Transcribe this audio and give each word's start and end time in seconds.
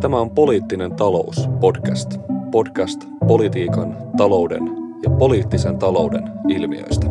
Tämä 0.00 0.16
on 0.16 0.30
Poliittinen 0.30 0.96
talous 0.96 1.48
podcast. 1.60 2.10
Podcast 2.50 3.04
politiikan, 3.28 3.96
talouden 4.16 4.62
ja 5.02 5.10
poliittisen 5.10 5.78
talouden 5.78 6.22
ilmiöistä. 6.48 7.06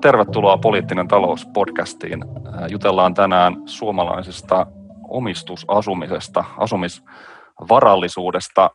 Tervetuloa 0.00 0.58
Poliittinen 0.58 1.08
talous 1.08 1.46
podcastiin. 1.46 2.24
Jutellaan 2.68 3.14
tänään 3.14 3.56
suomalaisesta 3.64 4.66
omistusasumisesta, 5.08 6.44
asumisvarallisuudesta. 6.56 8.70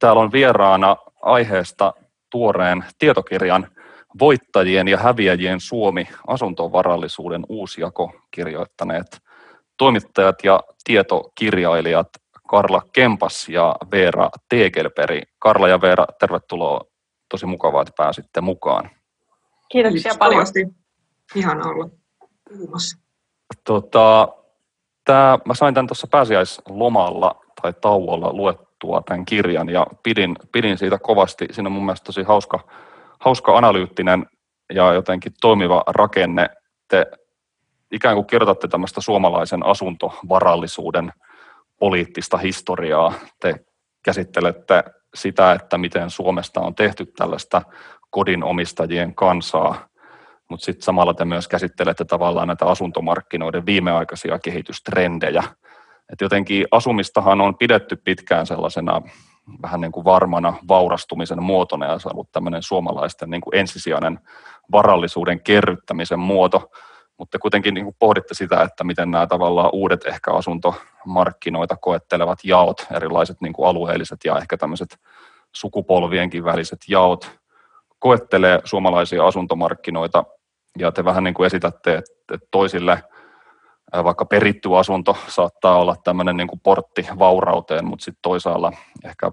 Täällä 0.00 0.22
on 0.22 0.32
vieraana 0.32 0.96
aiheesta 1.22 1.92
tuoreen 2.30 2.84
tietokirjan 2.98 3.66
Voittajien 4.20 4.88
ja 4.88 4.98
häviäjien 4.98 5.60
Suomi 5.60 6.08
asuntovarallisuuden 6.26 7.44
uusjako 7.48 8.12
kirjoittaneet 8.30 9.20
toimittajat 9.76 10.44
ja 10.44 10.60
tietokirjailijat 10.84 12.08
Karla 12.48 12.82
Kempas 12.92 13.48
ja 13.48 13.76
Veera 13.90 14.30
Tegelperi. 14.48 15.22
Karla 15.38 15.68
ja 15.68 15.80
Veera, 15.80 16.06
tervetuloa. 16.20 16.80
Tosi 17.28 17.46
mukavaa, 17.46 17.82
että 17.82 17.94
pääsitte 17.96 18.40
mukaan. 18.40 18.90
Kiitoksia 19.68 20.02
Kiitos 20.02 20.18
paljon. 20.18 20.36
Kovasti. 20.36 20.66
Ihana 21.34 21.68
olla 21.68 21.88
puhumassa. 22.48 22.98
Tota, 23.64 24.28
tää, 25.04 25.38
mä 25.44 25.54
sain 25.54 25.74
tämän 25.74 25.86
tuossa 25.86 26.06
pääsiäislomalla 26.10 27.40
tai 27.62 27.72
tauolla 27.80 28.32
luettua 28.32 29.02
tämän 29.08 29.24
kirjan 29.24 29.68
ja 29.68 29.86
pidin, 30.02 30.36
pidin 30.52 30.78
siitä 30.78 30.98
kovasti. 30.98 31.48
Siinä 31.50 31.68
on 31.68 31.72
mun 31.72 31.84
mielestä 31.84 32.04
tosi 32.04 32.22
hauska, 32.22 32.60
hauska 33.24 33.56
analyyttinen 33.58 34.26
ja 34.74 34.92
jotenkin 34.92 35.32
toimiva 35.40 35.82
rakenne. 35.86 36.50
Te 36.88 37.06
ikään 37.92 38.14
kuin 38.14 38.26
kirjoitatte 38.26 38.68
tämmöistä 38.68 39.00
suomalaisen 39.00 39.66
asuntovarallisuuden 39.66 41.12
poliittista 41.78 42.36
historiaa. 42.36 43.12
Te 43.40 43.54
käsittelette 44.04 44.84
sitä, 45.14 45.52
että 45.52 45.78
miten 45.78 46.10
Suomesta 46.10 46.60
on 46.60 46.74
tehty 46.74 47.06
tällaista 47.06 47.62
kodinomistajien 48.10 49.14
kansaa, 49.14 49.88
mutta 50.50 50.64
sitten 50.64 50.84
samalla 50.84 51.14
te 51.14 51.24
myös 51.24 51.48
käsittelette 51.48 52.04
tavallaan 52.04 52.48
näitä 52.48 52.66
asuntomarkkinoiden 52.66 53.66
viimeaikaisia 53.66 54.38
kehitystrendejä. 54.38 55.42
Et 56.12 56.20
jotenkin 56.20 56.66
asumistahan 56.70 57.40
on 57.40 57.58
pidetty 57.58 57.96
pitkään 57.96 58.46
sellaisena 58.46 59.02
vähän 59.62 59.80
niin 59.80 59.92
kuin 59.92 60.04
varmana 60.04 60.54
vaurastumisen 60.68 61.42
muotona 61.42 61.86
ja 61.86 61.98
se 61.98 62.08
on 62.08 62.14
ollut 62.14 62.32
tämmöinen 62.32 62.62
suomalaisten 62.62 63.30
niin 63.30 63.40
kuin 63.40 63.56
ensisijainen 63.56 64.20
varallisuuden 64.72 65.40
kerryttämisen 65.40 66.18
muoto, 66.18 66.70
mutta 67.18 67.38
kuitenkin 67.38 67.74
niin 67.74 67.84
kuin 67.84 67.96
pohditte 67.98 68.34
sitä, 68.34 68.62
että 68.62 68.84
miten 68.84 69.10
nämä 69.10 69.26
tavallaan 69.26 69.70
uudet 69.72 70.06
ehkä 70.06 70.32
asuntomarkkinoita 70.32 71.76
koettelevat 71.76 72.38
jaot, 72.44 72.86
erilaiset 72.96 73.36
niin 73.40 73.52
kuin 73.52 73.68
alueelliset 73.68 74.18
ja 74.24 74.38
ehkä 74.38 74.56
tämmöiset 74.56 74.98
sukupolvienkin 75.52 76.44
väliset 76.44 76.78
jaot 76.88 77.30
koettelee 77.98 78.60
suomalaisia 78.64 79.26
asuntomarkkinoita. 79.26 80.24
Ja 80.78 80.92
te 80.92 81.04
vähän 81.04 81.24
niin 81.24 81.34
kuin 81.34 81.46
esitätte, 81.46 81.94
että 81.94 82.46
toisille 82.50 83.02
vaikka 84.04 84.24
peritty 84.24 84.76
asunto 84.76 85.16
saattaa 85.28 85.78
olla 85.78 85.96
tämmöinen 86.04 86.36
niin 86.36 86.48
kuin 86.48 86.60
portti 86.60 87.06
vaurauteen, 87.18 87.84
mutta 87.84 88.04
sitten 88.04 88.22
toisaalla 88.22 88.72
ehkä 89.04 89.30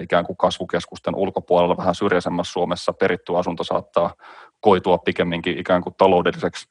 ikään 0.00 0.26
kuin 0.26 0.36
kasvukeskusten 0.36 1.14
ulkopuolella 1.14 1.76
vähän 1.76 1.94
syrjäisemmässä 1.94 2.52
Suomessa 2.52 2.92
peritty 2.92 3.36
asunto 3.36 3.64
saattaa 3.64 4.14
koitua 4.60 4.98
pikemminkin 4.98 5.58
ikään 5.58 5.82
kuin 5.82 5.94
taloudelliseksi 5.94 6.68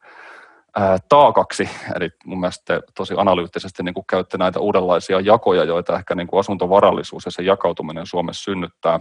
taakaksi. 1.09 1.69
Eli 1.95 2.09
mun 2.25 2.39
mielestä 2.39 2.81
tosi 2.95 3.13
analyyttisesti 3.17 3.83
niin 3.83 3.93
kuin 3.93 4.05
käytte 4.09 4.37
näitä 4.37 4.59
uudenlaisia 4.59 5.19
jakoja, 5.19 5.63
joita 5.63 5.95
ehkä 5.95 6.15
niin 6.15 6.27
kuin 6.27 6.39
asuntovarallisuus 6.39 7.25
ja 7.25 7.31
se 7.31 7.43
jakautuminen 7.43 8.05
Suomessa 8.05 8.43
synnyttää. 8.43 8.99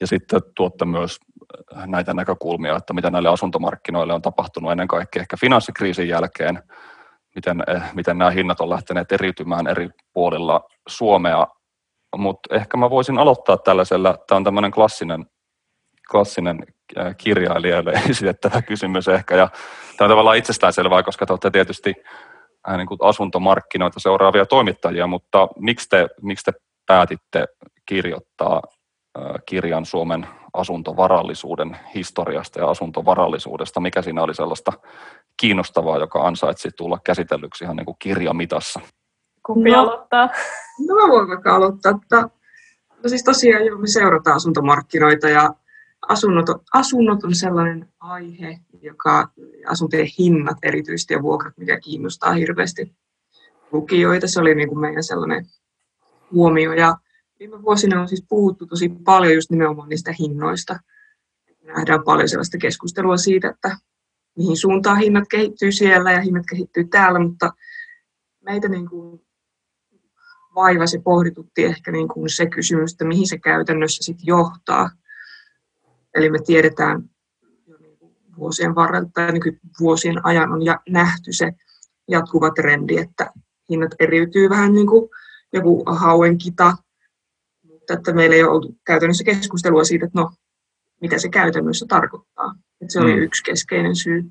Ja 0.00 0.06
sitten 0.06 0.40
tuotte 0.56 0.84
myös 0.84 1.18
näitä 1.86 2.14
näkökulmia, 2.14 2.76
että 2.76 2.92
mitä 2.92 3.10
näille 3.10 3.28
asuntomarkkinoille 3.28 4.14
on 4.14 4.22
tapahtunut 4.22 4.70
ennen 4.70 4.88
kaikkea 4.88 5.20
ehkä 5.20 5.36
finanssikriisin 5.40 6.08
jälkeen, 6.08 6.62
miten, 7.34 7.64
miten 7.94 8.18
nämä 8.18 8.30
hinnat 8.30 8.60
on 8.60 8.70
lähteneet 8.70 9.12
eriytymään 9.12 9.66
eri 9.66 9.88
puolilla 10.12 10.60
Suomea. 10.88 11.46
Mutta 12.16 12.54
ehkä 12.54 12.76
mä 12.76 12.90
voisin 12.90 13.18
aloittaa 13.18 13.56
tällaisella, 13.56 14.18
tämä 14.26 14.36
on 14.36 14.44
tämmöinen 14.44 14.70
klassinen, 14.70 15.26
klassinen 16.10 16.66
kirjailijalle 17.18 17.92
esitettävä 18.10 18.62
kysymys 18.62 19.08
ehkä, 19.08 19.36
ja 19.36 19.48
tämä 19.96 20.06
on 20.06 20.10
tavallaan 20.10 20.36
itsestäänselvää, 20.36 21.02
koska 21.02 21.26
te 21.26 21.32
olette 21.32 21.50
tietysti 21.50 21.94
niin 22.76 22.86
kuin 22.86 22.98
asuntomarkkinoita 23.02 24.00
seuraavia 24.00 24.46
toimittajia, 24.46 25.06
mutta 25.06 25.48
miksi 25.58 25.88
te, 25.88 26.08
miksi 26.22 26.44
te 26.44 26.52
päätitte 26.86 27.46
kirjoittaa 27.86 28.62
kirjan 29.46 29.86
Suomen 29.86 30.26
asuntovarallisuuden 30.52 31.76
historiasta 31.94 32.60
ja 32.60 32.70
asuntovarallisuudesta. 32.70 33.80
Mikä 33.80 34.02
siinä 34.02 34.22
oli 34.22 34.34
sellaista 34.34 34.72
kiinnostavaa, 35.40 35.98
joka 35.98 36.26
ansaitsi 36.26 36.70
tulla 36.76 36.98
käsitellyksi 37.04 37.64
ihan 37.64 37.76
niin 37.76 37.84
kuin 37.84 37.96
kirjamitassa? 37.98 38.80
Kumpi 39.46 39.70
no, 39.70 39.80
aloittaa? 39.80 40.28
No 40.88 40.94
mä 40.94 41.08
voin 41.08 41.28
vaikka 41.28 41.56
aloittaa. 41.56 41.98
Että, 42.02 42.20
no 43.02 43.08
siis 43.08 43.24
tosiaan 43.24 43.66
jo 43.66 43.78
me 43.78 43.86
seurataan 43.86 44.36
asuntomarkkinoita 44.36 45.28
ja 45.28 45.54
asunnot, 46.08 46.46
asunnot 46.74 47.24
on 47.24 47.34
sellainen 47.34 47.88
aihe, 48.00 48.58
joka 48.82 49.28
asuntojen 49.66 50.08
hinnat 50.18 50.58
erityisesti 50.62 51.14
ja 51.14 51.22
vuokrat, 51.22 51.58
mikä 51.58 51.80
kiinnostaa 51.80 52.32
hirveästi 52.32 52.94
lukijoita. 53.72 54.28
Se 54.28 54.40
oli 54.40 54.54
niin 54.54 54.68
kuin 54.68 54.80
meidän 54.80 55.04
sellainen 55.04 55.46
huomio 56.32 56.72
ja 56.72 56.96
Viime 57.40 57.62
vuosina 57.62 58.00
on 58.00 58.08
siis 58.08 58.24
puhuttu 58.28 58.66
tosi 58.66 58.88
paljon 58.88 59.34
just 59.34 59.50
nimenomaan 59.50 59.88
niistä 59.88 60.14
hinnoista. 60.18 60.80
Nähdään 61.64 62.04
paljon 62.04 62.28
sellaista 62.28 62.58
keskustelua 62.58 63.16
siitä, 63.16 63.48
että 63.48 63.76
mihin 64.40 64.56
suuntaan 64.56 64.98
hinnat 64.98 65.24
kehittyy 65.30 65.72
siellä 65.72 66.12
ja 66.12 66.20
hinnat 66.20 66.44
kehittyy 66.50 66.84
täällä, 66.84 67.18
mutta 67.18 67.52
meitä 68.44 68.68
niin 68.68 68.88
kuin 68.88 69.20
vaivasi 70.54 70.98
pohditutti 70.98 71.64
ehkä 71.64 71.92
niin 71.92 72.08
kuin 72.08 72.30
se 72.30 72.46
kysymys, 72.46 72.92
että 72.92 73.04
mihin 73.04 73.28
se 73.28 73.38
käytännössä 73.38 74.02
sitten 74.02 74.26
johtaa. 74.26 74.90
Eli 76.14 76.30
me 76.30 76.38
tiedetään 76.46 77.10
jo 77.66 77.76
niin 77.78 77.98
kuin 77.98 78.16
vuosien 78.36 78.74
varrella 78.74 79.10
tai 79.14 79.32
niin 79.32 79.60
vuosien 79.80 80.26
ajan 80.26 80.52
on 80.52 80.64
ja 80.64 80.80
nähty 80.88 81.32
se 81.32 81.52
jatkuva 82.08 82.50
trendi, 82.50 82.96
että 82.96 83.30
hinnat 83.70 83.90
eriytyy 83.98 84.50
vähän 84.50 84.72
niin 84.72 84.86
kuin 84.86 85.10
joku 85.52 85.84
hauenkita 85.86 86.76
mutta 87.90 87.94
että 87.94 88.12
meillä 88.12 88.36
ei 88.36 88.42
ole 88.42 88.50
ollut 88.50 88.76
käytännössä 88.86 89.24
keskustelua 89.24 89.84
siitä, 89.84 90.06
että 90.06 90.18
no, 90.18 90.30
mitä 91.00 91.18
se 91.18 91.28
käytännössä 91.28 91.86
tarkoittaa. 91.88 92.54
Että 92.90 92.98
se 92.98 93.04
oli 93.04 93.16
mm. 93.16 93.22
yksi 93.22 93.42
keskeinen 93.42 93.96
syy. 93.96 94.24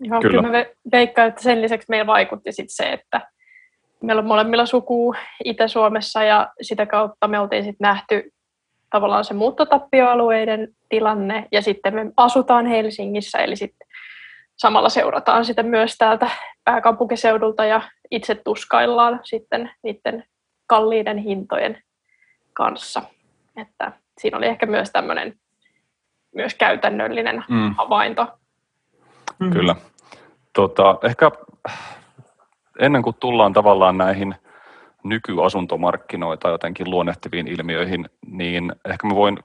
Joo, 0.00 0.20
kyllä. 0.20 0.42
kyllä 0.42 0.58
mä 0.58 0.64
veikkaan, 0.92 1.28
että 1.28 1.42
sen 1.42 1.62
lisäksi 1.62 1.86
meillä 1.88 2.06
vaikutti 2.06 2.52
sit 2.52 2.70
se, 2.70 2.92
että 2.92 3.20
meillä 4.02 4.20
on 4.20 4.26
molemmilla 4.26 4.66
sukuu 4.66 5.14
Itä-Suomessa 5.44 6.22
ja 6.22 6.52
sitä 6.62 6.86
kautta 6.86 7.28
me 7.28 7.40
oltiin 7.40 7.64
sitten 7.64 7.84
nähty 7.84 8.32
tavallaan 8.90 9.24
se 9.24 9.34
muuttotappioalueiden 9.34 10.68
tilanne 10.88 11.48
ja 11.52 11.62
sitten 11.62 11.94
me 11.94 12.12
asutaan 12.16 12.66
Helsingissä, 12.66 13.38
eli 13.38 13.56
sitten 13.56 13.88
samalla 14.56 14.88
seurataan 14.88 15.44
sitä 15.44 15.62
myös 15.62 15.94
täältä 15.98 16.30
pääkaupunkiseudulta 16.64 17.64
ja 17.64 17.82
itse 18.10 18.34
tuskaillaan 18.34 19.20
sitten 19.24 19.70
niiden 19.82 20.24
kalliiden 20.66 21.18
hintojen 21.18 21.82
kanssa. 22.52 23.02
Että 23.56 23.92
siinä 24.20 24.38
oli 24.38 24.46
ehkä 24.46 24.66
myös 24.66 24.90
tämmöinen 24.90 25.41
myös 26.34 26.54
käytännöllinen 26.54 27.44
mm. 27.48 27.74
havainto. 27.78 28.26
Mm. 29.38 29.50
Kyllä. 29.50 29.76
Tota, 30.52 30.98
ehkä 31.02 31.30
ennen 32.80 33.02
kuin 33.02 33.16
tullaan 33.20 33.52
tavallaan 33.52 33.98
näihin 33.98 34.34
nykyasuntomarkkinoita 35.04 36.48
jotenkin 36.48 36.90
luonnehtiviin 36.90 37.48
ilmiöihin, 37.48 38.08
niin 38.26 38.72
ehkä 38.88 39.06
mä 39.06 39.14
voin 39.14 39.38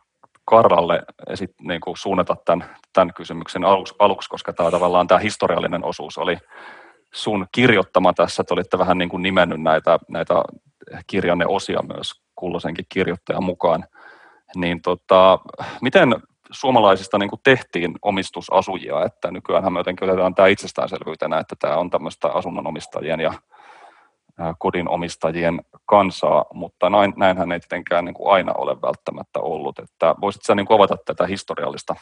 Karlalle 0.45 1.03
esit, 1.29 1.51
niin 1.61 1.81
kuin 1.81 1.97
suunnata 1.97 2.35
tämän, 2.45 2.69
tämän 2.93 3.13
kysymyksen 3.13 3.65
aluksi, 3.65 3.95
aluksi, 3.99 4.29
koska 4.29 4.53
tämä 4.53 4.71
tavallaan 4.71 5.07
tämä 5.07 5.19
historiallinen 5.19 5.83
osuus 5.83 6.17
oli 6.17 6.37
sun 7.13 7.47
kirjoittama 7.51 8.13
tässä, 8.13 8.41
että 8.41 8.53
olitte 8.53 8.77
vähän 8.77 8.97
niin 8.97 9.09
kuin 9.09 9.23
nimennyt 9.23 9.61
näitä, 9.61 9.99
näitä 10.07 10.33
kirjanne 11.07 11.45
osia 11.47 11.79
myös 11.95 12.11
kulloisenkin 12.35 12.85
kirjoittajan 12.89 13.43
mukaan. 13.43 13.85
Niin 14.55 14.81
tota, 14.81 15.39
miten 15.81 16.15
suomalaisista 16.51 17.17
niin 17.17 17.29
kuin 17.29 17.41
tehtiin 17.43 17.95
omistusasujia, 18.01 19.03
että 19.03 19.31
nykyään 19.31 19.73
me 19.73 19.79
jotenkin 19.79 20.09
otetaan 20.09 20.35
tämä 20.35 20.47
itsestäänselvyytenä, 20.47 21.39
että 21.39 21.55
tämä 21.59 21.77
on 21.77 21.89
tämmöistä 21.89 22.27
asunnonomistajien 22.27 23.19
ja 23.19 23.33
kodinomistajien 24.59 25.61
kansaa, 25.85 26.45
mutta 26.53 26.89
näin, 26.89 27.13
näinhän 27.17 27.51
ei 27.51 27.59
tietenkään 27.59 28.05
niin 28.05 28.15
kuin 28.15 28.33
aina 28.33 28.53
ole 28.53 28.81
välttämättä 28.81 29.39
ollut. 29.39 29.79
Että 29.79 30.15
voisitko 30.21 30.43
sä 30.43 30.55
niin 30.55 30.67
avata 30.69 30.97
tätä 31.05 31.25
historiallista 31.25 31.95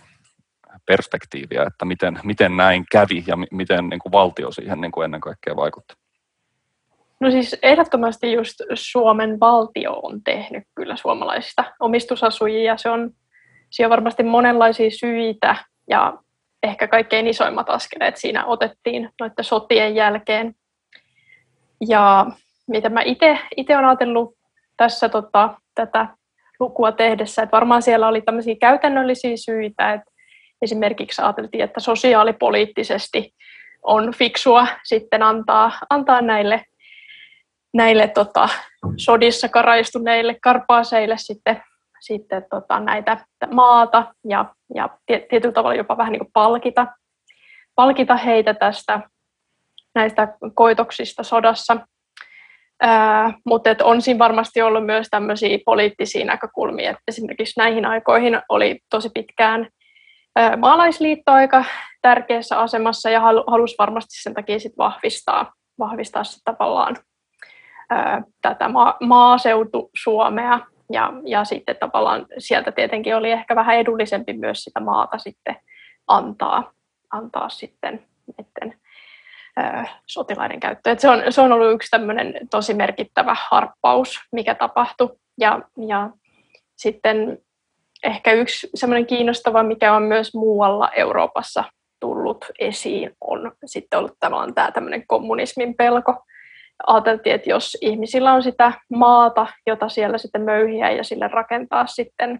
perspektiiviä, 0.86 1.63
että 1.63 1.86
miten, 1.86 2.19
miten 2.24 2.57
näin 2.57 2.86
kävi 2.91 3.24
ja 3.27 3.38
miten 3.51 3.89
niin 3.89 4.00
kuin 4.00 4.12
valtio 4.12 4.51
siihen 4.51 4.81
niin 4.81 4.91
kuin 4.91 5.06
ennen 5.06 5.21
kaikkea 5.21 5.56
vaikutti? 5.56 5.94
No 7.19 7.31
siis 7.31 7.56
ehdottomasti 7.62 8.33
just 8.33 8.56
Suomen 8.74 9.39
valtio 9.39 9.94
on 10.03 10.24
tehnyt 10.24 10.63
kyllä 10.75 10.95
suomalaisista 10.95 11.63
omistusasujia. 11.80 12.77
Se 12.77 12.89
on, 12.89 13.12
siellä 13.69 13.88
on 13.94 13.97
varmasti 13.97 14.23
monenlaisia 14.23 14.89
syitä 14.91 15.56
ja 15.89 16.17
ehkä 16.63 16.88
kaikkein 16.88 17.27
isoimmat 17.27 17.69
askeleet 17.69 18.17
siinä 18.17 18.45
otettiin 18.45 19.09
noiden 19.19 19.45
sotien 19.45 19.95
jälkeen. 19.95 20.56
Ja 21.88 22.25
mitä 22.67 22.89
mä 22.89 23.01
itse 23.57 23.75
olen 23.75 23.85
ajatellut 23.85 24.35
tässä 24.77 25.09
tota, 25.09 25.53
tätä 25.75 26.07
lukua 26.59 26.91
tehdessä, 26.91 27.44
että 27.44 27.56
varmaan 27.56 27.81
siellä 27.81 28.07
oli 28.07 28.21
tämmöisiä 28.21 28.56
käytännöllisiä 28.62 29.38
syitä, 29.38 29.94
että 29.94 30.12
esimerkiksi 30.62 31.21
ajateltiin, 31.21 31.63
että 31.63 31.79
sosiaalipoliittisesti 31.79 33.33
on 33.83 34.13
fiksua 34.13 34.67
sitten 34.83 35.23
antaa, 35.23 35.71
antaa 35.89 36.21
näille, 36.21 36.63
näille 37.73 38.07
tota, 38.07 38.50
sodissa 38.97 39.50
karaistuneille 39.50 40.38
karpaaseille 40.41 41.15
sitten, 41.17 41.63
sitten 42.07 42.46
tota, 42.50 42.80
näitä 42.80 43.18
maata 43.54 44.13
ja, 44.28 44.46
ja 44.75 44.90
tietyllä 45.07 45.54
tavalla 45.54 45.75
jopa 45.75 45.98
vähän 45.98 46.12
niin 46.12 46.19
kuin 46.19 46.31
palkita, 46.34 46.88
palkita 47.75 48.16
heitä 48.16 48.54
tästä 48.54 49.00
näistä 49.96 50.28
koitoksista 50.54 51.24
sodassa. 51.24 51.78
Ää, 52.81 53.34
mutta 53.46 53.69
et 53.69 53.81
on 53.81 54.02
siinä 54.02 54.19
varmasti 54.19 54.62
ollut 54.62 54.86
myös 54.86 55.07
tämmöisiä 55.12 55.60
poliittisia 55.66 56.25
näkökulmia, 56.25 56.90
että 56.90 57.02
esimerkiksi 57.07 57.60
näihin 57.60 57.86
aikoihin 57.86 58.42
oli 58.50 58.80
tosi 58.90 59.10
pitkään 59.13 59.69
ää, 60.36 60.58
maalaisliitto 60.58 61.31
aika 61.31 61.66
tärkeässä 62.01 62.60
asemassa 62.60 63.10
ja 63.10 63.19
halusi 63.22 63.75
varmasti 63.80 64.22
sen 64.22 64.34
takia 64.34 64.60
sit 64.60 64.78
vahvistaa, 64.78 65.54
vahvistaa 65.80 66.24
sit 66.24 66.42
tavallaan 66.46 66.96
ää, 67.90 68.24
tätä 68.42 68.69
ma- 68.69 68.98
maaseutu 69.04 69.90
Suomea 70.04 70.60
ja, 70.92 71.14
ja 71.26 71.46
sitten 71.46 71.76
tavallaan 71.80 72.26
sieltä 72.38 72.72
tietenkin 72.72 73.16
oli 73.16 73.32
ehkä 73.32 73.56
vähän 73.56 73.78
edullisempi 73.78 74.34
myös 74.34 74.64
sitä 74.64 74.80
maata 74.80 75.18
sitten 75.18 75.56
antaa, 76.08 76.72
antaa 77.12 77.50
sitten 77.50 78.06
näiden 78.38 78.80
sotilaiden 80.06 80.60
käyttöön. 80.60 81.00
se, 81.00 81.10
on, 81.10 81.24
se 81.30 81.42
on 81.42 81.52
ollut 81.52 81.74
yksi 81.74 81.92
tämmöinen 81.92 82.34
tosi 82.52 82.74
merkittävä 82.74 83.36
harppaus, 83.50 84.20
mikä 84.32 84.56
tapahtui. 84.56 85.18
Ja, 85.40 85.62
ja 85.88 86.10
sitten 86.76 87.38
ehkä 88.04 88.32
yksi 88.32 88.70
semmoinen 88.76 89.06
kiinnostava, 89.06 89.64
mikä 89.64 89.94
on 89.94 90.04
myös 90.04 90.34
muualla 90.34 90.92
Euroopassa 90.92 91.64
tullut 92.00 92.46
esiin, 92.60 93.12
on 93.22 93.52
sitten 93.66 94.00
ollut 94.00 94.18
tavallaan 94.20 94.54
tämä 94.54 94.72
tämmöinen 94.72 95.08
kommunismin 95.08 95.76
pelko. 95.76 96.26
Ajateltiin, 96.88 97.36
että 97.36 97.50
jos 97.50 97.77
ihmisillä 97.81 98.33
on 98.33 98.44
sitä 98.44 98.72
maata, 98.89 99.48
jota 99.68 99.89
siellä 99.89 100.18
sitten 100.18 100.42
möyhiä 100.42 100.92
ja 100.92 101.04
sille 101.04 101.27
rakentaa 101.27 101.88
sitten 101.88 102.39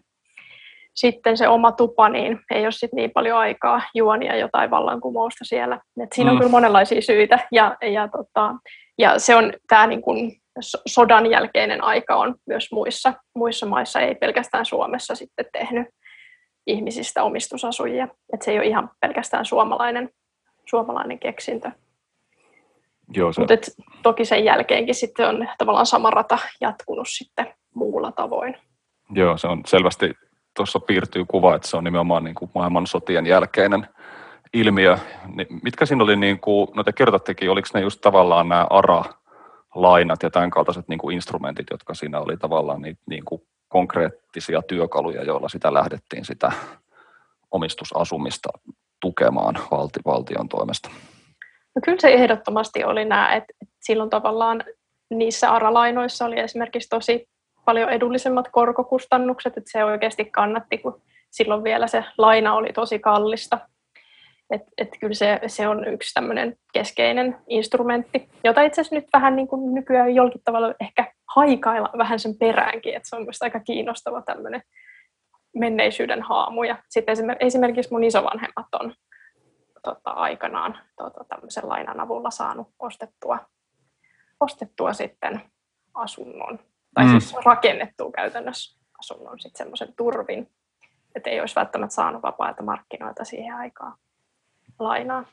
sitten 0.96 1.38
se 1.38 1.48
oma 1.48 1.72
tupa, 1.72 2.10
niin 2.10 2.40
ei 2.52 2.64
ole 2.64 2.72
sit 2.72 2.94
niin 2.94 3.12
paljon 3.12 3.38
aikaa 3.38 3.82
juonia 3.94 4.36
jotain 4.36 4.72
vallankumousta 4.72 5.46
siellä. 5.46 5.80
Et 6.04 6.14
siinä 6.14 6.32
on 6.32 6.38
mm. 6.38 6.40
kyllä 6.40 6.52
monenlaisia 6.52 7.02
syitä 7.02 7.40
ja, 7.52 7.78
ja, 7.82 8.08
tota, 8.08 8.56
ja 8.98 9.20
se 9.20 9.36
on 9.36 9.54
tämä 9.68 9.88
niin 9.88 10.02
kun 10.02 10.32
sodan 10.86 11.32
jälkeinen 11.32 11.84
aika 11.84 12.16
on 12.16 12.36
myös 12.46 12.72
muissa, 12.72 13.14
muissa 13.36 13.66
maissa, 13.66 14.00
ei 14.00 14.16
pelkästään 14.16 14.66
Suomessa 14.66 15.16
sitten 15.16 15.46
tehnyt 15.52 15.88
ihmisistä 16.68 17.24
omistusasujia. 17.24 18.08
Et 18.34 18.42
se 18.42 18.52
ei 18.52 18.58
ole 18.58 18.68
ihan 18.68 18.90
pelkästään 19.00 19.46
suomalainen, 19.46 20.10
suomalainen 20.70 21.20
keksintö. 21.20 21.72
Joo, 23.14 23.34
se... 23.34 23.42
Mutta 23.42 23.56
toki 24.04 24.26
sen 24.26 24.46
jälkeenkin 24.46 24.96
sitten 24.96 25.28
on 25.28 25.50
tavallaan 25.58 25.86
sama 25.86 26.12
rata 26.12 26.38
jatkunut 26.62 27.08
sitten 27.10 27.54
muulla 27.74 28.12
tavoin. 28.12 28.58
Joo, 29.14 29.38
se 29.38 29.48
on 29.48 29.62
selvästi 29.66 30.14
tuossa 30.56 30.80
piirtyy 30.80 31.26
kuva, 31.28 31.56
että 31.56 31.68
se 31.68 31.78
on 31.78 31.84
nimenomaan 31.84 32.24
niin 32.24 32.36
kuin 32.36 32.52
maailmansotien 32.56 33.26
jälkeinen 33.26 33.88
ilmiö. 34.54 34.98
Mitkä 35.64 35.86
siinä 35.86 36.04
oli, 36.04 36.16
niin 36.16 36.40
kuin, 36.40 36.68
no 36.76 36.84
te 36.84 36.94
kertottekin, 36.94 37.50
oliko 37.50 37.68
ne 37.74 37.82
just 37.82 38.02
tavallaan 38.02 38.50
nämä 38.50 38.68
ARA-lainat 38.70 40.24
ja 40.24 40.30
tämän 40.30 40.50
kaltaiset 40.50 40.88
niin 40.88 41.00
kuin 41.00 41.16
instrumentit, 41.16 41.68
jotka 41.72 41.94
siinä 41.94 42.20
oli 42.20 42.38
tavallaan 42.38 42.82
niitä 42.82 43.02
niin 43.10 43.26
kuin 43.26 43.42
konkreettisia 43.68 44.62
työkaluja, 44.62 45.24
joilla 45.24 45.50
sitä 45.50 45.74
lähdettiin 45.74 46.26
sitä 46.26 46.52
omistusasumista 47.52 48.50
tukemaan 49.00 49.60
valti, 49.72 50.00
valtion 50.06 50.50
toimesta? 50.50 50.90
No 51.76 51.80
kyllä 51.86 52.00
se 52.00 52.14
ehdottomasti 52.14 52.84
oli 52.84 53.06
nämä, 53.06 53.36
että 53.36 53.54
silloin 53.82 54.10
tavallaan 54.10 54.64
niissä 55.10 55.52
ARA-lainoissa 55.52 56.26
oli 56.26 56.40
esimerkiksi 56.40 56.90
tosi 56.90 57.28
paljon 57.66 57.90
edullisemmat 57.90 58.48
korkokustannukset, 58.52 59.58
että 59.58 59.72
se 59.72 59.84
oikeasti 59.84 60.26
kannatti, 60.26 60.78
kun 60.78 61.02
silloin 61.32 61.64
vielä 61.64 61.88
se 61.88 62.04
laina 62.18 62.54
oli 62.54 62.74
tosi 62.74 63.00
kallista. 63.00 63.60
Et, 64.50 64.62
et 64.78 64.90
kyllä 65.00 65.14
se, 65.14 65.40
se 65.48 65.68
on 65.68 65.88
yksi 65.88 66.14
tämmöinen 66.14 66.58
keskeinen 66.74 67.38
instrumentti, 67.48 68.30
jota 68.44 68.62
itse 68.62 68.82
asiassa 68.82 68.96
nyt 68.96 69.08
vähän 69.14 69.36
niin 69.36 69.48
kuin 69.48 69.74
nykyään 69.74 70.16
jollakin 70.16 70.42
tavalla 70.44 70.74
ehkä 70.80 71.14
haikailla 71.36 71.90
vähän 71.98 72.20
sen 72.20 72.38
peräänkin, 72.40 72.96
että 72.96 73.10
se 73.10 73.16
on 73.16 73.22
mielestäni 73.22 73.48
aika 73.48 73.60
kiinnostava 73.60 74.22
tämmöinen 74.22 74.62
menneisyyden 75.56 76.22
haamu. 76.22 76.64
Ja 76.64 76.78
sitten 76.90 77.16
esimerkiksi 77.40 77.92
mun 77.92 78.04
isovanhemmat 78.04 78.68
on 78.80 78.94
tota, 79.86 80.12
aikanaan 80.12 80.78
tota, 80.96 81.24
tämmöisen 81.24 81.70
lainan 81.70 82.00
avulla 82.00 82.32
saanut 82.32 82.68
ostettua, 82.80 83.40
ostettua 84.40 84.94
sitten 84.94 85.42
asunnon 85.94 86.60
tai 86.94 87.06
mm. 87.06 87.12
siis 87.12 87.36
rakennettua 87.46 88.12
käytännössä 88.12 88.80
asunnon 89.00 89.40
sitten 89.40 89.58
semmoisen 89.58 89.94
turvin, 89.98 90.50
että 91.16 91.30
ei 91.30 91.40
olisi 91.40 91.56
välttämättä 91.56 91.96
saanut 91.96 92.22
vapaita 92.22 92.64
markkinoita 92.64 93.24
siihen 93.24 93.56
aikaan 93.56 93.98
lainaa. 94.80 95.26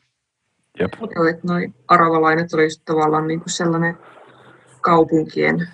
Jep. 0.79 0.93
Joo, 1.15 1.25
että 1.25 1.47
noi 1.47 1.73
aravalainet 1.87 2.53
oli 2.53 2.67
tavallaan 2.85 3.27
niin 3.27 3.39
kuin 3.39 3.49
sellainen 3.49 3.97
kaupunkien, 4.81 5.67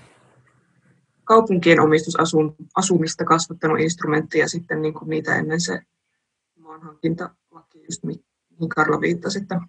kaupunkien 1.23 1.79
omistusasumista 1.79 3.25
kasvattanut 3.25 3.79
instrumentti 3.79 4.39
ja 4.39 4.49
sitten 4.49 4.81
niin 4.81 4.93
kuin 4.93 5.09
niitä 5.09 5.35
ennen 5.35 5.61
se 5.61 5.81
maanhankintalaki, 6.59 7.83
just 7.89 8.03
mihin 8.59 8.69
Karla 8.69 9.01
viittasi, 9.01 9.39
että, 9.39 9.61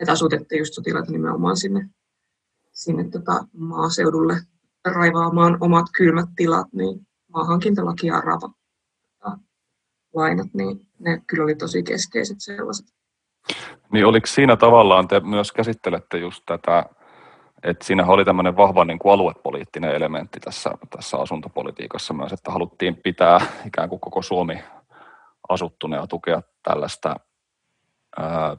että 0.00 0.12
asutettiin 0.12 0.58
just 0.58 0.74
sotilaita 0.74 1.12
nimenomaan 1.12 1.56
sinne, 1.56 1.90
sinne 2.72 3.08
tota 3.10 3.44
maaseudulle 3.52 4.34
raivaamaan 4.84 5.56
omat 5.60 5.86
kylmät 5.96 6.28
tilat, 6.36 6.66
niin 6.72 7.06
maahankintalaki 7.28 8.06
ja 8.06 8.20
rava 8.20 8.50
lainat, 10.14 10.46
niin 10.54 10.86
ne 10.98 11.22
kyllä 11.26 11.44
oli 11.44 11.54
tosi 11.54 11.82
keskeiset 11.82 12.36
sellaiset. 12.40 12.86
Niin 13.92 14.06
oliko 14.06 14.26
siinä 14.26 14.56
tavallaan, 14.56 15.08
te 15.08 15.20
myös 15.20 15.52
käsittelette 15.52 16.18
just 16.18 16.42
tätä, 16.46 16.84
että 17.62 17.84
siinä 17.84 18.06
oli 18.06 18.24
tämmöinen 18.24 18.56
vahva 18.56 18.84
niin 18.84 18.98
kuin 18.98 19.12
aluepoliittinen 19.12 19.94
elementti 19.94 20.40
tässä, 20.40 20.70
tässä 20.90 21.16
asuntopolitiikassa 21.16 22.14
myös, 22.14 22.32
että 22.32 22.50
haluttiin 22.50 22.96
pitää 22.96 23.40
ikään 23.66 23.88
kuin 23.88 24.00
koko 24.00 24.22
Suomi 24.22 24.64
asuttuna 25.48 25.96
ja 25.96 26.06
tukea 26.06 26.42
tällaista 26.62 27.16
ää, 28.18 28.56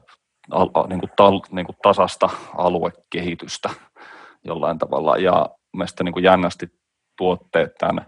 al, 0.50 0.68
niin 0.88 1.00
kuin 1.00 1.10
tal, 1.16 1.40
niin 1.50 1.66
kuin 1.66 1.76
tasasta 1.82 2.28
aluekehitystä 2.56 3.70
jollain 4.44 4.78
tavalla. 4.78 5.16
Ja 5.16 5.48
mielestäni 5.72 6.12
niin 6.12 6.24
jännästi 6.24 6.68
tuotte 7.18 7.70
tämän 7.78 8.06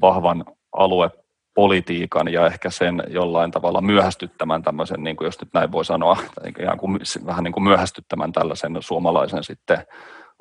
vahvan 0.00 0.44
aluepolitiikan 0.72 2.32
ja 2.32 2.46
ehkä 2.46 2.70
sen 2.70 3.02
jollain 3.08 3.50
tavalla 3.50 3.80
myöhästyttämään 3.80 4.62
tämmöisen, 4.62 5.02
niin 5.02 5.16
kuin 5.16 5.26
jos 5.26 5.40
nyt 5.40 5.54
näin 5.54 5.72
voi 5.72 5.84
sanoa, 5.84 6.16
ihan 6.60 6.78
kuin, 6.78 7.00
vähän 7.26 7.44
niin 7.44 7.52
kuin 7.52 7.64
myöhästyttämään 7.64 8.32
tällaisen 8.32 8.76
suomalaisen 8.80 9.44
sitten 9.44 9.86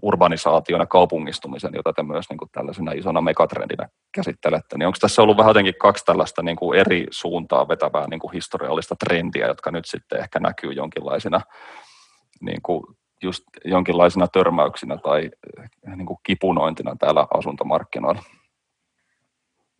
urbanisaation 0.02 0.80
ja 0.80 0.86
kaupungistumisen, 0.86 1.72
jota 1.74 1.94
te 1.94 2.04
myös 2.04 2.30
niin 2.30 2.38
kuin 2.38 2.50
tällaisena 2.52 2.92
isona 2.92 3.22
megatrendinä 3.22 3.90
käsittelette, 4.16 4.78
niin 4.78 4.88
onko 4.88 4.98
tässä 5.02 5.22
ollut 5.22 5.38
vähän 5.38 5.50
jotenkin 5.50 5.74
kaksi 5.80 6.06
tällaista 6.06 6.42
niin 6.42 6.58
kuin 6.58 6.80
eri 6.80 7.08
suuntaa 7.12 7.68
vetävää 7.68 8.08
niin 8.08 8.20
kuin 8.20 8.34
historiallista 8.34 8.96
trendiä, 8.96 9.48
jotka 9.48 9.72
nyt 9.72 9.86
sitten 9.86 10.20
ehkä 10.20 10.40
näkyy 10.40 10.72
jonkinlaisina 10.72 11.42
niin 12.42 12.62
kuin 12.64 12.84
just 13.24 13.44
jonkinlaisina 13.66 14.28
törmäyksinä 14.28 14.98
tai 14.98 15.30
eh, 15.88 15.96
niin 15.96 16.06
kuin 16.06 16.20
kipunointina 16.24 16.96
täällä 17.00 17.28
asuntomarkkinoilla? 17.34 18.22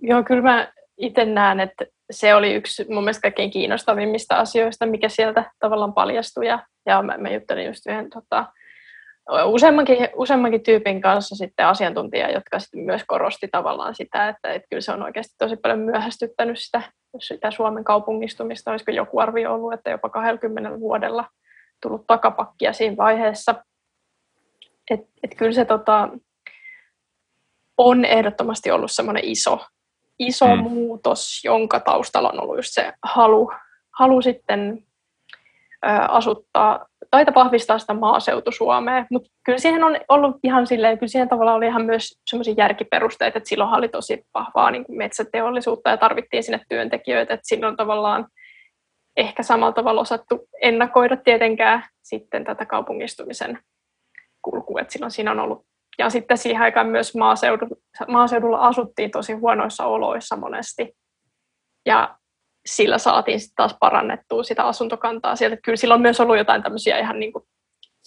Joo, 0.02 0.24
kyllä 0.24 0.42
mä 0.42 0.72
itse 0.98 1.26
näen, 1.26 1.60
että 1.60 1.86
se 2.12 2.36
oli 2.36 2.54
yksi 2.54 2.86
mun 2.90 3.04
mielestä 3.04 3.22
kaikkein 3.22 3.52
kiinnostavimmista 3.52 4.36
asioista, 4.36 4.86
mikä 4.86 5.10
sieltä 5.10 5.52
tavallaan 5.60 5.94
paljastui. 5.94 6.48
Ja, 6.48 6.66
ja 6.86 7.02
mä, 7.02 7.18
mä 7.18 7.30
juttelin 7.30 7.66
just 7.66 7.88
yhden 7.88 8.10
tota, 8.10 8.46
useammankin, 9.46 10.10
useammankin 10.16 10.64
tyypin 10.64 11.02
kanssa 11.02 11.36
sitten 11.36 11.66
asiantuntija, 11.66 12.32
jotka 12.32 12.60
sitten 12.60 12.82
myös 12.82 13.02
korosti 13.08 13.48
tavallaan 13.52 13.96
sitä, 13.96 14.30
että, 14.30 14.54
että 14.54 14.68
kyllä 14.70 14.82
se 14.82 14.92
on 14.92 15.04
oikeasti 15.04 15.36
tosi 15.38 15.56
paljon 15.56 15.80
myöhästyttänyt 15.80 16.60
sitä, 16.60 16.82
sitä 17.20 17.52
Suomen 17.52 17.84
kaupungistumista. 17.84 18.72
Olisiko 18.72 18.92
joku 18.92 19.20
arvio 19.20 19.54
ollut, 19.54 19.74
että 19.74 19.90
jopa 19.90 20.10
20 20.10 20.80
vuodella 20.80 21.26
tullut 21.82 22.08
takapakkia 22.08 22.74
siinä 22.74 22.98
vaiheessa. 22.98 23.56
Et, 24.92 25.02
et 25.24 25.36
kyllä 25.38 25.54
se 25.54 25.66
tota, 25.66 26.10
on 27.78 28.06
ehdottomasti 28.06 28.72
ollut 28.72 28.92
semmoinen 28.92 29.24
iso, 29.26 29.66
iso 30.20 30.56
mm. 30.56 30.62
muutos, 30.62 31.42
jonka 31.44 31.80
taustalla 31.80 32.30
on 32.30 32.42
ollut 32.42 32.58
just 32.58 32.70
se 32.72 32.94
halu, 33.04 33.52
halu 34.00 34.22
sitten 34.22 34.84
ö, 35.86 35.90
asuttaa 35.90 36.86
tai 37.12 37.26
vahvistaa 37.36 37.80
sitä 37.80 37.94
maaseutu-Suomea, 37.94 39.06
mutta 39.12 39.30
kyllä 39.46 39.58
siihen 39.58 39.84
on 39.84 39.98
ollut 40.10 40.36
ihan 40.44 40.68
silleen, 40.68 40.98
kyllä 40.98 41.10
siihen 41.10 41.30
tavallaan 41.30 41.58
oli 41.58 41.68
ihan 41.68 41.86
myös 41.86 42.20
semmoisia 42.30 42.54
järkiperusteita, 42.58 43.38
että 43.38 43.50
silloin 43.50 43.76
oli 43.76 43.90
tosi 43.90 44.24
vahvaa 44.34 44.72
niin 44.72 44.86
kuin 44.86 44.98
metsäteollisuutta 44.98 45.90
ja 45.90 45.98
tarvittiin 45.98 46.44
sinne 46.44 46.62
työntekijöitä, 46.70 47.34
että 47.34 47.48
silloin 47.48 47.78
tavallaan 47.78 48.28
ehkä 49.18 49.44
samalla 49.44 49.74
tavalla 49.74 50.02
osattu 50.02 50.48
ennakoida 50.62 51.18
tietenkään 51.18 51.84
sitten 52.02 52.44
tätä 52.44 52.66
kaupungistumisen 52.66 53.60
kulkua, 54.42 54.82
että 54.82 54.94
silloin 54.94 55.12
siinä 55.12 55.32
on 55.32 55.40
ollut 55.40 55.66
ja 56.00 56.10
sitten 56.10 56.38
siihen 56.38 56.62
aikaan 56.62 56.88
myös 56.88 57.16
maaseudulla, 57.16 57.76
maaseudulla 58.08 58.58
asuttiin 58.58 59.12
tosi 59.12 59.34
huonoissa 59.34 59.86
oloissa 59.86 60.36
monesti. 60.36 60.94
Ja 61.86 62.19
sillä 62.76 62.98
saatiin 62.98 63.40
sitten 63.40 63.56
taas 63.56 63.78
parannettua 63.80 64.44
sitä 64.44 64.64
asuntokantaa 64.64 65.36
sieltä. 65.36 65.58
Kyllä 65.64 65.76
sillä 65.76 65.94
on 65.94 66.02
myös 66.02 66.20
ollut 66.20 66.38
jotain 66.38 66.64
tämmöisiä 66.64 67.00
ihan 67.00 67.20
niin 67.20 67.34
kuin 67.34 67.44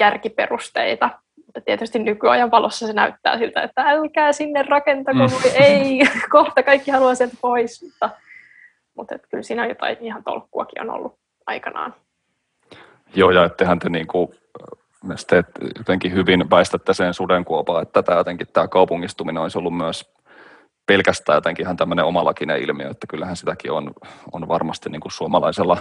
järkiperusteita. 0.00 1.10
Mutta 1.46 1.60
tietysti 1.60 1.98
nykyajan 1.98 2.50
valossa 2.50 2.86
se 2.86 2.92
näyttää 2.92 3.38
siltä, 3.38 3.62
että 3.62 3.82
älkää 3.82 4.32
sinne 4.32 4.62
rakentako, 4.62 5.18
mm. 5.18 5.62
ei, 5.62 6.00
kohta 6.30 6.62
kaikki 6.62 6.90
haluaa 6.90 7.14
sieltä 7.14 7.36
pois. 7.40 7.82
Mutta, 7.82 8.10
mutta 8.96 9.14
että 9.14 9.28
kyllä 9.30 9.42
siinä 9.42 9.66
jotain 9.66 9.96
ihan 10.00 10.24
tolkkuakin 10.24 10.82
on 10.82 10.90
ollut 10.90 11.18
aikanaan. 11.46 11.94
Joo, 13.14 13.30
ja 13.30 13.44
ettehän 13.44 13.78
te 13.78 13.88
niin 13.88 14.06
kuin 14.06 14.28
te 15.26 15.44
jotenkin 15.78 16.12
hyvin 16.12 16.50
väistätte 16.50 16.94
sen 16.94 17.14
sudenkuopaa, 17.14 17.82
että 17.82 18.02
tämä 18.02 18.18
jotenkin 18.18 18.46
tämä 18.52 18.68
kaupungistuminen 18.68 19.42
olisi 19.42 19.58
ollut 19.58 19.76
myös 19.76 20.12
pelkästään 20.92 21.36
jotenkin 21.36 21.64
ihan 21.64 21.76
tämmöinen 21.76 22.04
omalakinen 22.04 22.62
ilmiö, 22.62 22.90
että 22.90 23.06
kyllähän 23.06 23.36
sitäkin 23.36 23.72
on, 23.72 23.92
on 24.32 24.48
varmasti 24.48 24.90
niin 24.90 25.00
kuin 25.00 25.12
suomalaisella 25.12 25.78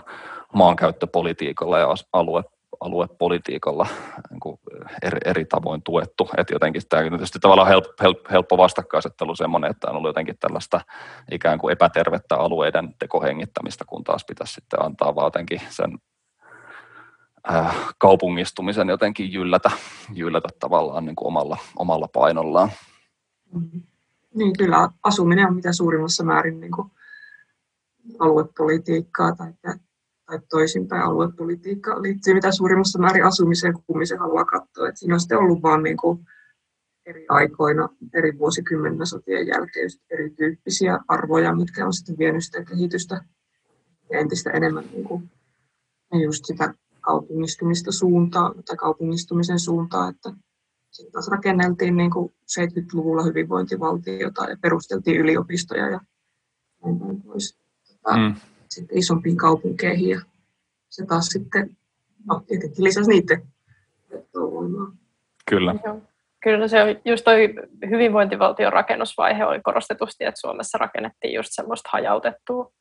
maankäyttöpolitiikalla 0.54 1.80
ja 1.80 1.88
alue, 2.14 2.44
aluepolitiikalla 2.80 3.88
niin 4.30 4.40
kuin 4.40 4.60
eri, 5.04 5.20
eri 5.26 5.46
tavoin 5.46 5.82
tuettu. 5.84 6.30
Että 6.38 6.54
jotenkin 6.54 6.82
tämä 6.90 7.04
on 7.04 7.10
tietysti 7.10 7.40
tavallaan 7.40 7.68
help, 7.68 7.86
help, 8.02 8.18
helppo 8.32 8.58
vastakkainasettelu 8.58 9.36
semmoinen, 9.36 9.72
että 9.72 9.90
on 9.90 9.96
ollut 9.96 10.10
jotenkin 10.10 10.36
tällaista 10.40 10.82
ikään 11.32 11.60
kuin 11.60 11.72
epätervettä 11.72 12.36
alueiden 12.36 12.96
tekohengittämistä, 13.00 13.86
kun 13.88 14.04
taas 14.04 14.26
pitäisi 14.28 14.54
sitten 14.54 14.86
antaa 14.86 15.16
vaan 15.16 15.26
jotenkin 15.26 15.62
sen 15.70 15.98
äh, 17.52 17.76
kaupungistumisen 17.98 18.90
jotenkin 18.90 19.34
jyllätä, 19.34 19.72
jyllätä 20.14 20.50
tavallaan 20.60 21.06
niin 21.06 21.16
kuin 21.16 21.28
omalla, 21.28 21.58
omalla 21.78 22.08
painollaan. 22.14 22.72
Mm-hmm. 23.54 23.91
Niin 24.36 24.58
kyllä 24.58 24.90
asuminen 25.04 25.48
on 25.48 25.56
mitä 25.56 25.74
suurimmassa 25.74 26.24
määrin 26.24 26.60
niin 26.60 26.72
kuin 26.72 26.92
aluepolitiikkaa 28.20 29.36
tai, 29.36 29.54
tai 30.26 30.40
toisinpäin 30.50 31.04
aluepolitiikka 31.04 32.02
liittyy 32.02 32.34
mitä 32.34 32.52
suurimmassa 32.52 33.00
määrin 33.00 33.26
asumiseen, 33.26 33.74
kun 33.74 34.08
se 34.08 34.16
haluaa 34.16 34.46
katsoa. 34.46 34.90
Et 34.90 34.98
siinä 34.98 35.14
on 35.14 35.20
sitten 35.20 35.38
ollut 35.38 35.64
vaan 35.64 35.84
niin 35.84 35.98
kuin 35.98 36.20
eri 37.06 37.26
aikoina, 37.30 37.90
eri 38.14 38.38
vuosikymmenen 38.38 39.08
sotien 39.08 39.48
jälkeen 39.48 39.90
erityyppisiä 40.10 41.00
arvoja, 41.08 41.56
mitkä 41.56 41.86
on 41.86 41.94
sitten 41.94 42.18
vienyt 42.18 42.46
sitä 42.46 42.64
kehitystä 42.64 43.24
entistä 44.12 44.52
enemmän 44.52 44.84
niin 44.92 45.04
kuin, 45.04 45.32
just 46.24 46.46
sitä 46.46 46.74
kaupungistumista 47.02 47.92
suuntaa 47.92 48.54
tai 48.66 48.78
kaupungistumisen 48.78 49.60
suuntaa, 49.60 50.10
että 50.10 50.34
sitten 50.92 51.12
taas 51.12 51.28
rakenneltiin 51.28 51.98
niin 51.98 52.12
kuin 52.12 52.34
70-luvulla 52.60 53.24
hyvinvointivaltiota 53.24 54.44
ja 54.50 54.58
perusteltiin 54.62 55.22
yliopistoja 55.22 55.90
ja 55.90 56.00
näin 56.86 57.00
päin 57.00 57.22
pois. 57.22 57.60
Tota, 57.88 58.18
mm. 58.18 58.36
Sitten 58.70 58.98
isompiin 58.98 59.38
kaupunkeihin 59.38 60.10
ja 60.10 60.22
se 60.90 61.06
taas 61.06 61.26
sitten 61.26 61.78
no, 62.26 62.44
tietenkin 62.48 62.84
lisäsi 62.84 63.10
niiden 63.10 63.48
vetovoimaa. 64.12 64.92
Kyllä. 65.50 65.76
Kyllä 66.44 66.68
se 66.68 66.84
on 66.84 66.90
just 67.06 67.24
toi 67.24 67.54
hyvinvointivaltion 67.90 68.74
rakennusvaihe 68.74 69.46
oli 69.46 69.62
korostetusti, 69.62 70.26
että 70.26 70.40
Suomessa 70.40 70.78
rakennettiin 70.78 71.34
just 71.34 71.50
semmoista 71.52 71.90
hajautettua 71.94 72.72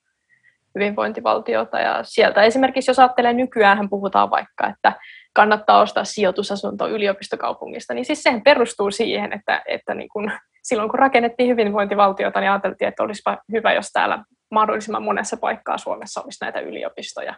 hyvinvointivaltiota. 0.74 1.78
Ja 1.78 2.04
sieltä 2.04 2.42
esimerkiksi, 2.42 2.90
jos 2.90 2.98
ajattelee 2.98 3.32
nykyään, 3.32 3.88
puhutaan 3.88 4.30
vaikka, 4.30 4.68
että 4.68 4.92
kannattaa 5.32 5.80
ostaa 5.80 6.04
sijoitusasunto 6.04 6.88
yliopistokaupungista, 6.88 7.94
niin 7.94 8.04
siis 8.04 8.22
sehän 8.22 8.42
perustuu 8.42 8.90
siihen, 8.90 9.32
että, 9.32 9.62
että 9.66 9.94
niin 9.94 10.08
kun, 10.08 10.30
silloin 10.62 10.90
kun 10.90 10.98
rakennettiin 10.98 11.48
hyvinvointivaltiota, 11.48 12.40
niin 12.40 12.50
ajateltiin, 12.50 12.88
että 12.88 13.02
olisipa 13.02 13.38
hyvä, 13.52 13.72
jos 13.72 13.90
täällä 13.92 14.24
mahdollisimman 14.50 15.02
monessa 15.02 15.36
paikkaa 15.36 15.78
Suomessa 15.78 16.22
olisi 16.22 16.44
näitä 16.44 16.60
yliopistoja. 16.60 17.34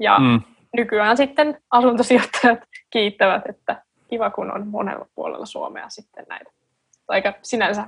Ja 0.00 0.18
mm. 0.18 0.40
nykyään 0.76 1.16
sitten 1.16 1.58
asuntosijoittajat 1.70 2.58
kiittävät, 2.90 3.42
että 3.48 3.82
kiva 4.10 4.30
kun 4.30 4.54
on 4.54 4.66
monella 4.66 5.06
puolella 5.14 5.46
Suomea 5.46 5.88
sitten 5.88 6.26
näitä. 6.28 6.50
Aika 7.08 7.34
sinänsä 7.42 7.86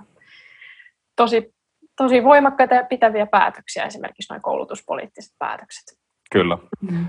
tosi 1.17 1.55
tosi 1.97 2.25
voimakkaita 2.25 2.75
ja 2.75 2.85
pitäviä 2.85 3.27
päätöksiä, 3.27 3.85
esimerkiksi 3.85 4.33
noin 4.33 4.43
koulutuspoliittiset 4.43 5.33
päätökset. 5.39 5.99
Kyllä. 6.33 6.59
Mm. 6.81 7.07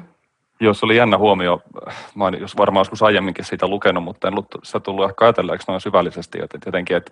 Jos 0.59 0.83
oli 0.83 0.97
jännä 0.97 1.17
huomio, 1.17 1.61
mä 2.15 2.25
olen 2.25 2.41
jos 2.41 2.57
varmaan 2.57 2.81
joskus 2.81 3.03
aiemminkin 3.03 3.45
siitä 3.45 3.67
lukenut, 3.67 4.03
mutta 4.03 4.27
en 4.27 4.33
ollut 4.33 4.55
sitä 4.63 4.79
tullut 4.79 5.09
ehkä 5.09 5.25
ajatelleeksi 5.25 5.67
noin 5.67 5.81
syvällisesti, 5.81 6.39
että 6.41 6.57
jotenkin, 6.65 6.97
että 6.97 7.11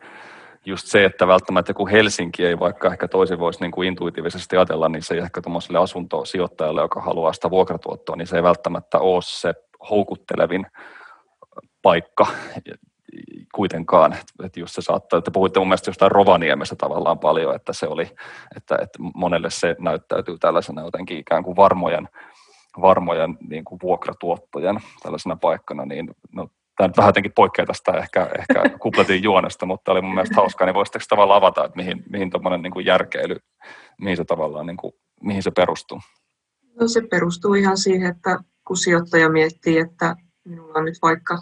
just 0.65 0.88
se, 0.88 1.05
että 1.05 1.27
välttämättä 1.27 1.69
joku 1.69 1.88
Helsinki 1.88 2.45
ei 2.45 2.60
vaikka 2.60 2.91
ehkä 2.91 3.07
toisin 3.07 3.39
voisi 3.39 3.62
niin 3.62 3.71
kuin 3.71 3.88
intuitiivisesti 3.88 4.57
ajatella, 4.57 4.89
niin 4.89 5.03
se 5.03 5.13
ei 5.13 5.19
ehkä 5.19 5.41
tuommoiselle 5.41 5.79
asuntosijoittajalle, 5.79 6.81
joka 6.81 7.01
haluaa 7.01 7.33
sitä 7.33 7.50
vuokratuottoa, 7.50 8.15
niin 8.15 8.27
se 8.27 8.36
ei 8.36 8.43
välttämättä 8.43 9.00
ole 9.00 9.21
se 9.21 9.53
houkuttelevin 9.89 10.65
paikka 11.81 12.27
kuitenkaan. 13.55 14.15
Että 14.43 14.60
just 14.60 14.75
se 14.75 14.81
saattaa, 14.81 15.19
että 15.19 15.31
puhuitte 15.31 15.60
mun 15.60 15.67
mielestä 15.67 15.89
jostain 15.89 16.12
Rovaniemestä 16.12 16.75
tavallaan 16.75 17.19
paljon, 17.19 17.55
että 17.55 17.74
se 17.74 17.88
oli, 17.88 18.12
että, 18.57 18.75
että 18.81 19.00
monelle 19.15 19.50
se 19.50 19.75
näyttäytyy 19.79 20.38
tällaisena 20.38 20.81
jotenkin 20.81 21.17
ikään 21.17 21.43
kuin 21.43 21.55
varmojen, 21.55 22.10
varmojen 22.82 23.38
niin 23.50 23.66
kuin 23.66 23.80
vuokratuottojen 23.84 24.80
tällaisena 25.04 25.36
paikkana, 25.36 25.86
niin 25.86 26.10
no, 26.32 26.50
tämä 26.78 26.88
nyt 26.88 26.98
vähän 26.98 27.10
jotenkin 27.10 27.32
poikkeaa 27.36 27.66
tästä 27.66 27.92
ehkä, 27.92 28.30
ehkä 28.40 28.70
kupletin 28.84 29.24
juonesta, 29.24 29.66
mutta 29.66 29.92
oli 29.92 30.01
mun 30.01 30.13
mielestä 30.13 30.36
hauskaa, 30.36 30.66
niin 30.66 30.75
voisitteko 30.75 31.06
tavallaan 31.10 31.38
avata, 31.38 31.66
että 31.66 31.78
mihin, 31.78 32.04
mihin 32.10 32.30
tuommoinen 32.30 32.62
niin 32.62 32.86
järkeily, 32.86 33.36
mihin 34.01 34.18
se 34.18 34.25
tavallaan, 34.25 34.66
niin 34.66 34.78
kuin, 34.78 34.94
mihin 35.22 35.44
se 35.44 35.51
perustuu? 35.51 36.00
No 36.80 36.88
se 36.88 37.01
perustuu 37.01 37.54
ihan 37.54 37.78
siihen, 37.78 38.12
että 38.12 38.40
kun 38.68 38.78
sijoittaja 38.78 39.30
miettii, 39.30 39.78
että 39.78 40.16
minulla 40.46 40.80
on 40.80 40.86
nyt 40.86 40.98
vaikka 41.01 41.38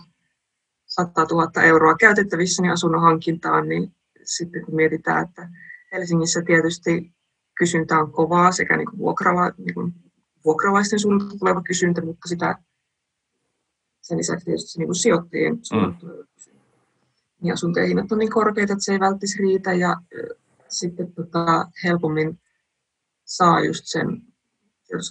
100 0.86 1.26
000 1.32 1.64
euroa 1.64 1.96
käytettävissä 1.96 2.62
niin 2.62 2.72
asunnon 2.72 3.02
hankintaan, 3.02 3.70
niin 3.70 3.96
sitten 4.24 4.66
kun 4.66 4.76
mietitään, 4.76 5.28
että 5.28 5.50
Helsingissä 5.92 6.42
tietysti 6.42 7.14
kysyntä 7.58 8.00
on 8.00 8.12
kovaa 8.12 8.52
sekä 8.52 8.78
niin 8.78 8.90
kuin 8.90 9.00
vuokrala, 9.00 9.52
niin 9.58 9.74
kuin 9.74 9.94
vuokralaisten 10.46 11.00
suunnalta 11.00 11.38
tuleva 11.40 11.62
kysyntä, 11.62 12.02
mutta 12.02 12.28
sitä, 12.28 12.56
sen 14.02 14.18
lisäksi 14.18 14.46
tietysti 14.46 14.80
niin 14.80 14.88
kuin 14.88 14.96
sijoittajien 14.96 15.54
mm. 15.54 15.60
suunnalta 15.62 16.00
tuleva 16.00 16.24
kysyntä. 16.36 16.60
Niin 17.42 17.54
asuntojen 17.54 17.88
hinnat 17.88 18.12
on 18.12 18.18
niin 18.18 18.32
korkeita, 18.32 18.74
että 18.74 18.86
se 18.86 18.92
ei 18.92 19.00
välttämättä 19.00 19.38
riitä 19.40 19.74
ja 19.74 19.96
sitten 20.68 21.14
tota, 21.14 21.68
helpommin 21.84 22.40
saa 23.26 23.66
just 23.66 23.84
sen 23.86 24.30
jos 24.92 25.08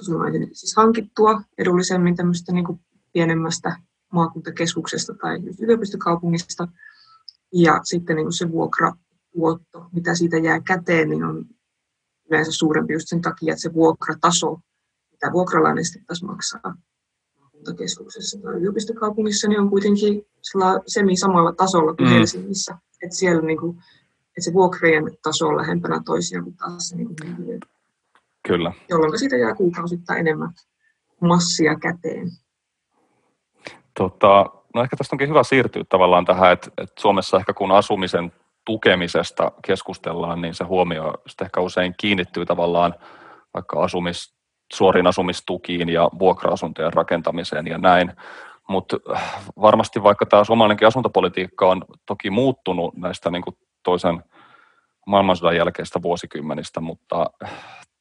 siis 0.52 0.76
hankittua 0.76 1.42
edullisemmin 1.58 2.16
tämmöistä 2.16 2.52
niin 2.52 2.64
kuin 2.64 2.80
pienemmästä 3.12 3.76
maakuntakeskuksesta 4.12 5.14
tai 5.14 5.38
yliopistokaupungista. 5.60 6.68
Ja 7.54 7.80
sitten 7.84 8.16
niin 8.16 8.32
se 8.32 8.50
vuokratuotto, 8.50 9.88
mitä 9.92 10.14
siitä 10.14 10.36
jää 10.36 10.60
käteen, 10.60 11.10
niin 11.10 11.24
on 11.24 11.44
yleensä 12.30 12.52
suurempi 12.52 12.92
just 12.92 13.08
sen 13.08 13.22
takia, 13.22 13.52
että 13.52 13.62
se 13.62 13.74
vuokrataso, 13.74 14.60
mitä 15.22 15.32
vuokralainen 15.32 15.84
sitten 15.84 16.06
taas 16.06 16.22
maksaa 16.22 16.74
maakuntakeskuksessa 17.40 18.38
tai 18.42 18.54
yliopistokaupungissa, 18.54 19.48
niin 19.48 19.60
on 19.60 19.70
kuitenkin 19.70 20.26
semi 20.86 21.16
samalla 21.16 21.52
tasolla 21.52 21.94
kuin 21.94 22.08
mm. 22.08 22.14
Helsingissä. 22.14 22.78
Että 23.02 23.16
siellä 23.16 23.42
niin 23.42 23.58
kuin, 23.58 23.78
että 24.28 24.40
se 24.40 24.52
vuokrien 24.52 25.04
taso 25.22 25.48
on 25.48 25.56
lähempänä 25.56 26.00
toisiaan 26.04 26.44
kuin 26.44 26.56
taas 26.56 26.88
se 26.88 26.96
niin 26.96 27.06
kuin 27.06 27.60
Kyllä. 28.48 28.72
Jolloin 28.88 29.18
siitä 29.18 29.36
jää 29.36 29.54
kuukausittain 29.54 30.20
enemmän 30.20 30.50
massia 31.20 31.78
käteen. 31.78 32.28
Tota, 33.98 34.50
No 34.74 34.82
ehkä 34.82 34.96
tästä 34.96 35.14
onkin 35.14 35.28
hyvä 35.28 35.42
siirtyä 35.42 35.84
tavallaan 35.88 36.24
tähän, 36.24 36.52
että, 36.52 36.70
että 36.78 37.00
Suomessa 37.00 37.36
ehkä 37.36 37.52
kun 37.52 37.72
asumisen 37.72 38.32
tukemisesta 38.64 39.52
keskustellaan, 39.66 40.40
niin 40.40 40.54
se 40.54 40.64
huomio 40.64 41.14
sitten 41.26 41.44
ehkä 41.44 41.60
usein 41.60 41.94
kiinnittyy 41.96 42.46
tavallaan 42.46 42.94
vaikka 43.54 43.82
asumis, 43.82 44.37
suorin 44.72 45.06
asumistukiin 45.06 45.88
ja 45.88 46.10
vuokra-asuntojen 46.18 46.92
rakentamiseen 46.92 47.66
ja 47.66 47.78
näin. 47.78 48.12
Mutta 48.68 48.96
varmasti 49.60 50.02
vaikka 50.02 50.26
tämä 50.26 50.44
suomalainenkin 50.44 50.88
asuntopolitiikka 50.88 51.68
on 51.68 51.84
toki 52.06 52.30
muuttunut 52.30 52.96
näistä 52.96 53.30
niin 53.30 53.42
kuin 53.42 53.56
toisen 53.82 54.24
maailmansodan 55.06 55.56
jälkeistä 55.56 56.02
vuosikymmenistä, 56.02 56.80
mutta 56.80 57.30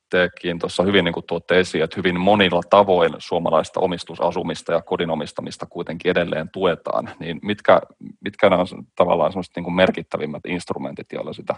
tekin 0.09 0.59
tuossa 0.59 0.83
hyvin 0.83 1.05
niin 1.05 1.13
kuin 1.13 1.25
tuotte 1.25 1.59
esiin, 1.59 1.83
että 1.83 1.97
hyvin 1.97 2.19
monilla 2.19 2.61
tavoin 2.69 3.13
suomalaista 3.17 3.79
omistusasumista 3.79 4.73
ja 4.73 4.81
kodin 4.81 5.09
omistamista 5.09 5.65
kuitenkin 5.65 6.11
edelleen 6.11 6.49
tuetaan, 6.49 7.09
niin 7.19 7.39
mitkä, 7.41 7.81
mitkä 8.19 8.49
nämä 8.49 8.61
on 8.61 8.67
tavallaan 8.95 9.33
niin 9.55 9.63
kuin 9.63 9.75
merkittävimmät 9.75 10.45
instrumentit, 10.45 11.07
joilla 11.13 11.33
sitä, 11.33 11.55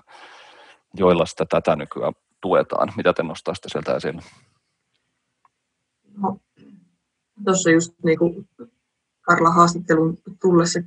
joilla 0.94 1.26
sitä 1.26 1.46
tätä 1.46 1.76
nykyään 1.76 2.14
tuetaan? 2.42 2.94
Mitä 2.98 3.14
te 3.14 3.24
nostaisitte 3.24 3.70
sieltä 3.70 3.96
esille? 3.96 4.22
No, 6.18 6.40
tuossa 7.46 7.72
just 7.72 7.94
niin 8.04 8.20
kuin 8.20 8.50
Karla 9.22 9.50
haastattelun 9.50 10.18
tullessa 10.42 10.80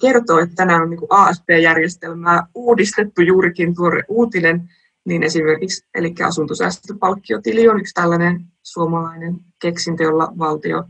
kertoo, 0.00 0.38
että 0.38 0.54
tänään 0.54 0.82
on 0.82 0.90
niin 0.90 0.98
kuin 0.98 1.12
ASP-järjestelmää 1.12 2.46
uudistettu 2.54 3.22
juurikin 3.22 3.74
tuore 3.74 4.02
uutinen, 4.08 4.70
niin 5.04 5.22
esimerkiksi, 5.22 5.86
eli 5.94 6.14
asuntosäästöpalkkiotili 6.26 7.68
on 7.68 7.80
yksi 7.80 7.94
tällainen 7.94 8.44
suomalainen 8.62 9.36
keksintö, 9.62 10.02
jolla 10.02 10.32
valtio 10.38 10.84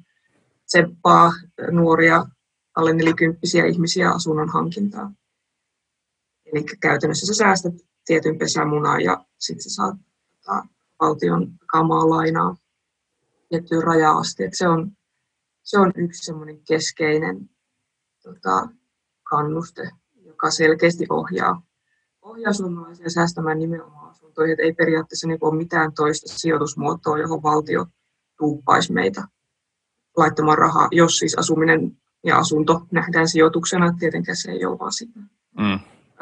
tseppaa 0.67 1.33
nuoria 1.71 2.27
alle 2.77 2.93
nelikymppisiä 2.93 3.67
ihmisiä 3.67 4.11
asunnon 4.11 4.49
hankintaa. 4.49 5.13
Eli 6.53 6.65
käytännössä 6.81 7.27
sä 7.27 7.35
säästät 7.35 7.75
tietyn 8.05 8.39
pesämunaan 8.39 9.01
ja 9.01 9.25
sitten 9.39 9.63
sä 9.63 9.71
saat 9.71 9.97
tota, 10.47 10.63
valtion 11.01 11.53
kamaa 11.67 12.11
lainaa 12.11 12.57
tiettyyn 13.49 13.83
rajaan 13.83 14.19
asti. 14.19 14.45
Et 14.45 14.55
se, 14.55 14.69
on, 14.69 14.93
se 15.63 15.79
on 15.79 15.93
yksi 15.97 16.25
semmoinen 16.25 16.61
keskeinen 16.69 17.51
tota, 18.23 18.69
kannuste, 19.23 19.91
joka 20.17 20.51
selkeästi 20.51 21.07
ohjaa, 21.11 21.63
ohjaa 22.23 22.53
suomalaisia 22.53 23.11
säästämään 23.11 23.59
nimenomaan 23.59 24.11
asuntoihin. 24.11 24.53
Et 24.53 24.61
ei 24.61 24.73
periaatteessa 24.73 25.27
niin 25.27 25.39
ole 25.41 25.57
mitään 25.57 25.95
toista 25.95 26.33
sijoitusmuotoa, 26.39 27.19
johon 27.19 27.43
valtio 27.43 27.87
tuuppaisi 28.39 28.93
meitä 28.93 29.29
laittamaan 30.17 30.59
rahaa, 30.59 30.89
jos 30.91 31.19
siis 31.19 31.39
asuminen 31.39 31.97
ja 32.25 32.39
asunto 32.39 32.81
nähdään 32.91 33.29
sijoituksena, 33.29 33.95
tietenkään 33.99 34.37
se 34.37 34.51
ei 34.51 34.65
ole 34.65 34.79
vaan 34.79 34.93
sitä. 34.93 35.21
Mm. 35.59 35.73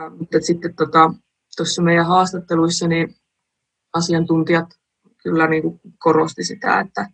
Äh, 0.00 0.18
mutta 0.18 0.40
sitten 0.40 0.74
tota, 0.74 1.14
tuossa 1.56 1.82
meidän 1.82 2.06
haastatteluissa 2.06 2.88
niin 2.88 3.14
asiantuntijat 3.92 4.66
kyllä 5.22 5.46
niin 5.46 5.62
kuin 5.62 5.80
korosti 5.98 6.44
sitä, 6.44 6.80
että 6.80 7.10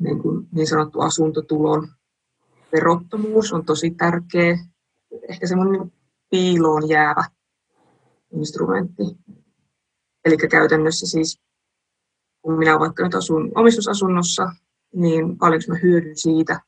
niin, 0.00 0.22
kuin 0.22 0.48
niin 0.52 0.66
sanottu 0.66 1.00
asuntotulon 1.00 1.88
verottomuus 2.72 3.52
on 3.52 3.64
tosi 3.64 3.90
tärkeä, 3.90 4.58
ehkä 5.28 5.46
semmoinen 5.46 5.92
piiloon 6.30 6.88
jäävä 6.88 7.24
instrumentti. 8.32 9.02
Eli 10.24 10.36
käytännössä 10.36 11.06
siis, 11.06 11.40
kun 12.42 12.58
minä 12.58 12.78
vaikka 12.78 13.04
nyt 13.04 13.14
asun 13.14 13.52
omistusasunnossa, 13.54 14.52
niin 14.94 15.38
paljonko 15.38 15.64
mä 15.68 15.78
hyödyn 15.82 16.16
siitä, 16.16 16.60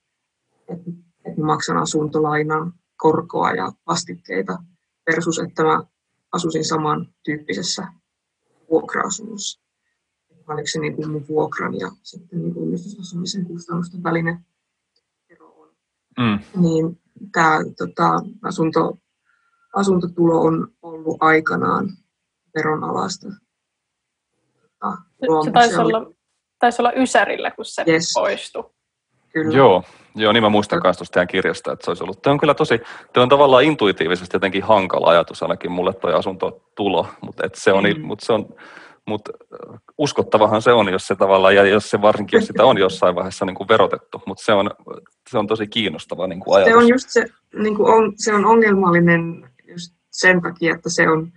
että, 0.69 0.91
että 1.25 1.43
maksan 1.43 1.77
asuntolainan 1.77 2.73
korkoa 2.97 3.51
ja 3.51 3.73
vastikkeita 3.87 4.59
versus, 5.11 5.39
että 5.39 5.63
mä 5.63 5.83
asuisin 6.33 6.65
samantyyppisessä 6.65 7.87
vuokra-asunnossa. 8.71 9.66
Oliko 10.49 10.67
se 10.67 10.81
niin 10.81 10.97
kuin 10.97 11.11
mun 11.11 11.29
vuokran 11.29 11.79
ja 11.79 11.91
sitten 12.03 12.43
niin 12.43 12.55
omistusasumisen 12.57 13.47
kustannusten 13.47 14.03
välinen 14.03 14.39
ero 15.29 15.47
on. 15.47 15.69
Mm. 16.19 16.63
Niin 16.63 17.01
tämä 17.33 17.59
tota, 17.79 18.21
asunto, 18.43 18.99
asuntotulo 19.75 20.41
on 20.41 20.69
ollut 20.83 21.17
aikanaan 21.21 21.89
veronalasta. 22.57 23.29
Tota, 24.61 24.97
se 25.45 25.51
taisi 25.51 25.81
olla, 25.81 26.13
taisi 26.59 26.83
olla 26.83 26.93
Ysärillä, 26.97 27.51
kun 27.51 27.65
se 27.65 27.85
yes. 27.89 28.13
poistui. 28.15 28.71
Kyllä. 29.33 29.57
Joo, 29.57 29.83
joo, 30.15 30.33
niin 30.33 30.43
mä 30.43 30.49
muistan 30.49 30.81
myös 30.85 30.97
tuosta 30.97 31.13
teidän 31.13 31.29
kirjasta, 31.29 31.73
että 31.73 31.85
se 31.85 31.91
olisi 31.91 32.03
ollut. 32.03 32.23
Tämä 32.23 32.33
on 32.33 32.41
kyllä 32.41 32.55
tosi, 32.55 32.81
tämä 33.13 33.23
on 33.23 33.29
tavallaan 33.29 33.65
intuitiivisesti 33.65 34.37
jotenkin 34.37 34.63
hankala 34.63 35.11
ajatus 35.11 35.43
ainakin 35.43 35.73
mulle 35.73 35.93
toi 35.93 36.15
asuntotulo, 36.15 37.07
mutta 37.21 37.47
et 37.47 37.55
se 37.55 37.73
on, 37.73 37.85
mm. 37.85 38.07
mutta 38.07 38.27
se 38.27 38.33
on, 38.33 38.49
mutta 39.07 39.33
uskottavahan 39.99 40.63
se 40.63 40.73
on, 40.73 40.89
jos 40.89 41.07
se 41.07 41.17
tavallaan, 41.17 41.55
ja 41.55 41.67
jos 41.67 41.91
se 41.91 42.03
varsinkin, 42.03 42.37
jos 42.37 42.47
sitä 42.47 42.65
on 42.65 42.79
jossain 42.79 43.15
vaiheessa 43.15 43.45
niin 43.45 43.55
kuin 43.55 43.69
verotettu, 43.69 44.23
mutta 44.27 44.45
se 44.45 44.53
on, 44.53 44.71
se 45.31 45.39
on 45.39 45.47
tosi 45.47 45.67
kiinnostava 45.67 46.27
niin 46.27 46.41
kuin 46.41 46.57
ajatus. 46.57 46.73
Se 46.73 46.77
on 46.77 46.89
just 46.89 47.11
se, 47.11 47.27
niin 47.63 47.77
kuin 47.77 47.95
on, 47.95 48.13
se 48.17 48.35
on 48.35 48.45
ongelmallinen 48.45 49.51
just 49.69 49.95
sen 50.11 50.43
takia, 50.43 50.75
että 50.75 50.91
se 50.91 51.09
on 51.09 51.33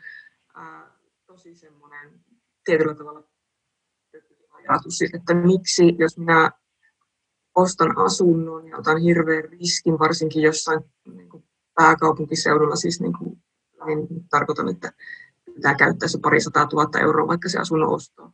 ää, 0.56 0.92
tosi 1.28 1.56
semmoinen 1.56 2.12
tietyllä 2.66 2.96
tavalla 2.96 3.24
ajatus, 4.54 5.02
että 5.14 5.34
miksi, 5.34 5.96
jos 5.98 6.18
minä 6.18 6.52
ostan 7.56 7.98
asunnon 7.98 8.68
ja 8.68 8.78
otan 8.78 9.02
hirveän 9.02 9.44
riskin, 9.44 10.00
varsinkin 10.00 10.42
jossain 10.42 10.80
niin 11.16 11.30
kuin 11.30 11.44
pääkaupunkiseudulla, 11.76 12.76
siis 12.76 13.02
niin 13.02 13.14
kuin, 13.18 13.44
niin 13.86 14.08
tarkoitan, 14.30 14.70
että 14.70 14.92
pitää 15.60 15.76
käyttää 15.76 16.08
se 16.08 16.20
pari 16.22 16.42
sataa 16.42 16.68
tuhatta 16.68 17.00
euroa 17.00 17.28
vaikka 17.28 17.50
se 17.50 17.60
asunnon 17.60 17.90
ostoon. 17.90 18.32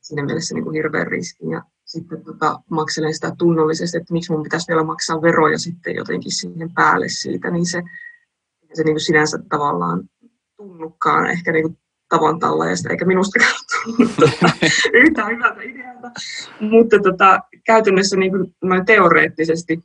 Siinä 0.00 0.24
mielessä 0.24 0.54
niin 0.54 0.64
kuin 0.64 0.74
hirveän 0.74 1.06
riskin. 1.06 1.50
Ja 1.50 1.62
sitten 1.84 2.24
tota, 2.24 2.60
makselen 2.70 3.14
sitä 3.14 3.32
tunnollisesti, 3.38 3.98
että 3.98 4.12
miksi 4.12 4.32
mun 4.32 4.42
pitäisi 4.42 4.68
vielä 4.68 4.84
maksaa 4.84 5.22
veroja 5.22 5.58
sitten 5.58 5.96
jotenkin 5.96 6.32
siihen 6.32 6.74
päälle 6.74 7.08
siitä, 7.08 7.50
niin 7.50 7.66
se, 7.66 7.82
se 8.74 8.82
niin 8.82 8.94
kuin 8.94 9.00
sinänsä 9.00 9.38
tavallaan 9.48 10.02
tunnukaan 10.56 11.30
ehkä 11.30 11.52
niin 11.52 11.62
kuin 11.62 11.78
tavan 12.08 12.38
tallaajasta, 12.38 12.90
eikä 12.90 13.04
minustakaan 13.04 13.54
tullut 13.72 14.10
tota, 14.16 14.52
yhtään 15.02 15.28
hyvältä 15.28 15.62
idealta. 15.62 16.10
Mutta 16.60 16.98
tota, 17.02 17.40
käytännössä 17.66 18.16
niin 18.16 18.32
kuin, 18.32 18.54
teoreettisesti 18.86 19.78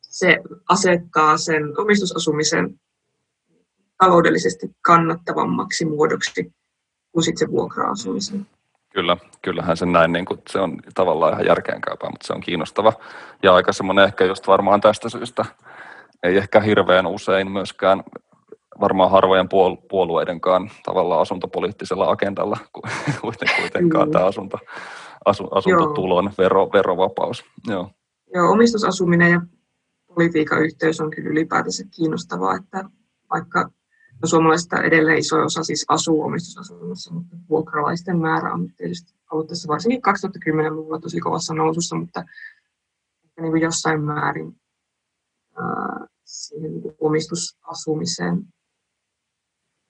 se 0.00 0.38
asettaa 0.68 1.36
sen 1.36 1.80
omistusasumisen 1.80 2.80
taloudellisesti 4.04 4.70
kannattavammaksi 4.80 5.84
muodoksi 5.84 6.52
kuin 7.12 7.22
sitten 7.22 7.48
se 7.48 7.52
vuokra-asumisen. 7.52 8.46
Kyllä, 8.94 9.16
kyllähän 9.42 9.76
se 9.76 9.86
näin, 9.86 10.12
niin 10.12 10.24
kuin, 10.24 10.40
se 10.48 10.60
on 10.60 10.78
tavallaan 10.94 11.32
ihan 11.32 11.46
järkeenkäypää, 11.46 12.10
mutta 12.10 12.26
se 12.26 12.32
on 12.32 12.40
kiinnostava. 12.40 12.92
Ja 13.42 13.54
aika 13.54 13.72
semmoinen 13.72 14.04
ehkä 14.04 14.24
just 14.24 14.46
varmaan 14.46 14.80
tästä 14.80 15.08
syystä, 15.08 15.44
ei 16.22 16.36
ehkä 16.36 16.60
hirveän 16.60 17.06
usein 17.06 17.50
myöskään 17.50 18.02
varmaan 18.80 19.10
harvojen 19.10 19.46
puol- 19.46 19.86
puolueidenkaan 19.88 20.70
tavallaan 20.84 21.20
asuntopoliittisella 21.20 22.10
agendalla 22.10 22.58
kuitenkaan 23.20 24.08
mm. 24.08 24.12
tämä 24.12 24.24
asunto, 24.24 24.58
asu, 25.24 25.48
asuntotulon 25.50 26.30
vero, 26.38 26.70
verovapaus. 26.72 27.44
Joo. 27.66 27.90
Joo, 28.34 28.50
omistusasuminen 28.50 29.32
ja 29.32 29.40
politiikan 30.14 30.62
yhteys 30.62 31.00
on 31.00 31.10
kyllä 31.10 31.30
ylipäätänsä 31.30 31.84
kiinnostavaa, 31.96 32.56
että 32.56 32.84
vaikka 33.30 33.70
suomalaisista 34.26 34.82
edelleen 34.82 35.18
iso 35.18 35.36
osa 35.36 35.62
siis 35.62 35.84
asuu 35.88 36.22
omistusasunnossa, 36.22 37.14
mutta 37.14 37.36
vuokralaisten 37.48 38.18
määrä 38.18 38.52
on 38.52 38.68
tietysti 38.76 39.14
ollut 39.30 39.46
tässä 39.46 39.68
varsinkin 39.68 40.02
2010-luvulla 40.08 41.00
tosi 41.00 41.20
kovassa 41.20 41.54
nousussa, 41.54 41.96
mutta 41.96 42.24
niin 43.40 43.50
kuin 43.50 43.62
jossain 43.62 44.02
määrin 44.04 44.56
ää, 45.56 46.06
siihen 46.24 46.72
niin 46.72 46.94
omistusasumiseen. 47.00 48.46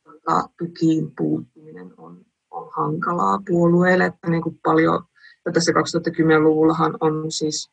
Tota, 0.04 0.48
tukiin 0.58 1.12
puuttuminen 1.16 1.94
on, 1.96 2.24
on 2.50 2.70
hankalaa 2.76 3.42
puolueelle, 3.48 4.04
että 4.04 4.30
niin 4.30 4.42
kuin 4.42 4.60
paljon, 4.62 5.04
tässä 5.52 5.72
2010-luvullahan 5.72 6.96
on 7.00 7.32
siis 7.32 7.70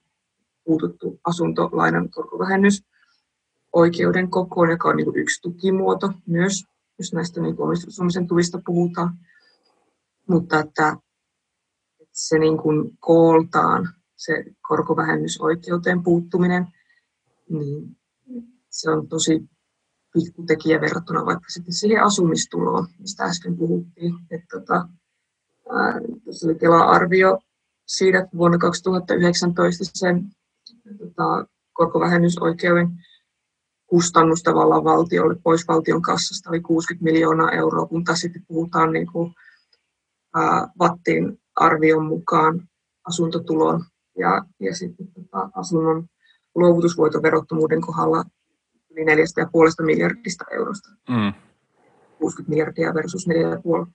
puututtu 0.64 1.20
asuntolainan 1.24 2.10
korkovähennys 2.10 2.84
oikeuden 3.80 4.30
kokoon, 4.30 4.70
joka 4.70 4.90
on 4.90 4.96
niin 4.96 5.06
kuin 5.06 5.18
yksi 5.18 5.42
tukimuoto 5.42 6.12
myös, 6.26 6.66
jos 6.98 7.14
näistä 7.14 7.42
niin 7.42 7.62
omistusasumisen 7.62 8.28
tuista 8.28 8.62
puhutaan. 8.66 9.14
Mutta 10.28 10.60
että, 10.60 10.98
että 12.00 12.14
se 12.14 12.40
niin 12.40 12.58
kuin 12.58 12.98
kooltaan, 13.00 13.90
se 14.16 14.46
korkovähennysoikeuteen 14.68 16.04
puuttuminen, 16.04 16.68
niin 17.50 17.98
se 18.70 18.90
on 18.90 19.08
tosi 19.08 19.50
pikkutekijä 20.14 20.82
verrattuna 20.82 21.26
vaikka 21.26 21.50
sitten 21.50 21.74
siihen 21.74 22.04
asumistuloon, 22.04 22.88
mistä 23.00 23.24
äsken 23.24 23.58
puhuttiin. 23.58 24.14
Että 24.32 24.60
tota, 24.60 24.90
ää, 25.70 25.94
oli 26.46 26.56
Kela-arvio 26.56 27.40
siitä, 27.88 28.20
että 28.20 28.38
vuonna 28.38 28.58
2019 28.58 29.84
sen 29.94 30.30
tota, 30.98 31.46
korkovähennysoikeuden 31.74 32.88
kustannus 33.90 34.44
tavallaan 34.44 34.84
valtiolle 34.84 35.36
pois 35.44 35.68
valtion 35.68 36.02
kassasta 36.02 36.50
oli 36.50 36.60
60 36.60 37.04
miljoonaa 37.04 37.52
euroa, 37.52 37.86
kun 37.86 38.04
taas 38.04 38.20
sitten 38.20 38.46
puhutaan 38.48 38.94
niin 38.94 39.08
kuin, 39.12 39.34
ää, 40.36 40.68
Vattin 40.80 41.42
arvion 41.56 42.06
mukaan 42.06 42.70
asuntotulon 43.08 43.84
ja, 44.18 44.46
ja 44.60 44.76
sitten 44.76 45.08
tota, 45.14 45.50
asunnon 45.56 46.08
luovutusvoiton 46.56 47.24
verottomuuden 47.24 47.82
kohdalla 47.82 48.24
yli 48.90 49.02
4,5 49.02 49.86
miljardista 49.86 50.46
eurosta. 50.52 50.90
Mm. 51.10 51.34
60 52.18 52.50
miljardia 52.50 52.94
versus 52.94 53.28
4,5 53.28 53.92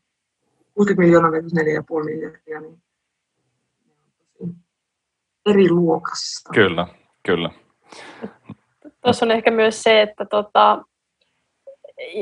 60 0.75 1.03
miljoonaa 1.03 1.33
versus 1.33 1.53
4,5 1.55 2.05
miljardia, 2.05 2.61
niin 2.61 2.83
eri 5.47 5.71
luokassa. 5.71 6.51
Kyllä, 6.55 6.87
kyllä. 7.27 7.51
Tuossa 9.05 9.27
on 9.27 9.31
ehkä 9.31 9.51
myös 9.51 9.83
se, 9.83 10.03
että 10.03 10.25
tota, 10.25 10.83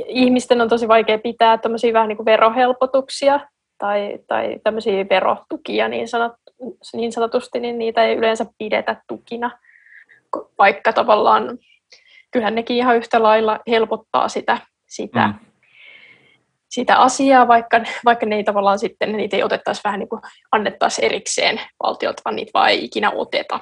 ihmisten 0.07 0.61
on 0.61 0.69
tosi 0.69 0.89
vaikea 0.89 1.19
pitää 1.19 1.59
tämmöisiä 1.59 1.93
vähän 1.93 2.09
niin 2.09 2.17
kuin 2.17 2.27
verohelpotuksia 2.27 3.41
tai, 3.79 4.19
tai 4.27 4.61
tämmöisiä 4.65 5.07
verotukia 5.11 5.89
niin, 5.89 6.09
sanot, 6.09 6.33
niin 6.93 7.13
sanotusti, 7.13 7.61
niin 7.61 7.79
niitä 7.79 8.05
ei 8.05 8.17
yleensä 8.17 8.47
pidetä 8.59 9.03
tukina, 9.09 9.51
vaikka 10.59 10.93
tavallaan 10.93 11.59
kyllähän 12.31 12.55
nekin 12.55 12.77
ihan 12.77 12.97
yhtä 12.97 13.23
lailla 13.23 13.61
helpottaa 13.69 14.29
sitä, 14.29 14.59
sitä, 14.87 15.27
mm. 15.27 15.35
sitä 16.71 16.97
asiaa, 16.97 17.49
vaikka, 17.49 17.81
vaikka 18.05 18.27
ne 18.27 18.37
ei 18.37 18.45
tavallaan 18.45 18.79
sitten, 18.79 19.13
niitä 19.13 19.37
ei 19.37 19.43
otettaisi 19.43 19.81
vähän 19.85 20.01
niin 20.01 20.09
kuin 20.09 20.23
annettaisiin 20.53 21.05
erikseen 21.05 21.61
valtiolta, 21.83 22.23
vaan 22.25 22.37
niitä 22.37 22.51
vaan 22.55 22.69
ei 22.69 22.85
ikinä 22.85 23.11
oteta. 23.11 23.61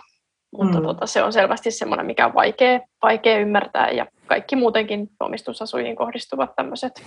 Mutta 0.53 0.81
mm. 0.81 0.87
tota, 0.87 1.07
se 1.07 1.23
on 1.23 1.33
selvästi 1.33 1.71
semmoinen, 1.71 2.07
mikä 2.07 2.27
on 2.27 2.35
vaikea, 2.35 2.81
vaikea 3.03 3.39
ymmärtää 3.39 3.91
ja 3.91 4.07
kaikki 4.27 4.57
muutenkin 4.57 5.11
omistusasuihin 5.21 5.97
kohdistuvat 5.97 6.57
tämmöiset 6.57 7.03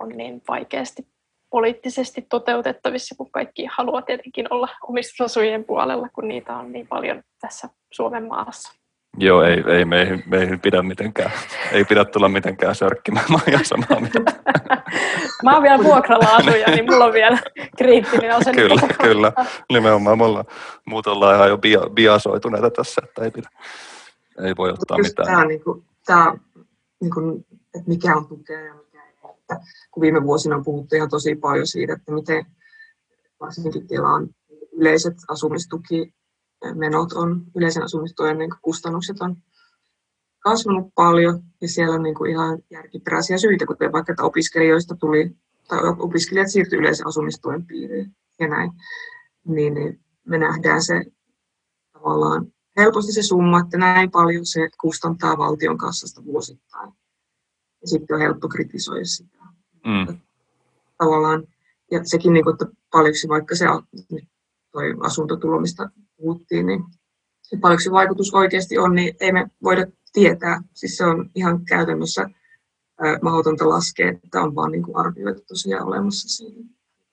on 0.00 0.08
niin 0.08 0.42
vaikeasti 0.48 1.06
poliittisesti 1.50 2.26
toteutettavissa, 2.28 3.14
kun 3.14 3.30
kaikki 3.30 3.66
haluaa 3.70 4.02
tietenkin 4.02 4.52
olla 4.52 4.68
omistusasujen 4.88 5.64
puolella, 5.64 6.08
kun 6.08 6.28
niitä 6.28 6.56
on 6.56 6.72
niin 6.72 6.86
paljon 6.86 7.22
tässä 7.40 7.68
Suomen 7.90 8.28
maassa. 8.28 8.81
Joo, 9.18 9.42
ei, 9.42 9.64
ei 9.66 9.84
meihin, 9.84 10.22
meihin 10.26 10.60
pidä 10.60 10.82
mitenkään, 10.82 11.30
ei 11.72 11.84
pidä 11.84 12.04
tulla 12.04 12.28
mitenkään 12.28 12.74
sörkkimään, 12.74 13.26
mä 13.30 13.38
oon 13.52 13.64
samaa 13.64 14.00
mieltä. 14.00 14.32
mä 15.44 15.54
oon 15.54 15.62
vielä 15.62 15.84
vuokralla 15.84 16.36
asuja, 16.36 16.66
niin 16.70 16.84
mulla 16.84 17.04
on 17.04 17.12
vielä 17.12 17.38
kriittinen 17.78 18.36
osa. 18.36 18.52
kyllä, 18.52 18.82
kyllä, 19.02 19.32
nimenomaan 19.72 20.18
me 20.18 20.24
ollaan, 20.24 20.44
muut 20.86 21.06
ollaan 21.06 21.36
ihan 21.36 21.48
jo 21.48 21.58
bia, 21.58 21.80
biasoituneita 21.94 22.70
tässä, 22.70 23.02
että 23.04 23.24
ei 23.24 23.30
pidä, 23.30 23.48
ei 24.44 24.54
voi 24.58 24.70
ottaa 24.70 24.98
Just 24.98 25.08
mitään. 25.08 25.26
Tämä, 25.26 25.44
niin 25.44 25.64
kuin, 25.64 25.84
tämä 26.06 26.34
niin 27.00 27.14
kuin, 27.14 27.46
että 27.74 27.88
mikä 27.88 28.16
on 28.16 28.26
tukea 28.26 28.60
ja 28.60 28.74
mikä 28.74 29.04
ei. 29.04 29.12
Että, 29.40 29.60
kun 29.90 30.00
viime 30.00 30.22
vuosina 30.22 30.56
on 30.56 30.64
puhuttu 30.64 30.96
ihan 30.96 31.10
tosi 31.10 31.34
paljon 31.34 31.66
siitä, 31.66 31.92
että 31.92 32.12
miten 32.12 32.46
varsinkin 33.40 33.88
Kelan 33.88 34.28
yleiset 34.72 35.14
asumistuki 35.28 36.14
menot 36.74 37.12
on, 37.12 37.44
yleisen 37.56 37.82
asumistuen 37.82 38.38
niin 38.38 38.50
kustannukset 38.62 39.20
on 39.20 39.36
kasvanut 40.38 40.94
paljon 40.94 41.42
ja 41.60 41.68
siellä 41.68 41.94
on 41.94 42.02
niin 42.02 42.14
kuin 42.14 42.30
ihan 42.30 42.58
järkiperäisiä 42.70 43.38
syitä, 43.38 43.66
kuten 43.66 43.92
vaikka 43.92 44.12
että 44.12 44.24
opiskelijoista 44.24 44.96
tuli, 44.96 45.36
tai 45.68 45.78
opiskelijat 45.98 46.50
siirtyi 46.50 46.78
yleisen 46.78 47.06
asumistuen 47.06 47.66
piiriin 47.66 48.16
ja 48.40 48.48
näin, 48.48 48.70
niin, 49.44 49.74
niin 49.74 50.00
me 50.24 50.38
nähdään 50.38 50.82
se 50.82 51.04
tavallaan 51.92 52.46
helposti 52.76 53.12
se 53.12 53.22
summa, 53.22 53.60
että 53.60 53.78
näin 53.78 54.10
paljon 54.10 54.46
se 54.46 54.70
kustantaa 54.80 55.38
valtion 55.38 55.78
kassasta 55.78 56.24
vuosittain. 56.24 56.92
Ja 57.80 57.88
sitten 57.88 58.14
on 58.14 58.20
helppo 58.20 58.48
kritisoida 58.48 59.04
sitä. 59.04 59.38
Mm. 59.86 60.18
Tavallaan, 60.98 61.46
ja 61.90 62.00
sekin, 62.04 62.32
niin 62.32 62.44
kuin, 62.44 62.54
että 62.54 62.66
paljonko 62.90 63.18
vaikka 63.28 63.56
se 63.56 63.66
toi 64.72 64.94
asuntotulo, 65.00 65.60
mistä 65.60 65.88
puhuttiin, 66.22 66.66
niin 66.66 66.84
paljonko 67.60 67.80
se 67.80 67.90
vaikutus 67.90 68.34
oikeasti 68.34 68.78
on, 68.78 68.94
niin 68.94 69.14
ei 69.20 69.32
me 69.32 69.46
voida 69.62 69.86
tietää. 70.12 70.60
Siis 70.74 70.96
se 70.96 71.04
on 71.04 71.30
ihan 71.34 71.64
käytännössä 71.64 72.22
äh, 72.22 73.18
mahdotonta 73.22 73.68
laskea, 73.68 74.08
että 74.24 74.42
on 74.42 74.54
vaan 74.54 74.72
niin 74.72 74.82
kuin 74.82 74.96
arvioitu 74.96 75.42
tosiaan 75.48 75.86
olemassa 75.86 76.28
siinä. 76.28 76.64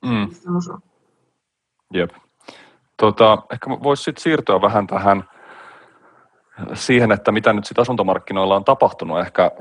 Mm. 0.06 0.30
Jep. 1.94 2.10
Tota, 2.98 3.38
ehkä 3.54 3.70
voisi 3.70 4.04
sitten 4.04 4.22
siirtyä 4.22 4.62
vähän 4.62 4.88
tähän 4.88 5.24
siihen, 6.74 7.12
että 7.12 7.32
mitä 7.32 7.54
nyt 7.54 7.66
sitten 7.66 7.82
asuntomarkkinoilla 7.82 8.56
on 8.56 8.64
tapahtunut 8.64 9.20
ehkä 9.20 9.52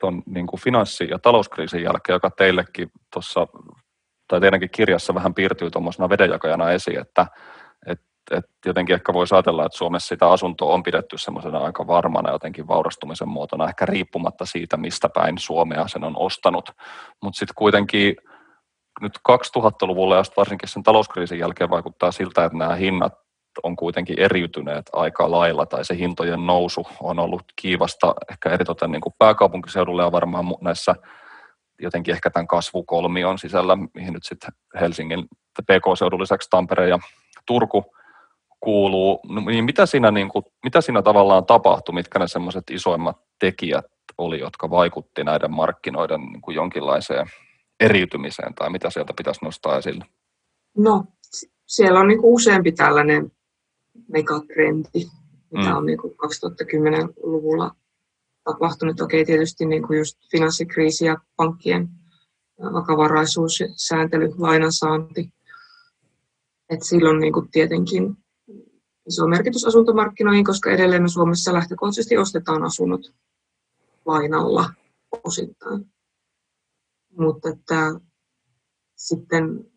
tuon 0.00 0.22
niin 0.26 0.46
kuin 0.46 0.60
finanssi- 0.60 1.10
ja 1.10 1.18
talouskriisin 1.18 1.82
jälkeen, 1.82 2.14
joka 2.14 2.30
teillekin 2.30 2.90
tuossa, 3.12 3.46
tai 4.28 4.40
teidänkin 4.40 4.70
kirjassa 4.70 5.14
vähän 5.14 5.34
piirtyy 5.34 5.70
tuommoisena 5.70 6.08
vedenjakajana 6.08 6.70
esiin, 6.70 7.00
että 7.00 7.26
et, 7.86 8.00
et 8.30 8.44
jotenkin 8.66 8.94
ehkä 8.94 9.12
voisi 9.12 9.34
ajatella, 9.34 9.66
että 9.66 9.78
Suomessa 9.78 10.08
sitä 10.08 10.30
asuntoa 10.30 10.74
on 10.74 10.82
pidetty 10.82 11.18
semmoisena 11.18 11.58
aika 11.58 11.86
varmana 11.86 12.32
jotenkin 12.32 12.68
vaurastumisen 12.68 13.28
muotona, 13.28 13.68
ehkä 13.68 13.86
riippumatta 13.86 14.46
siitä, 14.46 14.76
mistä 14.76 15.08
päin 15.08 15.38
Suomea 15.38 15.88
sen 15.88 16.04
on 16.04 16.16
ostanut. 16.16 16.70
Mutta 17.22 17.38
sitten 17.38 17.54
kuitenkin 17.54 18.16
nyt 19.00 19.18
2000-luvulla 19.28 20.16
ja 20.16 20.22
varsinkin 20.36 20.68
sen 20.68 20.82
talouskriisin 20.82 21.38
jälkeen 21.38 21.70
vaikuttaa 21.70 22.12
siltä, 22.12 22.44
että 22.44 22.58
nämä 22.58 22.74
hinnat 22.74 23.12
on 23.62 23.76
kuitenkin 23.76 24.20
eriytyneet 24.20 24.90
aika 24.92 25.30
lailla, 25.30 25.66
tai 25.66 25.84
se 25.84 25.96
hintojen 25.96 26.46
nousu 26.46 26.86
on 27.00 27.18
ollut 27.18 27.42
kiivasta 27.56 28.14
ehkä 28.30 28.50
eritoten 28.50 28.90
niin 28.90 29.00
kuin 29.00 29.14
pääkaupunkiseudulla 29.18 30.02
ja 30.02 30.12
varmaan 30.12 30.44
näissä 30.60 30.94
jotenkin 31.80 32.14
ehkä 32.14 32.30
tämän 32.30 32.46
kasvukolmion 32.46 33.38
sisällä, 33.38 33.76
mihin 33.94 34.12
nyt 34.12 34.24
sitten 34.24 34.50
Helsingin 34.80 35.28
PK-seudun 35.62 36.20
lisäksi 36.20 36.50
Tampere 36.50 36.88
ja 36.88 36.98
Turku 37.46 37.94
kuuluu, 38.60 39.20
no, 39.28 39.40
niin 39.40 39.64
mitä 39.64 39.86
siinä, 39.86 40.10
niin 40.10 40.28
kuin, 40.28 40.44
mitä 40.64 40.80
siinä 40.80 41.02
tavallaan 41.02 41.46
tapahtui, 41.46 41.94
mitkä 41.94 42.18
ne 42.18 42.28
semmoiset 42.28 42.70
isoimmat 42.70 43.16
tekijät 43.38 43.86
oli, 44.18 44.40
jotka 44.40 44.70
vaikutti 44.70 45.24
näiden 45.24 45.50
markkinoiden 45.50 46.20
niin 46.20 46.40
kuin 46.40 46.54
jonkinlaiseen 46.54 47.26
eriytymiseen, 47.80 48.54
tai 48.54 48.70
mitä 48.70 48.90
sieltä 48.90 49.12
pitäisi 49.16 49.44
nostaa 49.44 49.78
esille? 49.78 50.04
No, 50.76 51.04
siellä 51.66 52.00
on 52.00 52.08
niin 52.08 52.20
kuin 52.20 52.34
useampi 52.34 52.72
tällainen 52.72 53.32
megatrendi, 54.08 55.06
mitä 55.52 55.70
mm. 55.70 55.76
on 55.76 55.86
niin 55.86 55.98
kuin 55.98 56.12
2010-luvulla 56.12 57.70
tapahtunut. 58.44 59.00
Okei, 59.00 59.24
tietysti 59.24 59.66
niin 59.66 59.86
kuin 59.86 59.98
just 59.98 60.18
finanssikriisi 60.30 61.04
ja 61.04 61.16
pankkien 61.36 61.88
vakavaraisuus, 62.72 63.58
sääntely, 63.76 64.34
lainansaanti. 64.38 65.32
Et 66.70 66.82
silloin 66.82 67.20
niin 67.20 67.32
kuin 67.32 67.50
tietenkin 67.50 68.16
iso 69.08 69.26
merkitys 69.26 69.64
asuntomarkkinoihin, 69.64 70.44
koska 70.44 70.70
edelleen 70.70 71.02
me 71.02 71.08
Suomessa 71.08 71.52
lähtökohtaisesti 71.52 72.16
ostetaan 72.16 72.62
asunnot 72.62 73.00
lainalla 74.06 74.70
osittain. 75.24 75.92
Mutta 77.18 77.48
että 77.48 78.00
sitten 78.96 79.70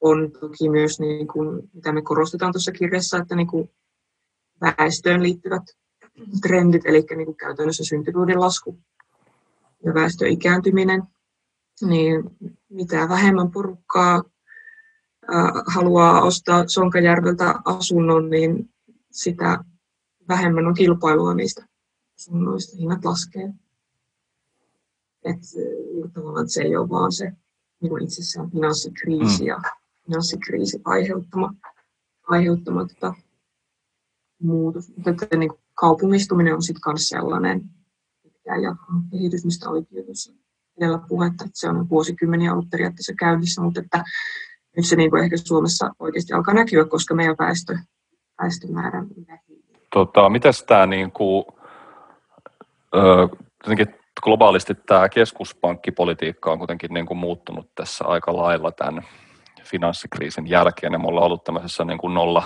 on 0.00 0.32
toki 0.40 0.68
myös, 0.68 1.00
niin 1.00 1.28
kuin, 1.28 1.70
mitä 1.72 1.92
me 1.92 2.02
korostetaan 2.02 2.52
tuossa 2.52 2.72
kirjassa, 2.72 3.18
että 3.18 3.36
niin 3.36 3.46
kuin 3.46 3.70
väestöön 4.60 5.22
liittyvät 5.22 5.62
trendit, 6.42 6.86
eli 6.86 7.06
niin 7.16 7.26
kuin 7.26 7.36
käytännössä 7.36 7.84
syntyvyyden 7.84 8.40
lasku 8.40 8.78
ja 9.84 9.94
väestön 9.94 10.28
ikääntyminen, 10.28 11.02
niin 11.80 12.24
mitä 12.68 13.08
vähemmän 13.08 13.50
porukkaa 13.50 14.22
haluaa 15.66 16.22
ostaa 16.22 16.68
Sonkajärveltä 16.68 17.54
asunnon, 17.64 18.30
niin 18.30 18.70
sitä 19.10 19.64
vähemmän 20.28 20.66
on 20.66 20.74
kilpailua 20.74 21.34
niistä 21.34 21.66
asunnoista, 22.16 22.76
hinnat 22.76 23.04
laskee. 23.04 23.52
Et, 25.24 25.38
tavallaan 26.12 26.48
se 26.48 26.62
ei 26.62 26.76
ole 26.76 26.88
vaan 26.88 27.12
se 27.12 27.32
niin 27.80 28.02
itsessään 28.02 28.50
finanssikriisi 28.50 29.42
mm. 29.42 29.46
ja 29.46 29.60
finanssikriisi 30.06 30.80
aiheuttama, 30.84 31.54
aiheuttama 32.28 32.86
tota, 32.86 33.14
muutos. 34.42 34.88
Mutta 34.96 35.10
että, 35.10 35.36
niin 35.36 35.48
kuin 35.48 35.60
kaupungistuminen 35.74 36.54
on 36.54 36.62
sitten 36.62 36.82
myös 36.86 37.08
sellainen 37.08 37.62
pitkään 38.22 38.62
jatkunut 38.62 39.02
kehitys, 39.10 39.44
mistä 39.44 39.70
oli 39.70 39.82
tuossa 40.06 40.32
edellä 40.76 40.98
puhetta, 41.08 41.44
että 41.44 41.60
se 41.60 41.68
on 41.68 41.88
vuosikymmeniä 41.88 42.52
ollut 42.52 42.70
periaatteessa 42.70 43.12
käynnissä, 43.18 43.62
mutta 43.62 43.80
että 43.80 44.04
nyt 44.78 44.86
se 44.86 44.96
niin 44.96 45.10
kuin 45.10 45.24
ehkä 45.24 45.36
Suomessa 45.36 45.90
oikeasti 45.98 46.32
alkaa 46.32 46.54
näkyä, 46.54 46.84
koska 46.84 47.14
meidän 47.14 47.36
väestö, 47.38 47.78
väestömäärä 48.42 49.02
vähenee. 49.02 49.40
Tota, 49.92 50.28
mitäs 50.28 50.62
tämä 50.62 50.86
niin 50.86 51.12
kuin, 51.12 51.44
ö, 52.94 53.28
globaalisti 54.22 54.74
tämä 54.74 55.08
keskuspankkipolitiikka 55.08 56.52
on 56.52 56.58
kuitenkin 56.58 56.94
niin 56.94 57.06
kuin 57.06 57.18
muuttunut 57.18 57.68
tässä 57.74 58.04
aika 58.04 58.36
lailla 58.36 58.72
tämän 58.72 59.02
finanssikriisin 59.64 60.46
jälkeen, 60.46 60.92
ja 60.92 60.98
me 60.98 61.08
ollaan 61.08 61.26
ollut 61.26 61.44
tämmöisessä 61.44 61.84
niin 61.84 61.98
kuin 61.98 62.14
nolla 62.14 62.42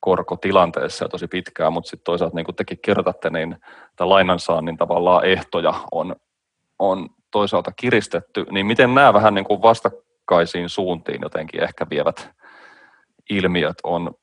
korkotilanteessa 0.00 1.04
ja 1.04 1.08
tosi 1.08 1.28
pitkään, 1.28 1.72
mutta 1.72 1.90
sitten 1.90 2.04
toisaalta 2.04 2.36
niin 2.36 2.44
kuin 2.44 2.56
tekin 2.56 2.78
kirjoitatte, 2.82 3.30
niin 3.30 3.56
tämä 3.96 4.08
lainansaannin 4.08 4.76
tavallaan 4.76 5.24
ehtoja 5.24 5.74
on, 5.92 6.16
on 6.78 7.08
toisaalta 7.30 7.72
kiristetty, 7.72 8.46
niin 8.50 8.66
miten 8.66 8.94
nämä 8.94 9.14
vähän 9.14 9.34
niin 9.34 9.44
kuin 9.44 9.62
vastakkaisiin 10.30 10.68
suuntiin 10.68 11.22
jotenkin 11.22 11.62
ehkä 11.62 11.86
vievät 11.90 12.30
ilmiöt 13.30 13.76
on 13.82 14.14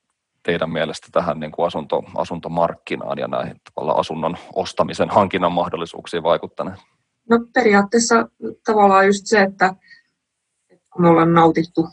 teidän 0.42 0.70
mielestä 0.70 1.08
tähän 1.12 1.40
niin 1.40 1.52
kuin 1.52 1.66
asunto, 1.66 2.02
asuntomarkkinaan 2.16 3.18
ja 3.18 3.28
näihin 3.28 3.60
tavallaan 3.64 4.00
asunnon 4.00 4.36
ostamisen 4.54 5.10
hankinnan 5.10 5.52
mahdollisuuksiin 5.52 6.22
vaikuttaneet? 6.22 6.78
No 7.30 7.38
periaatteessa 7.54 8.28
tavallaan 8.66 9.06
just 9.06 9.26
se, 9.26 9.42
että 9.42 9.74
kun 10.92 11.02
me 11.02 11.08
ollaan 11.08 11.32
nautittu, 11.32 11.88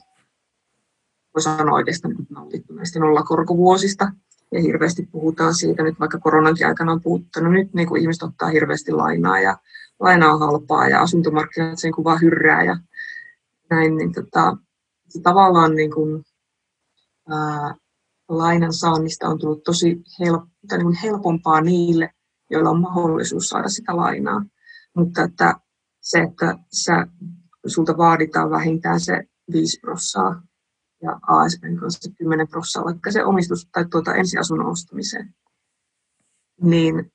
voi 1.35 1.41
sanoa 1.41 1.75
oikeastaan 1.75 2.15
nautittu 2.29 2.73
näistä 2.73 2.99
nollakorkovuosista, 2.99 4.11
ja 4.51 4.61
hirveästi 4.61 5.07
puhutaan 5.11 5.53
siitä, 5.53 5.83
nyt 5.83 5.99
vaikka 5.99 6.19
koronankin 6.19 6.67
aikana 6.67 6.91
on 6.91 7.01
puhuttu, 7.01 7.39
no 7.39 7.49
nyt 7.49 7.73
niin 7.73 7.87
kuin 7.87 8.01
ihmiset 8.01 8.23
ottaa 8.23 8.49
hirveästi 8.49 8.91
lainaa 8.91 9.39
ja 9.39 9.57
lainaa 9.99 10.37
halpaa 10.37 10.87
ja 10.87 11.01
asuntomarkkinat 11.01 11.79
sen 11.79 11.91
kuvaa 11.91 12.17
hyrrää 12.17 12.63
ja 12.63 12.77
näin, 13.71 13.97
niin 13.97 14.13
tota, 14.13 14.57
se 15.09 15.21
tavallaan 15.21 15.75
niin 15.75 15.91
kuin, 15.91 16.23
ää, 17.29 17.75
lainan 18.29 18.73
saannista 18.73 19.27
on 19.27 19.39
tullut 19.39 19.63
tosi 19.63 20.01
help, 20.19 20.43
niin 20.71 20.83
kuin 20.83 20.97
helpompaa 21.03 21.61
niille, 21.61 22.09
joilla 22.49 22.69
on 22.69 22.81
mahdollisuus 22.81 23.49
saada 23.49 23.69
sitä 23.69 23.95
lainaa. 23.95 24.45
Mutta 24.95 25.23
että 25.23 25.55
se, 26.01 26.19
että 26.19 26.57
sä, 26.73 27.07
sulta 27.67 27.97
vaaditaan 27.97 28.49
vähintään 28.49 28.99
se 28.99 29.23
5 29.51 29.79
prossaa 29.79 30.41
ja 31.01 31.19
ASPn 31.27 31.77
kanssa 31.79 32.11
10 32.17 32.47
prossaa, 32.47 32.83
vaikka 32.83 33.11
se 33.11 33.25
omistus 33.25 33.67
tai 33.71 33.85
tuota 33.85 34.15
ensiasunnon 34.15 34.71
ostamiseen, 34.71 35.35
niin 36.61 37.11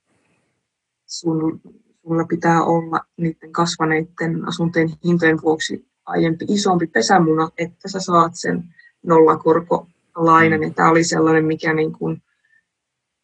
sun, 1.06 1.60
sulla 2.02 2.24
pitää 2.24 2.62
olla 2.62 3.00
niiden 3.16 3.52
kasvaneiden 3.52 4.48
asuntojen 4.48 4.88
hintojen 5.04 5.42
vuoksi 5.42 5.88
aiempi 6.06 6.44
isompi 6.48 6.86
pesämuna, 6.86 7.48
että 7.58 7.88
sä 7.88 8.00
saat 8.00 8.32
sen 8.34 8.64
nollakorkolainan. 9.02 10.62
Ja 10.62 10.70
tämä 10.70 10.90
oli 10.90 11.04
sellainen, 11.04 11.44
mikä 11.44 11.74
niin 11.74 11.92
kuin 11.92 12.22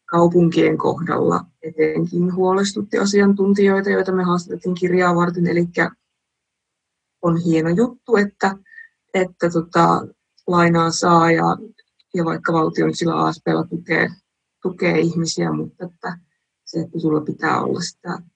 kaupunkien 0.05 0.77
kohdalla 0.77 1.45
etenkin 1.61 2.35
huolestutti 2.35 2.97
asiantuntijoita, 2.97 3.89
joita 3.89 4.11
me 4.11 4.23
haastateltiin 4.23 4.75
kirjaa 4.75 5.15
varten. 5.15 5.47
Eli 5.47 5.67
on 7.21 7.37
hieno 7.37 7.69
juttu, 7.69 8.15
että, 8.15 8.57
että 9.13 9.49
tota, 9.49 10.07
lainaa 10.47 10.91
saa 10.91 11.31
ja, 11.31 11.57
ja 12.13 12.25
vaikka 12.25 12.53
valtio 12.53 12.85
nyt 12.85 12.97
sillä 12.97 13.15
ASPlla 13.15 13.63
tukee, 13.63 14.09
tukee 14.61 14.99
ihmisiä, 14.99 15.51
mutta 15.51 15.85
että 15.85 16.17
se, 16.65 16.79
että 16.79 16.99
sulla 16.99 17.21
pitää 17.21 17.61
olla 17.61 17.81
sitä 17.81 18.32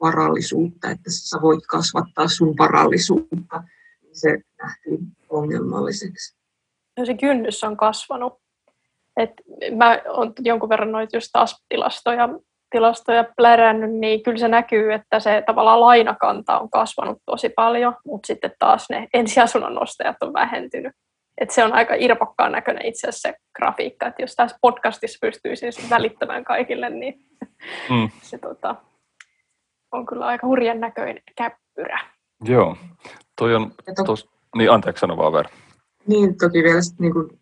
varallisuutta, 0.00 0.90
että 0.90 1.10
sä 1.10 1.38
voit 1.42 1.66
kasvattaa 1.66 2.28
sun 2.28 2.54
varallisuutta, 2.58 3.64
niin 4.02 4.16
se 4.18 4.38
nähtiin 4.62 4.98
ongelmalliseksi. 5.28 6.36
No 6.98 7.06
se 7.06 7.14
kynnys 7.14 7.64
on 7.64 7.76
kasvanut. 7.76 8.34
Et 9.16 9.30
mä 9.76 10.00
oon 10.08 10.32
jonkun 10.38 10.68
verran 10.68 10.92
noita 10.92 11.16
just 11.16 11.28
taas 11.32 11.64
tilastoja, 11.68 12.28
tilastoja 12.70 13.24
plärännyt, 13.36 13.90
niin 13.90 14.22
kyllä 14.22 14.38
se 14.38 14.48
näkyy, 14.48 14.92
että 14.92 15.20
se 15.20 15.42
tavallaan 15.46 15.80
lainakanta 15.80 16.58
on 16.58 16.70
kasvanut 16.70 17.18
tosi 17.26 17.48
paljon, 17.48 17.96
mutta 18.04 18.26
sitten 18.26 18.52
taas 18.58 18.86
ne 18.90 19.08
ensiasunnon 19.14 19.74
nostajat 19.74 20.16
on 20.20 20.32
vähentynyt. 20.32 20.92
Et 21.40 21.50
se 21.50 21.64
on 21.64 21.72
aika 21.72 21.94
irvokkaan 21.94 22.52
näköinen 22.52 22.86
itse 22.86 23.08
asiassa 23.08 23.28
se 23.28 23.34
grafiikka, 23.56 24.06
että 24.06 24.22
jos 24.22 24.34
tässä 24.34 24.58
podcastissa 24.60 25.18
pystyisi 25.20 25.90
välittämään 25.90 26.44
kaikille, 26.44 26.90
niin 26.90 27.20
mm. 27.90 28.10
se 28.22 28.38
tota, 28.38 28.76
on 29.92 30.06
kyllä 30.06 30.26
aika 30.26 30.46
hurjan 30.46 30.80
näköinen 30.80 31.22
käppyrä. 31.36 32.00
Joo, 32.44 32.76
toi 33.38 33.54
on 33.54 33.72
tos, 34.06 34.28
niin 34.56 34.70
anteeksi 34.70 35.00
sano 35.00 35.16
vaan 35.16 35.32
verran. 35.32 35.54
Niin, 36.06 36.36
toki 36.38 36.62
vielä 36.62 36.82
sit, 36.82 36.98
niin 36.98 37.12
kuin, 37.12 37.40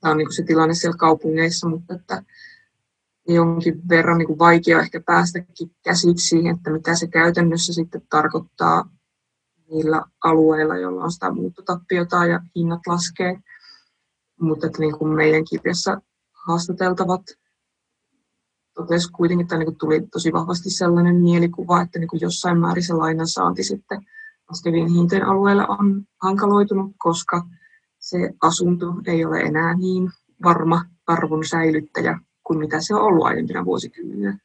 tämä 0.00 0.10
on 0.10 0.16
niin 0.16 0.26
kuin 0.26 0.34
se 0.34 0.42
tilanne 0.42 0.74
siellä 0.74 0.96
kaupungeissa, 0.96 1.68
mutta 1.68 1.94
että 1.94 2.22
jonkin 3.28 3.88
verran 3.88 4.18
niin 4.18 4.26
kuin 4.26 4.38
vaikea 4.38 4.80
ehkä 4.80 5.00
päästäkin 5.00 5.70
käsiksi 5.84 6.28
siihen, 6.28 6.56
että 6.56 6.70
mitä 6.70 6.94
se 6.94 7.06
käytännössä 7.06 7.72
sitten 7.72 8.02
tarkoittaa 8.10 8.84
niillä 9.70 10.02
alueilla, 10.24 10.76
joilla 10.76 11.04
on 11.04 11.12
sitä 11.12 11.30
muuttotappiota 11.30 12.26
ja 12.26 12.40
hinnat 12.56 12.80
laskee. 12.86 13.38
Mutta 14.40 14.66
että 14.66 14.78
niin 14.78 14.98
kuin 14.98 15.14
meidän 15.14 15.44
kirjassa 15.50 16.00
haastateltavat 16.46 17.22
totesi 18.74 19.12
kuitenkin, 19.12 19.44
että 19.44 19.58
niin 19.58 19.76
tuli 19.76 20.00
tosi 20.12 20.32
vahvasti 20.32 20.70
sellainen 20.70 21.16
mielikuva, 21.16 21.82
että 21.82 21.98
niin 21.98 22.08
jossain 22.20 22.58
määrin 22.58 22.82
se 22.82 22.94
lainan 22.94 23.26
saanti 23.26 23.64
sitten 23.64 24.00
laskevien 24.50 24.88
hintojen 24.88 25.26
alueella 25.26 25.66
on 25.66 26.02
hankaloitunut, 26.22 26.92
koska 26.98 27.42
se 27.98 28.30
asunto 28.42 28.86
ei 29.06 29.24
ole 29.24 29.40
enää 29.40 29.74
niin 29.74 30.10
varma 30.42 30.84
arvon 31.06 31.44
säilyttäjä 31.44 32.18
kuin 32.44 32.58
mitä 32.58 32.80
se 32.80 32.94
on 32.94 33.02
ollut 33.02 33.26
aiempina 33.26 33.64
vuosikymmeninä. 33.64 34.38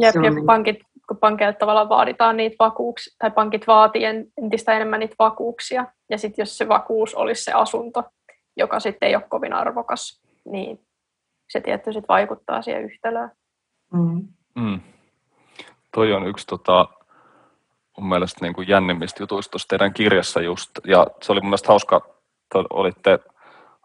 Jep, 0.00 0.14
ja 0.14 0.30
niin... 0.30 0.46
pankit, 0.46 0.78
kun 1.08 1.16
pankeilta 1.16 1.58
tavallaan 1.58 1.88
vaaditaan 1.88 2.36
niitä 2.36 2.56
vakuuksia, 2.58 3.16
tai 3.18 3.30
pankit 3.30 3.66
vaatii 3.66 4.04
entistä 4.42 4.72
enemmän 4.72 5.00
niitä 5.00 5.14
vakuuksia, 5.18 5.86
ja 6.10 6.18
sitten 6.18 6.42
jos 6.42 6.58
se 6.58 6.68
vakuus 6.68 7.14
olisi 7.14 7.44
se 7.44 7.52
asunto, 7.52 8.04
joka 8.56 8.80
sitten 8.80 9.08
ei 9.08 9.16
ole 9.16 9.24
kovin 9.28 9.52
arvokas, 9.52 10.22
niin 10.44 10.80
se 11.48 11.60
tietysti 11.60 11.92
sit 11.92 12.08
vaikuttaa 12.08 12.62
siihen 12.62 12.84
yhtälöön. 12.84 13.30
Mm. 13.92 14.28
Mm. 14.54 14.80
Toi 15.94 16.12
on 16.12 16.26
yksi 16.26 16.46
tota, 16.46 16.88
mun 17.98 18.08
mielestä 18.08 18.44
niin 18.44 18.54
kuin 18.54 18.68
jännimmistä 18.68 19.22
jutuista 19.22 19.50
tuossa 19.50 19.68
teidän 19.68 19.94
kirjassa 19.94 20.40
just, 20.40 20.70
ja 20.86 21.06
se 21.22 21.32
oli 21.32 21.40
mun 21.40 21.48
mielestä 21.48 21.68
hauska, 21.68 21.96
että 21.96 22.64
olitte 22.70 23.18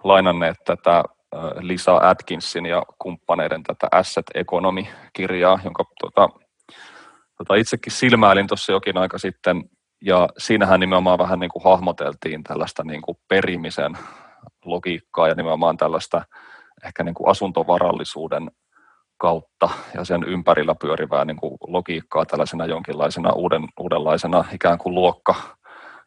lainanneet 0.03 0.57
tätä 0.65 1.03
Lisa 1.59 1.99
Atkinsin 2.01 2.65
ja 2.65 2.83
kumppaneiden 2.99 3.63
tätä 3.63 3.87
Asset 3.91 4.25
Economy-kirjaa, 4.33 5.59
jonka 5.63 5.83
tota, 6.01 6.29
tota 7.37 7.55
itsekin 7.55 7.93
silmäilin 7.93 8.47
tuossa 8.47 8.71
jokin 8.71 8.97
aika 8.97 9.17
sitten, 9.17 9.63
ja 10.01 10.29
siinähän 10.37 10.79
nimenomaan 10.79 11.19
vähän 11.19 11.39
niin 11.39 11.49
kuin 11.49 11.63
hahmoteltiin 11.63 12.43
tällaista 12.43 12.83
niin 12.83 13.01
kuin 13.01 13.17
perimisen 13.27 13.97
logiikkaa 14.65 15.27
ja 15.27 15.35
nimenomaan 15.35 15.77
tällaista 15.77 16.21
ehkä 16.85 17.03
niin 17.03 17.15
kuin 17.15 17.29
asuntovarallisuuden 17.29 18.51
kautta 19.17 19.69
ja 19.93 20.03
sen 20.05 20.23
ympärillä 20.23 20.75
pyörivää 20.75 21.25
niin 21.25 21.37
kuin 21.37 21.57
logiikkaa 21.67 22.25
tällaisena 22.25 22.65
jonkinlaisena 22.65 23.33
uuden, 23.33 23.67
uudenlaisena 23.79 24.45
ikään 24.53 24.77
kuin 24.77 24.95
luokka 24.95 25.35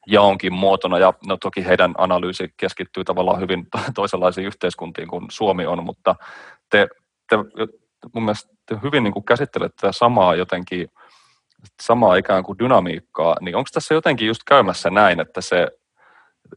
jaonkin 0.07 0.53
muotona, 0.53 0.99
ja 0.99 1.15
no 1.27 1.37
toki 1.37 1.67
heidän 1.67 1.95
analyysi 1.99 2.49
keskittyy 2.57 3.05
tavallaan 3.05 3.41
hyvin 3.41 3.67
toisenlaisiin 3.95 4.47
yhteiskuntiin 4.47 5.09
kuin 5.09 5.27
Suomi 5.31 5.67
on, 5.67 5.85
mutta 5.85 6.15
te, 6.71 6.89
te 7.29 7.37
mun 8.15 8.25
mielestä 8.25 8.55
te 8.67 8.77
hyvin 8.83 9.03
niin 9.03 9.13
kuin 9.13 9.25
käsittelette 9.25 9.77
tätä 9.81 9.93
samaa 9.93 10.35
jotenkin, 10.35 10.89
samaa 11.83 12.17
ikään 12.17 12.45
kuin 12.45 12.59
dynamiikkaa, 12.59 13.37
niin 13.41 13.57
onko 13.57 13.69
tässä 13.73 13.95
jotenkin 13.95 14.27
just 14.27 14.43
käymässä 14.47 14.91
näin, 14.91 15.21
että 15.21 15.41
se 15.41 15.69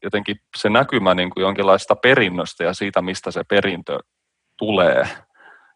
jotenkin 0.04 0.36
se 0.58 0.70
näkymä 0.70 1.16
niin 1.16 1.30
kuin 1.30 1.42
jonkinlaista 1.42 1.96
perinnöstä 1.96 2.64
ja 2.64 2.74
siitä, 2.74 3.02
mistä 3.02 3.32
se 3.32 3.44
perintö 3.44 4.00
tulee, 4.58 5.08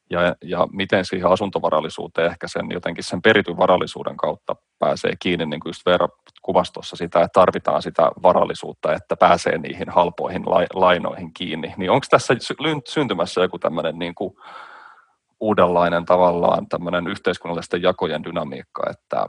ja, 0.09 0.35
ja 0.43 0.67
miten 0.71 1.05
siihen 1.05 1.29
asuntovarallisuuteen 1.29 2.31
ehkä 2.31 2.47
sen 2.47 2.71
jotenkin 2.71 3.03
sen 3.03 3.21
perityn 3.21 3.57
varallisuuden 3.57 4.17
kautta 4.17 4.55
pääsee 4.79 5.13
kiinni, 5.19 5.45
niin 5.45 5.59
kuin 5.59 5.69
just 5.69 5.85
Veera 5.85 6.07
kuvastossa 6.41 6.95
sitä, 6.95 7.19
että 7.19 7.39
tarvitaan 7.39 7.81
sitä 7.81 8.11
varallisuutta, 8.23 8.93
että 8.93 9.15
pääsee 9.15 9.57
niihin 9.57 9.89
halpoihin 9.89 10.43
lainoihin 10.73 11.33
kiinni. 11.33 11.73
Niin 11.77 11.91
onko 11.91 12.05
tässä 12.09 12.35
syntymässä 12.87 13.41
joku 13.41 13.59
tämmöinen 13.59 13.99
niin 13.99 14.15
kuin 14.15 14.33
uudenlainen 15.39 16.05
tavallaan 16.05 16.67
tämmöinen 16.67 17.07
yhteiskunnallisten 17.07 17.81
jakojen 17.81 18.23
dynamiikka, 18.23 18.83
että, 18.89 19.25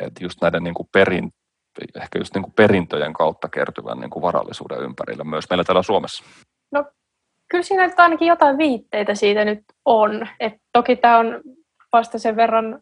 että 0.00 0.24
just 0.24 0.42
näiden 0.42 0.64
niin 0.64 0.74
kuin 0.74 0.88
perin, 0.92 1.32
ehkä 2.02 2.18
just 2.18 2.34
niin 2.34 2.42
kuin 2.42 2.52
perintöjen 2.56 3.12
kautta 3.12 3.48
kertyvän 3.48 3.98
niin 3.98 4.10
kuin 4.10 4.22
varallisuuden 4.22 4.82
ympärillä 4.82 5.24
myös 5.24 5.50
meillä 5.50 5.64
täällä 5.64 5.82
Suomessa? 5.82 6.24
No 6.70 6.84
kyllä 7.48 7.64
siinä 7.64 7.86
nyt 7.86 8.00
ainakin 8.00 8.28
jotain 8.28 8.58
viitteitä 8.58 9.14
siitä 9.14 9.44
nyt 9.44 9.64
on. 9.84 10.26
Et 10.40 10.54
toki 10.72 10.96
tämä 10.96 11.18
on 11.18 11.40
vasta 11.92 12.18
sen 12.18 12.36
verran 12.36 12.80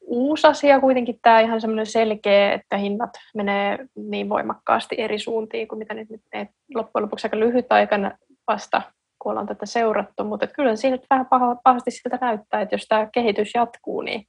uusi 0.00 0.46
asia 0.46 0.80
kuitenkin 0.80 1.18
tämä 1.22 1.40
ihan 1.40 1.60
semmoinen 1.60 1.86
selkeä, 1.86 2.52
että 2.52 2.76
hinnat 2.76 3.10
menee 3.34 3.78
niin 3.94 4.28
voimakkaasti 4.28 4.94
eri 4.98 5.18
suuntiin 5.18 5.68
kuin 5.68 5.78
mitä 5.78 5.94
nyt, 5.94 6.08
ne 6.34 6.48
loppujen 6.74 7.02
lopuksi 7.02 7.26
aika 7.26 7.38
lyhyt 7.38 7.72
aikana 7.72 8.18
vasta, 8.46 8.82
kun 9.18 9.30
ollaan 9.30 9.46
tätä 9.46 9.66
seurattu, 9.66 10.24
mutta 10.24 10.46
kyllä 10.46 10.76
siinä 10.76 10.96
nyt 10.96 11.06
vähän 11.10 11.26
pahasti 11.64 11.90
siltä 11.90 12.18
näyttää, 12.20 12.60
että 12.60 12.74
jos 12.74 12.86
tämä 12.88 13.08
kehitys 13.12 13.54
jatkuu, 13.54 14.00
niin 14.00 14.26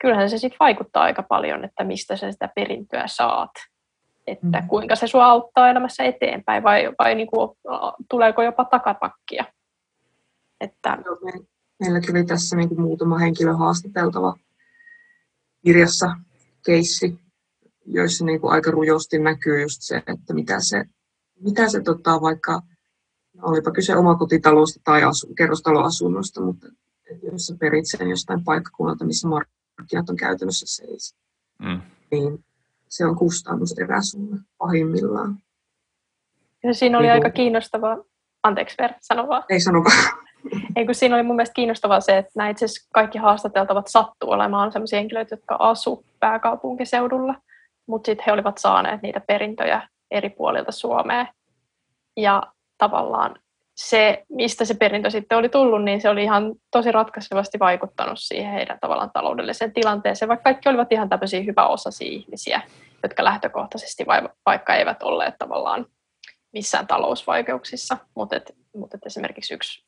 kyllähän 0.00 0.30
se 0.30 0.38
sitten 0.38 0.56
vaikuttaa 0.60 1.02
aika 1.02 1.22
paljon, 1.22 1.64
että 1.64 1.84
mistä 1.84 2.16
sä 2.16 2.32
sitä 2.32 2.48
perintöä 2.54 3.04
saat 3.06 3.50
että 4.28 4.60
mm. 4.60 4.68
kuinka 4.68 4.96
se 4.96 5.06
sinua 5.06 5.26
auttaa 5.26 5.70
elämässä 5.70 6.04
eteenpäin 6.04 6.62
vai, 6.62 6.92
vai 6.98 7.14
niin 7.14 7.28
kuin, 7.28 7.58
tuleeko 8.10 8.42
jopa 8.42 8.64
takapakkia. 8.64 9.44
Että... 10.60 10.98
Meillä 11.80 12.00
oli 12.10 12.24
tässä 12.24 12.56
niin 12.56 12.68
kuin 12.68 12.80
muutama 12.80 13.18
henkilö 13.18 13.52
haastateltava 13.52 14.34
kirjassa 15.64 16.16
keissi, 16.66 17.18
joissa 17.86 18.24
niin 18.24 18.40
kuin 18.40 18.52
aika 18.52 18.70
rujosti 18.70 19.18
näkyy 19.18 19.62
just 19.62 19.78
se, 19.80 19.96
että 19.96 20.34
mitä 20.34 20.60
se, 20.60 20.84
mitä 21.40 21.68
se 21.68 21.80
tota, 21.80 22.20
vaikka, 22.20 22.60
no 23.34 23.48
olipa 23.48 23.70
kyse 23.70 23.96
omakotitalosta 23.96 24.80
tai 24.84 25.04
asu, 25.04 25.34
kerrostaloasunnosta, 25.34 26.40
mutta 26.40 26.66
jos 27.32 27.46
sä 27.46 27.56
perit 27.60 27.84
sen 27.84 28.10
jostain 28.10 28.44
paikkakunnalta, 28.44 29.04
missä 29.04 29.28
markkinat 29.78 30.10
on 30.10 30.16
käytännössä 30.16 30.66
seis, 30.68 31.16
mm. 31.58 31.80
niin 32.10 32.44
se 32.88 33.06
on 33.06 33.16
kustannuserä 33.16 34.02
sulle 34.02 34.36
pahimmillaan. 34.58 35.38
Ja 36.62 36.74
siinä 36.74 36.98
oli 36.98 37.06
niin, 37.06 37.12
aika 37.12 37.30
kiinnostavaa, 37.30 37.96
anteeksi 38.42 38.76
Ver, 38.78 38.92
sano 39.00 39.28
vaan. 39.28 39.44
Ei 39.48 39.60
sano 39.60 39.84
vaan. 39.84 40.18
Ei, 40.76 40.86
kun 40.86 40.94
siinä 40.94 41.14
oli 41.14 41.22
mun 41.22 41.36
mielestä 41.36 41.54
kiinnostavaa 41.54 42.00
se, 42.00 42.18
että 42.18 42.32
nämä 42.34 42.48
itse 42.48 42.66
kaikki 42.94 43.18
haastateltavat 43.18 43.88
sattuu 43.88 44.30
olemaan 44.30 44.72
sellaisia 44.72 44.98
henkilöitä, 44.98 45.32
jotka 45.32 45.56
asu 45.58 46.04
pääkaupunkiseudulla, 46.20 47.34
mutta 47.86 48.06
sitten 48.06 48.24
he 48.26 48.32
olivat 48.32 48.58
saaneet 48.58 49.02
niitä 49.02 49.20
perintöjä 49.20 49.88
eri 50.10 50.30
puolilta 50.30 50.72
Suomea. 50.72 51.26
Ja 52.16 52.42
tavallaan 52.78 53.36
se, 53.78 54.24
mistä 54.28 54.64
se 54.64 54.74
perintö 54.74 55.10
sitten 55.10 55.38
oli 55.38 55.48
tullut, 55.48 55.84
niin 55.84 56.00
se 56.00 56.08
oli 56.08 56.22
ihan 56.22 56.54
tosi 56.70 56.92
ratkaisevasti 56.92 57.58
vaikuttanut 57.58 58.18
siihen 58.18 58.52
heidän 58.52 58.78
tavallaan 58.80 59.10
taloudelliseen 59.12 59.72
tilanteeseen, 59.72 60.28
vaikka 60.28 60.44
kaikki 60.44 60.68
olivat 60.68 60.92
ihan 60.92 61.08
tämmöisiä 61.08 61.40
hyväosaisia 61.40 62.08
ihmisiä, 62.08 62.62
jotka 63.02 63.24
lähtökohtaisesti 63.24 64.04
vaikka 64.46 64.74
eivät 64.74 65.02
olleet 65.02 65.34
tavallaan 65.38 65.86
missään 66.52 66.86
talousvaikeuksissa, 66.86 67.96
mutta, 68.14 68.36
et, 68.36 68.56
mutta 68.74 68.96
et 68.96 69.06
esimerkiksi 69.06 69.54
yksi, 69.54 69.84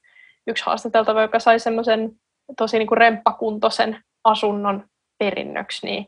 yksi 0.47 0.65
haastateltava, 0.67 1.23
joka 1.23 1.39
sai 1.39 1.59
semmoisen 1.59 2.11
tosi 2.57 2.79
niin 2.79 2.89
kuin 2.89 2.99
remppakuntoisen 2.99 4.03
asunnon 4.25 4.85
perinnöksi, 5.19 5.87
niin 5.87 6.07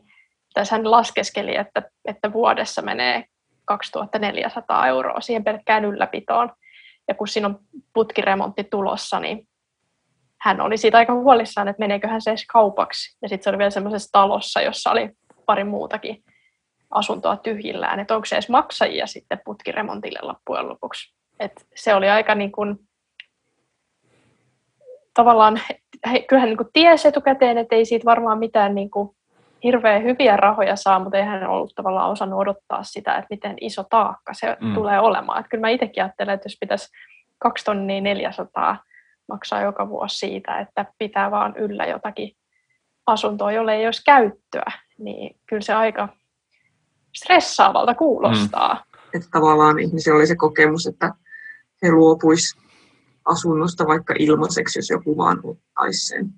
tässä 0.53 0.75
hän 0.75 0.91
laskeskeli, 0.91 1.55
että, 1.55 1.83
että 2.05 2.33
vuodessa 2.33 2.81
menee 2.81 3.25
2400 3.65 4.87
euroa 4.87 5.21
siihen 5.21 5.43
pelkkään 5.43 5.85
ylläpitoon. 5.85 6.51
Ja 7.07 7.15
kun 7.15 7.27
siinä 7.27 7.47
on 7.47 7.59
putkiremontti 7.93 8.63
tulossa, 8.63 9.19
niin 9.19 9.47
hän 10.41 10.61
oli 10.61 10.77
siitä 10.77 10.97
aika 10.97 11.13
huolissaan, 11.13 11.67
että 11.67 11.79
meneeköhän 11.79 12.21
se 12.21 12.31
edes 12.31 12.45
kaupaksi. 12.53 13.17
Ja 13.21 13.29
sitten 13.29 13.43
se 13.43 13.49
oli 13.49 13.57
vielä 13.57 13.69
semmoisessa 13.69 14.11
talossa, 14.11 14.61
jossa 14.61 14.91
oli 14.91 15.09
pari 15.45 15.63
muutakin 15.63 16.23
asuntoa 16.91 17.37
tyhjillään, 17.37 17.99
että 17.99 18.15
onko 18.15 18.25
se 18.25 18.35
edes 18.35 18.49
maksajia 18.49 19.07
sitten 19.07 19.41
putkiremontille 19.45 20.19
loppujen 20.21 20.69
lopuksi. 20.69 21.13
Et 21.39 21.65
se 21.75 21.95
oli 21.95 22.09
aika 22.09 22.35
niin 22.35 22.51
kuin, 22.51 22.79
tavallaan, 25.13 25.61
he, 26.11 26.19
kyllähän 26.19 26.49
niin 26.49 26.57
kuin 26.57 26.69
tiesi 26.73 27.07
etukäteen, 27.07 27.57
että 27.57 27.75
ei 27.75 27.85
siitä 27.85 28.05
varmaan 28.05 28.39
mitään 28.39 28.75
niin 28.75 28.91
kuin 28.91 29.09
hirveän 29.63 30.03
hyviä 30.03 30.37
rahoja 30.37 30.75
saa, 30.75 30.99
mutta 30.99 31.17
ei 31.17 31.23
hän 31.23 31.49
ollut 31.49 31.75
tavallaan 31.75 32.11
osannut 32.11 32.39
odottaa 32.39 32.83
sitä, 32.83 33.15
että 33.15 33.27
miten 33.29 33.55
iso 33.61 33.83
taakka 33.89 34.33
se 34.33 34.57
mm. 34.61 34.73
tulee 34.73 34.99
olemaan. 34.99 35.39
Että 35.39 35.49
kyllä 35.49 35.61
mä 35.61 35.69
itsekin 35.69 36.03
ajattelen, 36.03 36.33
että 36.33 36.45
jos 36.45 36.57
pitäisi 36.59 36.91
2 37.39 37.65
tonnia 37.65 38.01
400 38.01 38.83
maksaa 39.27 39.61
joka 39.61 39.89
vuosi 39.89 40.17
siitä, 40.17 40.59
että 40.59 40.85
pitää 40.97 41.31
vaan 41.31 41.57
yllä 41.57 41.85
jotakin 41.85 42.31
asuntoa, 43.05 43.51
jolle 43.51 43.75
ei 43.75 43.85
olisi 43.85 44.03
käyttöä, 44.05 44.71
niin 44.97 45.39
kyllä 45.45 45.61
se 45.61 45.73
aika 45.73 46.09
stressaavalta 47.15 47.95
kuulostaa. 47.95 48.73
Mm. 48.73 48.99
Että 49.13 49.29
tavallaan 49.31 49.79
ihmisillä 49.79 50.17
oli 50.17 50.27
se 50.27 50.35
kokemus, 50.35 50.87
että 50.87 51.13
he 51.83 51.91
luopuis 51.91 52.57
asunnosta 53.25 53.87
vaikka 53.87 54.13
ilmaiseksi, 54.19 54.79
jos 54.79 54.89
joku 54.89 55.17
vaan 55.17 55.39
ottaisi 55.43 56.05
sen. 56.05 56.29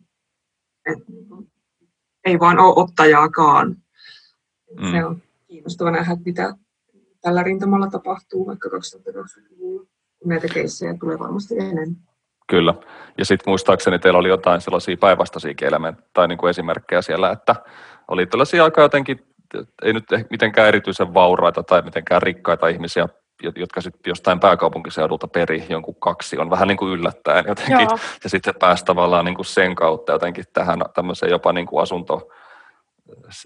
Et 0.86 1.00
ei 2.26 2.40
vaan 2.40 2.60
ole 2.60 2.74
ottajaakaan. 2.76 3.76
Mm. 4.80 4.92
Se 4.92 5.06
on 5.06 5.22
kiinnostava 5.48 5.92
nähdä, 5.92 6.18
mitä 6.26 6.54
tällä 7.22 7.44
rintamalla 7.44 7.88
tapahtuu 7.88 8.48
vaikka 8.48 8.70
2020-luvulla. 8.70 9.86
Näitä 10.26 10.48
keissejä 10.48 10.96
tulee 11.00 11.20
varmasti 11.20 11.56
enemmän. 11.60 11.96
Kyllä. 12.48 12.74
Ja 13.18 13.26
sitten 13.26 13.52
muistaakseni 13.52 14.00
teillä 14.00 14.20
oli 14.20 14.30
jotain 14.30 14.62
sellaisia 14.62 14.98
päinvastaisia 14.98 15.54
elementtejä 15.62 16.10
tai 16.14 16.28
niin 16.28 16.38
kuin 16.38 16.50
esimerkkejä 16.50 17.02
siellä, 17.02 17.32
että 17.32 17.56
oli 18.08 18.26
tällaisia 18.26 18.64
aika 18.64 18.82
jotenkin 18.82 19.20
ei 19.84 19.94
nyt 19.94 20.06
mitenkään 20.30 20.68
erityisen 20.68 21.14
vauraita 21.14 21.64
tai 21.64 21.82
mitenkään 21.82 22.22
rikkaita 22.22 22.68
ihmisiä, 22.68 23.08
jotka 23.56 23.82
sitten 23.82 24.12
jostain 24.12 24.40
pääkaupunkiseudulta 24.40 25.28
peri 25.28 25.66
jonkun 25.70 25.96
kaksi, 25.96 26.38
on 26.38 26.50
vähän 26.50 26.68
niin 26.68 26.78
kuin 26.78 26.92
yllättäen 26.92 27.46
jotenkin. 27.48 27.88
Joo. 27.90 27.98
Ja 28.24 28.30
sitten 28.30 28.54
pääsi 28.60 28.86
tavallaan 28.86 29.26
niin 29.26 29.36
kuin 29.36 29.46
sen 29.46 29.76
kautta 29.76 30.12
jotenkin 30.12 30.46
tähän 30.54 30.80
tämmöiseen 30.94 31.30
jopa 31.30 31.54
niin 31.54 31.68
kuin 31.68 31.82
asunto, 31.82 32.30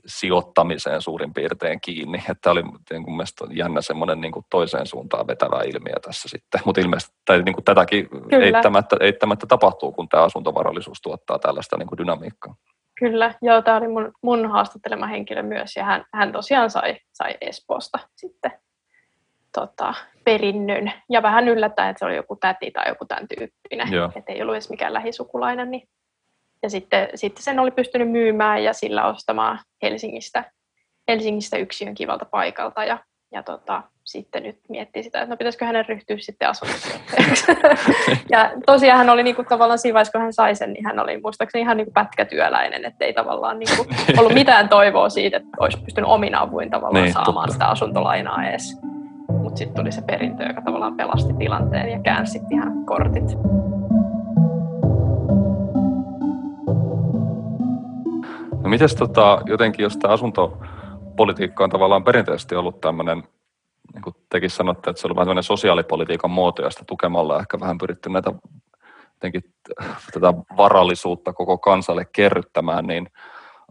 sijoittamiseen 0.06 1.02
suurin 1.02 1.34
piirtein 1.34 1.82
kiinni. 1.82 2.24
Että 2.30 2.52
oli 2.52 2.64
niin 2.64 3.04
kuin 3.04 3.14
mielestäni 3.14 3.58
jännä 3.58 3.82
semmoinen 3.82 4.22
niin 4.22 4.32
kuin 4.32 4.46
toiseen 4.50 4.86
suuntaan 4.86 5.28
vetävä 5.28 5.62
ilmiö 5.62 6.00
tässä 6.02 6.30
sitten. 6.30 6.62
Mutta 6.66 6.82
ilmeisesti 6.82 7.18
tai 7.26 7.42
niin 7.42 7.56
kuin 7.56 7.66
tätäkin 7.66 8.10
eittämättä, 8.42 8.98
eittämättä 9.00 9.48
tapahtuu, 9.48 9.92
kun 9.92 10.10
tämä 10.10 10.24
asuntovarallisuus 10.24 11.02
tuottaa 11.02 11.40
tällaista 11.40 11.78
niin 11.78 11.88
kuin 11.88 11.98
dynamiikkaa. 11.98 12.56
Kyllä, 13.00 13.34
joo, 13.42 13.62
tämä 13.62 13.78
oli 13.78 13.88
mun, 13.88 14.12
mun 14.24 14.52
haastattelema 14.52 15.08
henkilö 15.08 15.44
myös, 15.44 15.76
ja 15.76 15.84
hän, 15.84 16.06
hän 16.14 16.32
tosiaan 16.32 16.70
sai, 16.70 16.98
sai 17.14 17.38
Espoosta 17.42 18.00
sitten 18.16 18.52
tota, 19.54 19.94
perinnön, 20.24 20.92
ja 21.10 21.22
vähän 21.22 21.48
yllättäen, 21.48 21.90
että 21.90 22.00
se 22.00 22.06
oli 22.06 22.16
joku 22.16 22.36
täti 22.36 22.72
tai 22.72 22.88
joku 22.88 23.06
tämän 23.06 23.28
tyyppinen, 23.28 23.88
että 24.16 24.34
ei 24.34 24.42
ollut 24.42 24.56
edes 24.56 24.70
mikään 24.70 24.94
lähisukulainen, 24.94 25.72
niin 25.72 25.90
ja 26.64 26.70
sitten, 26.70 27.10
sitten 27.16 27.44
sen 27.44 27.60
oli 27.60 27.72
pystynyt 27.72 28.12
myymään 28.12 28.64
ja 28.64 28.74
sillä 28.74 29.08
ostamaan 29.08 29.60
Helsingistä, 29.84 30.52
Helsingistä 31.08 31.58
yksiön 31.58 31.96
kivalta 31.96 32.26
paikalta 32.26 32.84
ja, 32.84 32.98
ja 33.32 33.44
tota, 33.44 33.84
sitten 34.04 34.44
nyt 34.44 34.60
miettii 34.70 35.04
sitä, 35.04 35.22
että 35.22 35.30
no 35.30 35.38
pitäisikö 35.38 35.66
hänen 35.66 35.86
ryhtyä 35.86 36.18
sitten 36.20 36.50
asuntosijoittajaksi. 36.50 37.46
ja 38.34 38.52
tosiaan 38.66 38.98
hän 38.98 39.10
oli 39.10 39.24
niinku 39.24 39.44
tavallaan 39.44 39.80
siinä 39.80 39.94
vaiheessa, 39.94 40.12
kun 40.12 40.22
hän 40.22 40.34
sai 40.34 40.56
sen, 40.56 40.74
niin 40.74 40.86
hän 40.86 41.00
oli 41.00 41.22
muistaakseni 41.22 41.62
ihan 41.62 41.78
niinku 41.78 41.92
pätkätyöläinen, 41.92 42.86
että 42.86 43.06
ei 43.06 43.14
tavallaan 43.14 43.60
niinku 43.60 43.86
ollut 44.20 44.34
mitään 44.34 44.70
toivoa 44.70 45.10
siitä, 45.10 45.38
että 45.38 45.50
olisi 45.60 45.78
pystynyt 45.78 46.10
omin 46.10 46.36
avuin 46.36 46.70
tavallaan 46.70 47.04
niin, 47.04 47.14
saamaan 47.14 47.36
totta. 47.36 47.54
sitä 47.54 47.68
asuntolainaa 47.68 48.50
edes. 48.50 48.78
Mutta 49.50 49.58
sitten 49.58 49.76
tuli 49.76 49.92
se 49.92 50.02
perintö, 50.02 50.44
joka 50.44 50.62
tavallaan 50.62 50.98
pelasti 50.98 51.34
tilanteen 51.34 51.90
ja 51.92 52.00
käänsi 52.00 52.42
ihan 52.50 52.86
kortit. 52.86 53.36
No 58.64 58.70
mites 58.70 58.96
tota, 58.96 59.42
jotenkin, 59.46 59.84
jos 59.84 59.98
tämä 59.98 60.14
asuntopolitiikka 60.14 61.64
on 61.64 61.70
tavallaan 61.70 62.04
perinteisesti 62.04 62.56
ollut 62.56 62.82
tämmöinen 62.82 63.24
niin 63.94 64.02
kuin 64.02 64.16
tekin 64.30 64.50
sanotte, 64.50 64.90
että 64.90 65.02
se 65.02 65.08
on 65.08 65.16
vähän 65.16 65.26
sellainen 65.26 65.44
sosiaalipolitiikan 65.44 66.32
muoto, 66.32 66.64
josta 66.64 66.86
tukemalla 66.86 67.40
ehkä 67.40 67.60
vähän 67.60 67.78
pyritty 67.78 68.10
näitä 68.10 68.34
jotenkin 69.14 69.44
tätä 70.14 70.34
varallisuutta 70.58 71.34
koko 71.34 71.58
kansalle 71.58 72.06
kerryttämään, 72.06 72.88
niin 72.88 73.08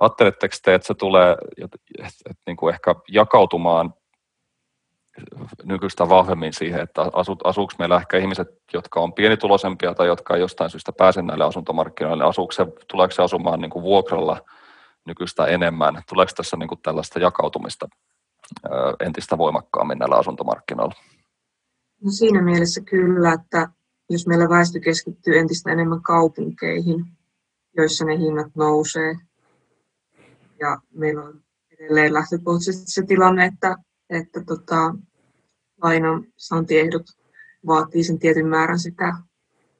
ajatteletteko 0.00 0.54
te, 0.64 0.74
että 0.74 0.86
se 0.86 0.94
tulee 0.94 1.36
että, 1.64 1.78
että 2.30 2.42
niin 2.46 2.56
kuin 2.56 2.74
ehkä 2.74 2.94
jakautumaan 3.08 3.94
nykyistä 5.64 6.08
vahvemmin 6.08 6.52
siihen, 6.52 6.80
että 6.80 7.02
asuuko 7.44 7.72
meillä 7.78 7.96
ehkä 7.96 8.16
ihmiset, 8.16 8.48
jotka 8.72 9.00
on 9.00 9.12
pienituloisempia 9.12 9.94
tai 9.94 10.06
jotka 10.06 10.34
ei 10.34 10.40
jostain 10.40 10.70
syystä 10.70 10.92
pääse 10.92 11.22
näille 11.22 11.44
asuntomarkkinoille, 11.44 12.24
asuuko 12.24 12.52
se, 12.52 12.66
tuleeko 12.90 13.14
se 13.14 13.22
asumaan 13.22 13.60
niin 13.60 13.70
kuin 13.70 13.82
vuokralla 13.82 14.40
nykyistä 15.06 15.46
enemmän? 15.46 16.02
Tuleeko 16.08 16.32
tässä 16.36 16.56
niin 16.56 16.68
kuin 16.68 16.80
tällaista 16.82 17.18
jakautumista 17.18 17.88
entistä 19.00 19.38
voimakkaammin 19.38 19.98
näillä 19.98 20.16
asuntomarkkinoilla? 20.16 20.94
No 22.04 22.10
siinä 22.10 22.42
mielessä 22.42 22.80
kyllä, 22.80 23.32
että 23.32 23.68
jos 24.10 24.26
meillä 24.26 24.48
väestö 24.48 24.80
keskittyy 24.80 25.38
entistä 25.38 25.70
enemmän 25.72 26.02
kaupunkeihin, 26.02 27.04
joissa 27.76 28.04
ne 28.04 28.18
hinnat 28.18 28.56
nousee, 28.56 29.14
ja 30.60 30.78
meillä 30.94 31.22
on 31.22 31.40
edelleen 31.70 32.14
lähtökohtaisesti 32.14 32.90
se 32.90 33.02
tilanne, 33.02 33.44
että, 33.44 33.76
että 34.10 34.44
tota, 34.44 34.94
lainan 35.82 36.24
saantiehdot 36.36 37.06
vaatii 37.66 38.04
sen 38.04 38.18
tietyn 38.18 38.46
määrän 38.46 38.78
sitä 38.78 39.16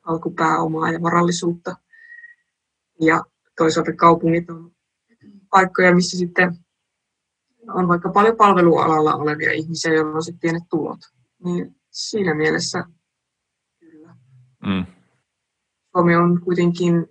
alkupääomaa 0.03 0.93
ja 0.93 1.03
varallisuutta. 1.03 1.77
Ja 3.01 3.25
toisaalta 3.57 3.93
kaupungit 3.93 4.51
on 4.51 4.73
paikkoja, 5.51 5.95
missä 5.95 6.19
sitten 6.19 6.57
on 7.75 7.89
vaikka 7.89 8.09
paljon 8.09 8.37
palvelualalla 8.37 9.15
olevia 9.15 9.53
ihmisiä, 9.53 9.95
joilla 9.95 10.17
on 10.17 10.23
sitten 10.23 10.41
pienet 10.41 10.63
tulot. 10.71 11.01
Niin 11.45 11.77
siinä 11.91 12.35
mielessä 12.35 12.85
kyllä. 13.79 14.17
Mm. 14.67 14.87
Suomi 15.93 16.17
on 16.17 16.41
kuitenkin 16.41 17.07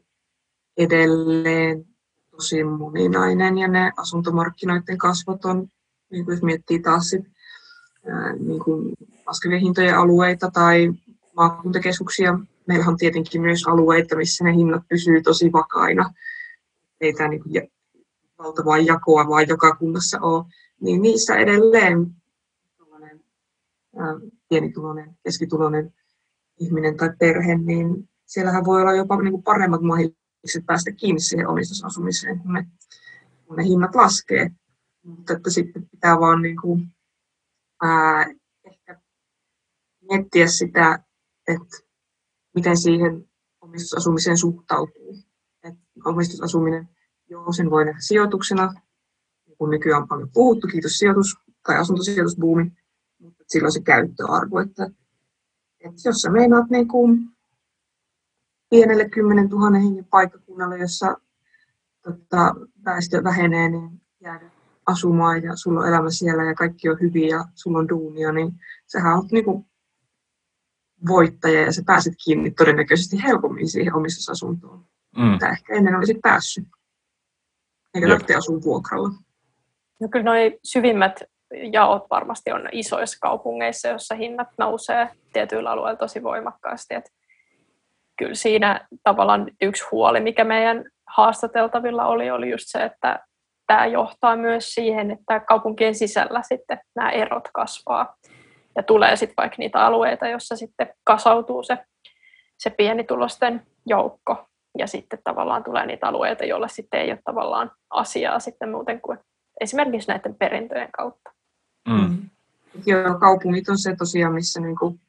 edelleen 0.78 1.86
tosi 2.32 2.64
moninainen 2.64 3.58
ja 3.58 3.68
ne 3.68 3.92
asuntomarkkinoiden 3.98 4.98
kasvot 4.98 5.46
on, 5.46 5.68
niin 6.12 6.26
kuin 6.26 6.34
jos 6.36 6.44
miettii 6.44 6.80
taas 6.80 7.10
sit, 7.10 7.26
ää, 7.26 7.37
niin 8.40 8.64
kuin 8.64 8.94
laskevien 9.28 9.62
hintojen 9.62 9.98
alueita 9.98 10.52
tai 10.54 10.94
maakuntakeskuksia, 11.36 12.40
meillähän 12.68 12.92
on 12.92 12.98
tietenkin 12.98 13.42
myös 13.42 13.68
alueita, 13.68 14.16
missä 14.16 14.44
ne 14.44 14.56
hinnat 14.56 14.84
pysyy 14.90 15.22
tosi 15.22 15.52
vakaina. 15.52 16.14
Ei 17.02 17.14
tämä 17.14 17.30
niin 17.30 17.72
valtavaa 18.38 18.78
jakoa 18.78 19.28
vaan 19.28 19.48
joka 19.48 19.76
kunnassa 19.76 20.20
ole. 20.22 20.46
Niin 20.82 21.02
niissä 21.02 21.36
edelleen 21.36 22.08
pienituloinen, 24.50 25.18
keskituloinen 25.24 25.94
ihminen 26.60 26.98
tai 26.98 27.10
perhe, 27.20 27.58
niin 27.58 28.10
siellähän 28.26 28.66
voi 28.66 28.82
olla 28.82 28.94
jopa 28.94 29.22
niin 29.22 29.32
kuin 29.32 29.44
paremmat 29.44 29.82
mahdollisuudet 29.82 30.66
päästä 30.66 30.92
kiinni 30.92 31.20
siihen 31.20 31.48
omistusasumiseen, 31.48 32.40
kun 32.40 32.54
ne, 32.54 32.68
kun 33.46 33.58
ne 33.58 33.64
hinnat 33.64 33.96
laskee. 33.96 34.52
Mutta 35.04 35.34
että 35.34 35.50
sitten 35.50 35.90
pitää 35.92 36.20
vaan 36.20 36.42
niin 36.42 36.58
kuin, 36.62 36.88
ehkä 38.66 39.02
miettiä 40.02 40.48
sitä, 40.48 41.00
että 41.48 41.78
miten 42.56 42.78
siihen 42.78 43.30
omistusasumiseen 43.62 44.38
suhtautuu. 44.38 45.18
Et 45.64 45.76
omistusasuminen, 46.06 46.90
joo, 47.30 47.52
sen 47.52 47.70
voi 47.70 47.86
nähdä 47.86 48.00
sijoituksena, 48.02 48.74
kun 49.58 49.70
nykyään 49.70 50.02
on 50.02 50.08
paljon 50.08 50.30
puhuttu, 50.34 50.68
kiitos 50.68 50.92
sijoitus- 50.92 51.38
tai 51.64 51.78
asuntosijoitusbuumi, 51.78 52.72
mutta 53.20 53.44
silloin 53.48 53.72
se 53.72 53.82
käyttöarvo, 53.82 54.60
että, 54.60 54.90
että 55.80 56.02
jos 56.06 56.16
sä 56.16 56.32
meinaat 56.32 56.70
niin 56.70 56.88
kuin 56.88 57.30
pienelle 58.70 59.10
10 59.10 59.50
000 59.50 59.80
hengen 59.80 60.06
paikkakunnalle, 60.06 60.78
jossa 60.78 61.18
tota, 62.02 62.56
väestö 62.86 63.24
vähenee, 63.24 63.70
niin 63.70 64.02
jäädä 64.20 64.57
asumaan 64.88 65.44
ja 65.44 65.56
sulla 65.56 65.80
on 65.80 65.88
elämä 65.88 66.10
siellä 66.10 66.44
ja 66.44 66.56
kaikki 66.56 66.90
on 66.90 66.98
hyviä 67.02 67.38
ja 67.38 67.46
sulla 67.56 67.80
on 67.80 67.90
duunia, 67.90 68.32
niin 68.32 68.52
sähän 68.86 69.16
oot 69.16 69.32
niin 69.32 69.46
kuin 69.46 69.66
voittaja 71.08 71.62
ja 71.62 71.72
sä 71.72 71.82
pääset 71.86 72.14
kiinni 72.26 72.52
todennäköisesti 72.52 73.24
helpommin 73.24 73.70
siihen 73.70 73.96
omistusasuntoon, 73.96 74.86
mm. 75.18 75.24
mitä 75.24 75.50
ehkä 75.50 75.74
ennen 75.74 75.96
olisit 75.96 76.18
päässyt. 76.22 76.68
Eikä 77.96 78.08
tarvitse 78.08 78.36
asua 78.36 78.62
vuokralla. 78.64 79.10
No 80.02 80.08
kyllä 80.12 80.26
noi 80.26 80.60
syvimmät 80.64 81.24
jaot 81.72 82.04
varmasti 82.10 82.52
on 82.52 82.70
isoissa 82.72 83.18
kaupungeissa, 83.22 83.88
joissa 83.88 84.16
hinnat 84.16 84.48
nousee 84.58 85.10
tietyillä 85.34 85.72
alueilla 85.72 85.98
tosi 85.98 86.24
voimakkaasti. 86.24 86.94
Et 86.96 87.14
kyllä 88.18 88.36
siinä 88.36 88.88
tavallaan 89.04 89.52
yksi 89.62 89.84
huoli, 89.92 90.20
mikä 90.20 90.44
meidän 90.44 90.86
haastateltavilla 91.08 92.06
oli, 92.06 92.32
oli 92.32 92.50
just 92.50 92.66
se, 92.68 92.84
että 92.84 93.26
tämä 93.68 93.86
johtaa 93.86 94.36
myös 94.36 94.74
siihen, 94.74 95.12
että 95.12 95.40
kaupunkien 95.40 95.96
sisällä 95.96 96.42
sitten 96.44 96.80
nämä 96.96 97.12
erot 97.12 97.50
kasvaa. 97.54 98.16
Ja 98.76 98.84
tulee 98.84 99.16
sitten 99.16 99.36
vaikka 99.38 99.56
niitä 99.60 99.86
alueita, 99.86 100.28
joissa 100.28 100.56
sitten 100.56 100.94
kasautuu 101.04 101.64
se, 101.64 101.78
se 102.58 102.70
pienitulosten 102.70 103.68
joukko. 103.86 104.46
Ja 104.78 104.88
sitten 104.88 105.20
tavallaan 105.24 105.64
tulee 105.64 105.86
niitä 105.86 106.08
alueita, 106.08 106.46
joilla 106.46 106.68
sitten 106.68 107.02
ei 107.02 107.12
ole 107.12 107.20
tavallaan 107.26 107.72
asiaa 107.90 108.40
sitten 108.40 108.70
muuten 108.70 109.02
kuin 109.02 109.20
esimerkiksi 109.62 110.08
näiden 110.08 110.36
perintöjen 110.36 110.92
kautta. 110.92 111.32
Mm. 111.90 112.30
Joo, 112.86 113.20
kaupungit 113.20 113.70
on 113.70 113.78
se 113.78 113.96
tosiaan, 113.96 114.34
missä 114.34 114.62
niinku 114.62 115.00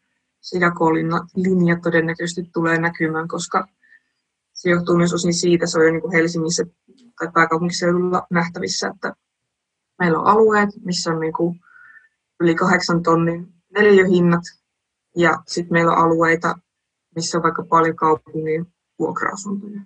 se 0.40 0.58
jakolinja 0.58 1.76
todennäköisesti 1.82 2.50
tulee 2.52 2.78
näkymään, 2.78 3.28
koska 3.28 3.66
se 4.58 4.70
johtuu 4.70 4.96
myös 4.96 5.14
osin 5.14 5.34
siitä, 5.34 5.66
se 5.66 5.78
on 5.78 5.84
jo 5.84 5.92
niinku 5.92 6.10
Helsingissä 6.10 6.64
tai 7.18 7.28
pääkaupunkiseudulla 7.34 8.26
nähtävissä, 8.30 8.88
että 8.94 9.14
meillä 9.98 10.18
on 10.18 10.26
alueet, 10.26 10.70
missä 10.84 11.10
on 11.10 11.20
niinku 11.20 11.56
yli 12.40 12.54
kahdeksan 12.54 13.02
tonnin 13.02 13.54
neliöhinnat, 13.74 14.42
ja 15.16 15.42
sitten 15.46 15.72
meillä 15.72 15.92
on 15.92 15.98
alueita, 15.98 16.58
missä 17.16 17.38
on 17.38 17.42
vaikka 17.42 17.64
paljon 17.64 17.96
kaupungin 17.96 18.66
vuokra-asuntoja, 18.98 19.80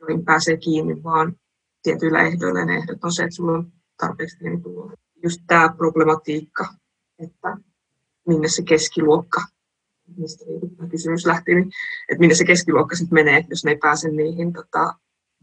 joihin 0.00 0.24
pääsee 0.24 0.56
kiinni 0.56 1.02
vaan 1.02 1.36
tietyillä 1.82 2.22
ehdoilla. 2.22 2.64
Ne 2.64 2.76
ehdot 2.76 3.04
on 3.04 3.12
se, 3.12 3.22
että 3.22 3.36
sulla 3.36 3.52
on 3.52 3.72
tarpeeksi 3.96 4.36
pieni 4.38 4.60
tulo. 4.60 4.92
Just 5.22 5.40
tämä 5.46 5.74
problematiikka, 5.76 6.74
että 7.18 7.56
minne 8.26 8.48
se 8.48 8.62
keskiluokka, 8.62 9.40
mistä 10.16 10.44
tämä 10.76 10.88
kysymys 10.88 11.26
lähti, 11.26 11.54
niin, 11.54 11.70
että 12.08 12.20
minne 12.20 12.34
se 12.34 12.44
keskiluokka 12.44 12.96
sitten 12.96 13.14
menee, 13.14 13.44
jos 13.50 13.64
ne 13.64 13.70
ei 13.70 13.78
pääse 13.78 14.08
niihin 14.08 14.52
tota, 14.52 14.94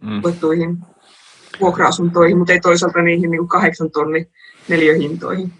mm. 0.01 0.21
vuokra-asuntoihin, 1.61 2.37
mutta 2.37 2.53
ei 2.53 2.59
toisaalta 2.59 3.01
niihin 3.01 3.31
niin 3.31 3.47
kahdeksan 3.47 3.91
tonni 3.91 4.31
neliöhintoihin. 4.69 5.53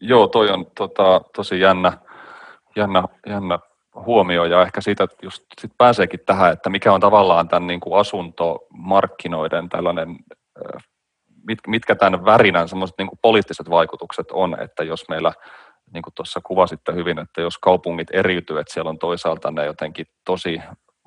Joo, 0.00 0.26
toi 0.26 0.50
on 0.50 0.66
tota, 0.76 1.20
tosi 1.36 1.60
jännä, 1.60 1.98
jännä, 2.76 3.02
jännä 3.26 3.58
huomio 3.94 4.44
ja 4.44 4.62
ehkä 4.62 4.80
siitä 4.80 5.08
just 5.22 5.42
sit 5.60 5.70
pääseekin 5.78 6.20
tähän, 6.26 6.52
että 6.52 6.70
mikä 6.70 6.92
on 6.92 7.00
tavallaan 7.00 7.48
tämän 7.48 7.66
niin 7.66 7.80
kuin 7.80 8.00
asuntomarkkinoiden 8.00 9.68
tällainen, 9.68 10.08
mit, 11.46 11.58
mitkä 11.66 11.94
tämän 11.94 12.24
värinän 12.24 12.68
semmoiset 12.68 12.98
niin 12.98 13.08
poliittiset 13.22 13.70
vaikutukset 13.70 14.26
on, 14.32 14.60
että 14.60 14.84
jos 14.84 15.08
meillä 15.08 15.32
niin 15.96 16.02
kuin 16.02 16.14
tuossa 16.14 16.40
kuvasitte 16.44 16.94
hyvin, 16.94 17.18
että 17.18 17.40
jos 17.40 17.58
kaupungit 17.58 18.08
eriytyy, 18.12 18.58
että 18.58 18.72
siellä 18.72 18.88
on 18.88 18.98
toisaalta 18.98 19.50
ne 19.50 19.66
jotenkin 19.66 20.06
tosi 20.24 20.60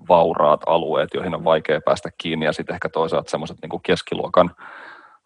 vauraat 0.08 0.62
alueet, 0.66 1.10
joihin 1.14 1.36
on 1.36 1.44
vaikea 1.44 1.82
päästä 1.86 2.10
kiinni, 2.18 2.46
ja 2.46 2.54
sitten 2.54 2.74
ehkä 2.74 2.90
toisaalta 2.90 3.32
semmoiset 3.32 3.58
niin 3.62 3.82
keskiluokan 3.84 4.52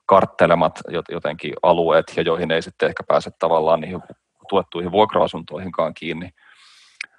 karttelemat 0.06 0.80
jotenkin 1.10 1.54
alueet, 1.64 2.14
ja 2.16 2.24
joihin 2.24 2.52
ei 2.52 2.62
sitten 2.62 2.90
ehkä 2.90 3.04
pääse 3.08 3.32
tavallaan 3.40 3.82
niihin 3.82 4.02
tuettuihin 4.50 4.92
vuokra-asuntoihinkaan 4.92 5.94
kiinni, 5.94 6.30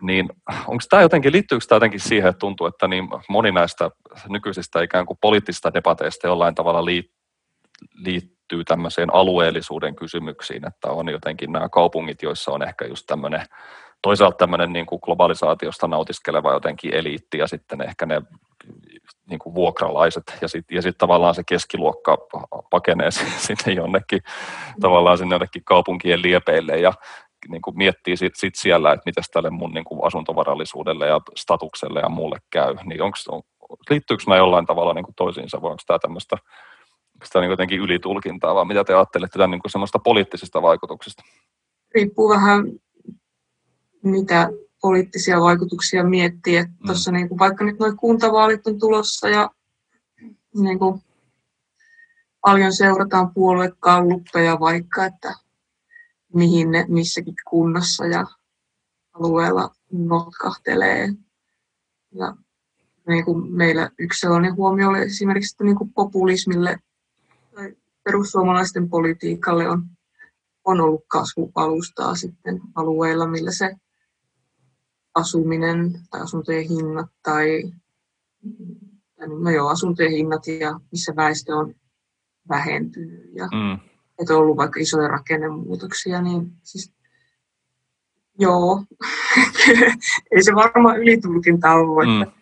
niin 0.00 0.28
onko 0.46 0.84
tämä 0.90 1.02
jotenkin, 1.02 1.32
liittyykö 1.32 1.64
tämä 1.68 1.76
jotenkin 1.76 2.00
siihen, 2.00 2.30
että 2.30 2.38
tuntuu, 2.38 2.66
että 2.66 2.88
niin 2.88 3.08
moni 3.28 3.52
näistä 3.52 3.90
nykyisistä 4.28 4.82
ikään 4.82 5.06
kuin 5.06 5.18
poliittisista 5.20 5.74
debateista 5.74 6.26
jollain 6.26 6.54
tavalla 6.54 6.84
liittyy 6.84 8.33
tämmöiseen 8.66 9.14
alueellisuuden 9.14 9.96
kysymyksiin, 9.96 10.66
että 10.66 10.90
on 10.90 11.08
jotenkin 11.08 11.52
nämä 11.52 11.68
kaupungit, 11.68 12.22
joissa 12.22 12.52
on 12.52 12.62
ehkä 12.62 12.84
just 12.84 13.06
tämmöinen 13.06 13.46
toisaalta 14.02 14.36
tämmöinen 14.36 14.72
niin 14.72 14.86
kuin 14.86 15.00
globalisaatiosta 15.04 15.88
nautiskeleva 15.88 16.52
jotenkin 16.52 16.94
eliitti 16.94 17.38
ja 17.38 17.46
sitten 17.46 17.82
ehkä 17.82 18.06
ne 18.06 18.22
niin 19.30 19.38
kuin 19.38 19.54
vuokralaiset 19.54 20.22
ja 20.40 20.48
sitten 20.48 20.74
ja 20.74 20.82
sit 20.82 20.98
tavallaan 20.98 21.34
se 21.34 21.42
keskiluokka 21.46 22.18
pakenee 22.70 23.10
sinne 23.46 23.72
jonnekin 23.76 24.20
tavallaan 24.80 25.18
sinne 25.18 25.34
jonnekin 25.34 25.64
kaupunkien 25.64 26.22
liepeille 26.22 26.76
ja 26.76 26.92
niin 27.48 27.62
kuin 27.62 27.76
miettii 27.76 28.16
sit, 28.16 28.36
sit 28.36 28.54
siellä, 28.54 28.92
että 28.92 29.02
miten 29.06 29.24
tälle 29.32 29.50
mun 29.50 29.70
niin 29.70 29.84
kuin 29.84 30.04
asuntovarallisuudelle 30.04 31.06
ja 31.06 31.20
statukselle 31.36 32.00
ja 32.00 32.08
muulle 32.08 32.38
käy, 32.50 32.74
niin 32.84 33.02
onks, 33.02 33.28
on, 33.28 33.42
liittyykö 33.90 34.24
nämä 34.26 34.38
jollain 34.38 34.66
tavalla 34.66 34.94
niin 34.94 35.04
kuin 35.04 35.14
toisiinsa 35.14 35.62
vai 35.62 35.70
onko 35.70 35.82
tämä 35.86 35.98
tämmöistä 35.98 36.36
sitä 37.24 37.40
niin 37.40 37.50
jotenkin 37.50 37.80
ylitulkintaa, 37.80 38.54
vai 38.54 38.64
mitä 38.64 38.84
te 38.84 38.94
ajattelette 38.94 39.38
tämän 39.38 39.50
niin 39.50 39.60
kuin 39.60 39.70
semmoista 39.70 39.98
poliittisista 39.98 40.62
vaikutuksista? 40.62 41.22
Riippuu 41.94 42.28
vähän, 42.28 42.64
mitä 44.02 44.50
poliittisia 44.80 45.40
vaikutuksia 45.40 46.04
miettii. 46.04 46.56
Että 46.56 46.72
mm. 46.80 46.86
tossa 46.86 47.12
niin 47.12 47.28
kuin, 47.28 47.38
vaikka 47.38 47.64
nyt 47.64 47.78
nuo 47.78 47.92
kuntavaalit 47.96 48.66
on 48.66 48.78
tulossa 48.78 49.28
ja 49.28 49.50
niin 50.54 50.78
kuin, 50.78 51.00
paljon 52.40 52.72
seurataan 52.72 53.34
puoluekalluppeja 53.34 54.60
vaikka, 54.60 55.04
että 55.04 55.34
mihin 56.34 56.70
ne 56.70 56.84
missäkin 56.88 57.34
kunnassa 57.50 58.06
ja 58.06 58.26
alueella 59.12 59.70
notkahtelee. 59.92 61.08
Ja 62.14 62.36
niin 63.08 63.24
kuin 63.24 63.52
meillä 63.52 63.90
yksi 63.98 64.20
sellainen 64.20 64.56
huomio 64.56 64.88
oli 64.88 64.98
esimerkiksi, 64.98 65.54
että 65.54 65.64
niin 65.64 65.76
kuin 65.76 65.92
populismille 65.92 66.78
perussuomalaisten 68.04 68.88
politiikalle 68.88 69.68
on, 69.68 69.82
on 70.64 70.80
ollut 70.80 71.04
kasvupalustaa 71.08 72.14
sitten 72.14 72.60
alueilla, 72.74 73.26
millä 73.26 73.52
se 73.52 73.76
asuminen 75.14 76.00
tai 76.10 76.20
asuntojen 76.20 76.68
hinnat 76.68 77.06
tai 77.22 77.72
no 79.42 79.50
joo, 79.50 79.68
asuntojen 79.68 80.12
hinnat 80.12 80.46
ja 80.46 80.80
missä 80.92 81.16
väestö 81.16 81.56
on 81.56 81.74
vähentynyt 82.48 83.30
ja 83.34 83.46
mm. 83.46 83.74
että 84.18 84.34
on 84.34 84.40
ollut 84.40 84.56
vaikka 84.56 84.80
isoja 84.80 85.08
rakennemuutoksia, 85.08 86.22
niin 86.22 86.52
siis 86.62 86.92
joo, 88.38 88.84
ei 90.32 90.42
se 90.42 90.54
varmaan 90.54 90.98
ylitulkinta 90.98 91.72
ollut, 91.72 92.04
mm. 92.04 92.32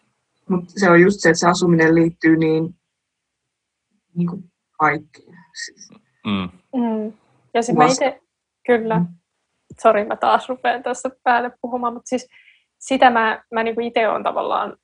mutta 0.48 0.72
se 0.76 0.90
on 0.90 1.00
just 1.00 1.20
se, 1.20 1.28
että 1.28 1.40
se 1.40 1.48
asuminen 1.48 1.94
liittyy 1.94 2.36
niin, 2.36 2.74
niin 4.14 4.28
kuin 4.28 4.52
kaikkeen. 4.78 5.38
Siis. 5.64 5.90
Mm. 6.26 6.48
Mm. 6.80 7.12
Ja 7.54 7.62
sitten 7.62 7.84
mä 7.84 7.90
itse, 7.90 8.20
kyllä, 8.66 8.98
mm. 8.98 9.06
sori 9.80 10.04
mä 10.04 10.16
taas 10.16 10.48
rupean 10.48 10.82
tässä 10.82 11.10
päälle 11.22 11.50
puhumaan, 11.60 11.94
mutta 11.94 12.08
siis 12.08 12.28
sitä 12.78 13.10
mä, 13.10 13.42
mä 13.52 13.62
niin 13.62 13.80
itse 13.80 14.08
olen 14.08 14.22
tavallaan, 14.22 14.76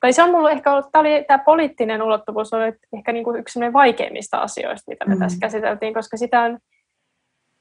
tai 0.00 0.12
se 0.12 0.22
on 0.22 0.30
mulla 0.30 0.50
ehkä 0.50 0.72
ollut, 0.72 0.92
tämä, 0.92 1.00
oli, 1.00 1.24
tämä 1.28 1.44
poliittinen 1.44 2.02
ulottuvuus 2.02 2.52
oli 2.52 2.72
ehkä 2.96 3.12
niin 3.12 3.24
kuin 3.24 3.40
yksi 3.40 3.60
vaikeimmista 3.72 4.38
asioista, 4.38 4.90
mitä 4.90 5.04
me 5.04 5.14
mm. 5.14 5.20
tässä 5.20 5.38
käsiteltiin, 5.40 5.94
koska 5.94 6.16
sitä 6.16 6.40
on 6.40 6.58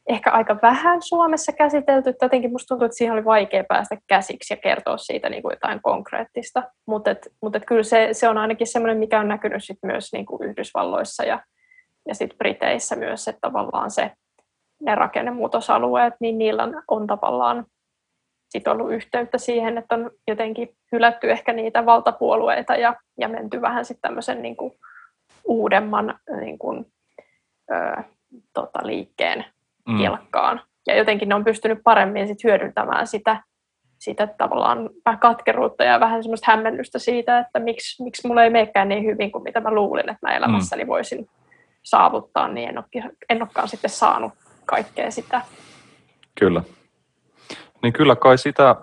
ehkä 0.09 0.31
aika 0.31 0.59
vähän 0.61 1.01
Suomessa 1.01 1.51
käsitelty. 1.51 2.09
Että 2.09 2.25
jotenkin 2.25 2.51
musta 2.51 2.67
tuntuu, 2.67 2.85
että 2.85 2.97
siihen 2.97 3.13
oli 3.13 3.25
vaikea 3.25 3.63
päästä 3.63 3.97
käsiksi 4.07 4.53
ja 4.53 4.57
kertoa 4.57 4.97
siitä 4.97 5.29
niin 5.29 5.41
kuin 5.41 5.53
jotain 5.53 5.81
konkreettista. 5.81 6.63
Mutta 6.85 7.11
et, 7.11 7.27
mut 7.41 7.55
et 7.55 7.65
kyllä 7.65 7.83
se, 7.83 8.09
se 8.11 8.29
on 8.29 8.37
ainakin 8.37 8.67
semmoinen, 8.67 8.97
mikä 8.97 9.19
on 9.19 9.27
näkynyt 9.27 9.63
sit 9.63 9.77
myös 9.83 10.13
niin 10.13 10.25
kuin 10.25 10.49
Yhdysvalloissa 10.49 11.23
ja, 11.23 11.39
ja 12.07 12.15
sit 12.15 12.37
Briteissä 12.37 12.95
myös, 12.95 13.27
että 13.27 13.41
tavallaan 13.41 13.91
se, 13.91 14.11
ne 14.81 14.95
rakennemuutosalueet, 14.95 16.13
niin 16.19 16.37
niillä 16.37 16.63
on, 16.63 16.83
on 16.87 17.07
tavallaan 17.07 17.65
sit 18.49 18.67
ollut 18.67 18.91
yhteyttä 18.91 19.37
siihen, 19.37 19.77
että 19.77 19.95
on 19.95 20.11
jotenkin 20.27 20.69
hylätty 20.91 21.31
ehkä 21.31 21.53
niitä 21.53 21.85
valtapuolueita 21.85 22.75
ja, 22.75 22.95
ja 23.19 23.27
menty 23.27 23.61
vähän 23.61 23.85
sitten 23.85 24.01
tämmöisen 24.01 24.41
niin 24.41 24.55
kuin 24.55 24.73
uudemman 25.45 26.19
niin 26.39 26.59
kuin, 26.59 26.85
ö, 27.71 28.03
tota, 28.53 28.79
liikkeen 28.83 29.45
mm. 29.87 29.97
kelkkaan. 29.97 30.61
Ja 30.87 30.95
jotenkin 30.95 31.29
ne 31.29 31.35
on 31.35 31.43
pystynyt 31.43 31.79
paremmin 31.83 32.27
sit 32.27 32.43
hyödyntämään 32.43 33.07
sitä, 33.07 33.43
sitä 33.99 34.27
tavallaan 34.27 34.89
vähän 35.05 35.19
katkeruutta 35.19 35.83
ja 35.83 35.99
vähän 35.99 36.23
semmoista 36.23 36.51
hämmennystä 36.51 36.99
siitä, 36.99 37.39
että 37.39 37.59
miksi, 37.59 38.03
miksi 38.03 38.27
mulla 38.27 38.43
ei 38.43 38.49
menekään 38.49 38.89
niin 38.89 39.05
hyvin 39.05 39.31
kuin 39.31 39.43
mitä 39.43 39.59
mä 39.59 39.71
luulin, 39.71 40.09
että 40.09 40.27
mä 40.27 40.35
elämässäni 40.35 40.83
mm. 40.83 40.87
voisin 40.87 41.27
saavuttaa, 41.83 42.47
niin 42.47 42.69
en, 42.69 42.77
ole, 42.77 43.13
en 43.29 43.41
olekaan 43.41 43.67
sitten 43.67 43.89
saanut 43.89 44.33
kaikkea 44.65 45.11
sitä. 45.11 45.41
Kyllä. 46.39 46.61
Niin 47.83 47.93
kyllä 47.93 48.15
kai 48.15 48.37
sitä 48.37 48.75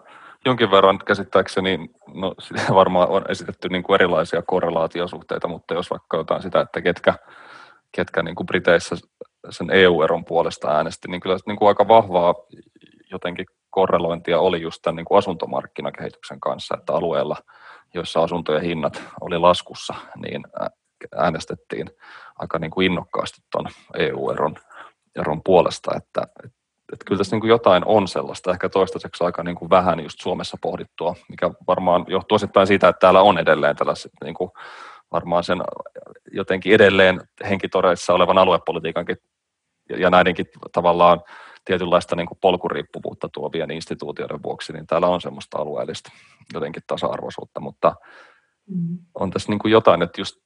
jonkin 0.44 0.70
verran 0.70 0.98
käsittääkseni, 1.07 1.90
no 2.14 2.34
sitä 2.46 2.74
varmaan 2.74 3.09
on 3.09 3.24
esitetty 3.28 3.68
niin 3.68 3.82
kuin 3.82 3.94
erilaisia 3.94 4.42
korrelaatiosuhteita, 4.42 5.48
mutta 5.48 5.74
jos 5.74 5.90
vaikka 5.90 6.16
jotain 6.16 6.42
sitä, 6.42 6.61
että 6.61 6.80
ketkä, 6.80 7.14
ketkä 7.92 8.22
niin 8.22 8.34
kuin 8.34 8.46
Briteissä 8.46 8.96
sen 9.51 9.70
EU-eron 9.70 10.24
puolesta 10.24 10.68
äänesti, 10.68 11.09
niin 11.09 11.20
kyllä 11.20 11.36
niin 11.46 11.57
kuin 11.57 11.68
aika 11.68 11.88
vahvaa 11.88 12.34
jotenkin 13.11 13.46
korrelointia 13.70 14.40
oli 14.40 14.61
just 14.62 14.82
tämän 14.82 14.96
niin 14.96 15.05
kuin 15.05 15.18
asuntomarkkinakehityksen 15.18 16.40
kanssa, 16.40 16.76
että 16.78 16.92
alueella, 16.92 17.36
joissa 17.94 18.22
asuntojen 18.22 18.62
hinnat 18.62 19.03
oli 19.20 19.38
laskussa, 19.38 19.94
niin 20.16 20.42
äänestettiin 21.16 21.90
aika 22.38 22.59
niin 22.59 22.70
kuin 22.70 22.86
innokkaasti 22.86 23.40
tuon 23.53 23.66
EU-eron 23.98 24.57
eron 25.18 25.42
puolesta, 25.42 25.90
että, 25.96 26.22
että, 26.92 27.05
kyllä 27.07 27.18
tässä 27.18 27.36
niin 27.36 27.40
kuin 27.40 27.48
jotain 27.48 27.82
on 27.86 28.09
sellaista, 28.09 28.51
ehkä 28.51 28.68
toistaiseksi 28.68 29.24
aika 29.24 29.42
niin 29.42 29.57
kuin 29.57 29.70
vähän 29.70 30.01
just 30.01 30.20
Suomessa 30.20 30.57
pohdittua, 30.62 31.14
mikä 31.28 31.51
varmaan 31.66 32.05
johtuu 32.09 32.36
osittain 32.36 32.66
siitä, 32.66 32.88
että 32.88 33.01
täällä 33.01 33.22
on 33.22 33.38
edelleen 33.38 33.76
tällaiset 33.76 34.12
niin 34.24 34.34
kuin 34.34 34.51
varmaan 35.12 35.44
sen 35.44 35.61
jotenkin 36.32 36.74
edelleen 36.74 37.20
henkitoreissa 37.48 38.14
olevan 38.14 38.38
aluepolitiikankin 38.38 39.16
ja 39.98 40.11
näidenkin 40.11 40.46
tavallaan 40.72 41.20
tietynlaista 41.64 42.16
niin 42.16 42.26
kuin 42.26 42.38
polkuriippuvuutta 42.40 43.28
tuovien 43.32 43.70
instituutioiden 43.70 44.42
vuoksi, 44.42 44.72
niin 44.72 44.86
täällä 44.86 45.07
on 45.07 45.20
semmoista 45.20 45.59
alueellista 45.59 46.11
jotenkin 46.55 46.82
tasa-arvoisuutta, 46.86 47.61
mutta 47.61 47.94
mm. 48.69 48.99
on 49.15 49.31
tässä 49.31 49.53
niin 49.53 49.59
kuin 49.59 49.73
jotain, 49.73 50.03
että 50.03 50.21
just 50.21 50.37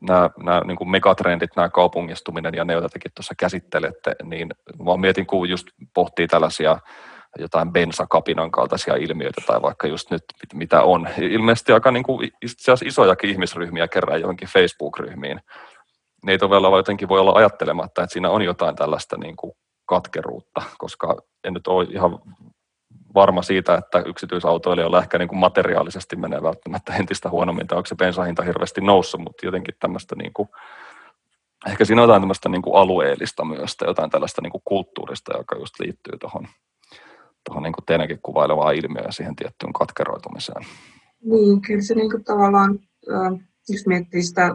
nämä, 0.00 0.30
nämä 0.42 0.60
niin 0.60 0.76
kuin 0.76 0.90
megatrendit, 0.90 1.50
nämä 1.56 1.68
kaupungistuminen 1.68 2.54
ja 2.54 2.64
ne, 2.64 2.72
joita 2.72 2.88
tekin 2.88 3.12
tuossa 3.14 3.34
käsittelette, 3.38 4.16
niin 4.22 4.48
mä 4.84 4.96
mietin, 4.96 5.26
kun 5.26 5.48
just 5.48 5.66
pohtii 5.94 6.26
tällaisia 6.26 6.78
jotain 7.38 7.72
bensakapinan 7.72 8.50
kaltaisia 8.50 8.94
ilmiöitä 8.94 9.42
tai 9.46 9.62
vaikka 9.62 9.88
just 9.88 10.10
nyt 10.10 10.24
mitä 10.54 10.82
on. 10.82 11.08
Ilmeisesti 11.18 11.72
aika 11.72 11.90
niin 11.90 12.02
kuin 12.02 12.30
itse 12.42 12.72
isojakin 12.84 13.30
ihmisryhmiä 13.30 13.88
kerran 13.88 14.20
johonkin 14.20 14.48
Facebook-ryhmiin. 14.48 15.40
Ne 16.24 16.32
ei 16.32 16.38
todella 16.38 16.76
jotenkin 16.76 17.08
voi 17.08 17.20
olla 17.20 17.32
ajattelematta, 17.32 18.02
että 18.02 18.12
siinä 18.12 18.30
on 18.30 18.42
jotain 18.42 18.76
tällaista 18.76 19.16
niin 19.16 19.36
kuin 19.36 19.52
katkeruutta, 19.86 20.62
koska 20.78 21.16
en 21.44 21.54
nyt 21.54 21.66
ole 21.66 21.86
ihan 21.90 22.18
varma 23.16 23.42
siitä, 23.42 23.74
että 23.74 24.02
yksityisautoilijoilla 24.06 25.02
ehkä 25.02 25.18
niin 25.18 25.28
kuin 25.28 25.38
materiaalisesti 25.38 26.16
menee 26.16 26.42
välttämättä 26.42 26.94
entistä 26.96 27.30
huonommin, 27.30 27.66
tai 27.66 27.76
onko 27.76 27.86
se 27.86 27.94
bensahinta 27.94 28.42
hirveästi 28.42 28.80
noussut, 28.80 29.20
mutta 29.20 29.46
jotenkin 29.46 29.74
tämmöistä 29.80 30.16
niin 30.16 30.32
kuin, 30.32 30.48
ehkä 31.68 31.84
siinä 31.84 32.02
on 32.02 32.08
jotain 32.08 32.22
tämmöistä 32.22 32.48
niin 32.48 32.62
kuin 32.62 32.76
alueellista 32.76 33.44
myös, 33.44 33.76
tai 33.76 33.88
jotain 33.88 34.10
tällaista 34.10 34.42
niin 34.42 34.52
kuin 34.52 34.62
kulttuurista, 34.64 35.36
joka 35.36 35.56
just 35.56 35.80
liittyy 35.80 36.18
tuohon 36.18 36.48
tuohon 37.46 37.62
niin 37.62 37.74
teidänkin 37.86 38.18
kuvailevaan 38.22 38.74
ilmiöön 38.74 39.12
siihen 39.12 39.36
tiettyyn 39.36 39.72
katkeroitumiseen. 39.72 40.66
Niin, 41.22 41.60
kyllä 41.60 41.82
se 41.82 41.94
niin 41.94 42.10
kuin 42.10 42.24
tavallaan, 42.24 42.78
jos 43.68 43.86
miettii 43.86 44.22
sitä 44.22 44.54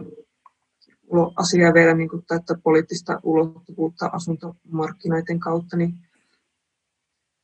asiaa 1.35 1.73
vielä 1.73 1.93
niin 1.93 2.09
kuin 2.09 2.25
tätä 2.27 2.55
poliittista 2.63 3.19
ulottuvuutta 3.23 4.09
asuntomarkkinoiden 4.13 5.39
kautta, 5.39 5.77
niin 5.77 5.93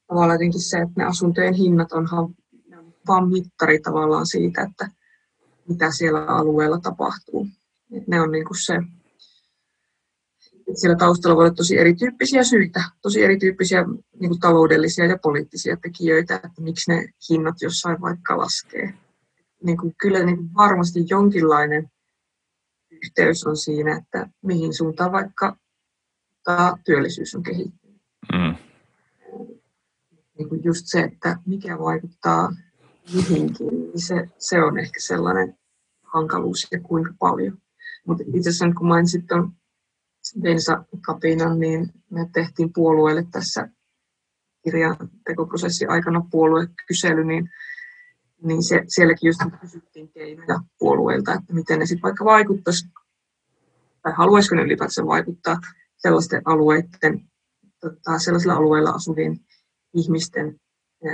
tavallaan 0.07 0.35
jotenkin 0.35 0.61
se, 0.61 0.77
että 0.77 0.93
ne 0.97 1.03
asuntojen 1.03 1.53
hinnat 1.53 1.91
onhan 1.91 2.35
vain 3.07 3.29
mittari 3.29 3.79
tavallaan 3.79 4.25
siitä, 4.25 4.61
että 4.61 4.89
mitä 5.69 5.91
siellä 5.91 6.25
alueella 6.25 6.79
tapahtuu. 6.79 7.47
Et 7.91 8.07
ne 8.07 8.21
on 8.21 8.31
niin 8.31 8.45
kuin 8.45 8.57
se, 8.65 8.73
siellä 10.73 10.97
taustalla 10.97 11.35
voi 11.35 11.45
olla 11.45 11.53
tosi 11.53 11.77
erityyppisiä 11.77 12.43
syitä, 12.43 12.83
tosi 13.01 13.23
erityyppisiä 13.23 13.85
niin 14.19 14.29
kuin 14.29 14.39
taloudellisia 14.39 15.05
ja 15.05 15.17
poliittisia 15.17 15.77
tekijöitä, 15.77 16.35
että 16.35 16.61
miksi 16.61 16.91
ne 16.91 17.09
hinnat 17.29 17.55
jossain 17.61 18.01
vaikka 18.01 18.37
laskee. 18.37 18.93
Niin 19.63 19.77
kuin, 19.77 19.95
kyllä 20.01 20.25
niin 20.25 20.37
kuin 20.37 20.53
varmasti 20.53 21.05
jonkinlainen 21.09 21.89
yhteys 22.91 23.43
on 23.45 23.57
siinä, 23.57 23.97
että 23.97 24.29
mihin 24.41 24.73
suuntaan 24.73 25.11
vaikka 25.11 25.57
työllisyys 26.85 27.35
on 27.35 27.43
kehittynyt. 27.43 28.01
Mm. 28.33 28.66
Niin 30.37 30.49
kuin 30.49 30.63
just 30.63 30.81
se, 30.85 30.99
että 30.99 31.37
mikä 31.45 31.79
vaikuttaa 31.79 32.51
mihinkin, 33.13 33.67
niin 33.67 34.01
se, 34.01 34.29
se 34.37 34.63
on 34.63 34.79
ehkä 34.79 34.99
sellainen 34.99 35.57
hankaluus 36.03 36.67
ja 36.71 36.79
kuinka 36.79 37.13
paljon. 37.19 37.57
Mutta 38.07 38.23
itse 38.33 38.49
asiassa 38.49 38.75
kun 38.77 38.87
mainitsit 38.87 39.27
tuon 39.27 39.51
bensakapinan, 40.41 41.59
niin 41.59 41.89
me 42.09 42.29
tehtiin 42.33 42.73
puolueelle 42.73 43.25
tässä 43.31 43.69
kirjan 44.63 44.97
tekoprosessin 45.25 45.89
aikana 45.89 46.25
puoluekysely, 46.31 47.23
niin, 47.23 47.49
niin 48.43 48.63
se, 48.63 48.83
sielläkin 48.87 49.27
just 49.27 49.39
kysyttiin 49.61 50.09
keinoja 50.09 50.59
puolueilta, 50.79 51.33
että 51.33 51.53
miten 51.53 51.79
ne 51.79 51.85
sitten 51.85 52.01
vaikka 52.01 52.25
vaikuttaisi, 52.25 52.87
tai 54.01 54.13
haluaisiko 54.17 54.55
ne 54.55 54.61
ylipäätään 54.61 55.07
vaikuttaa 55.07 55.59
sellaisten 55.97 56.41
alueiden, 56.45 57.29
tota, 57.79 58.19
sellaisilla 58.19 58.53
alueilla 58.53 58.89
asuvien 58.89 59.39
ihmisten 59.97 60.59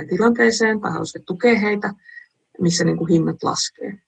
tilanteeseen, 0.08 0.80
tai 0.80 0.90
haluaisiko 0.90 1.24
tukea 1.26 1.58
heitä, 1.58 1.94
missä 2.60 2.84
niin 2.84 2.96
kuin 2.96 3.08
hinnat 3.08 3.42
laskee. 3.42 3.98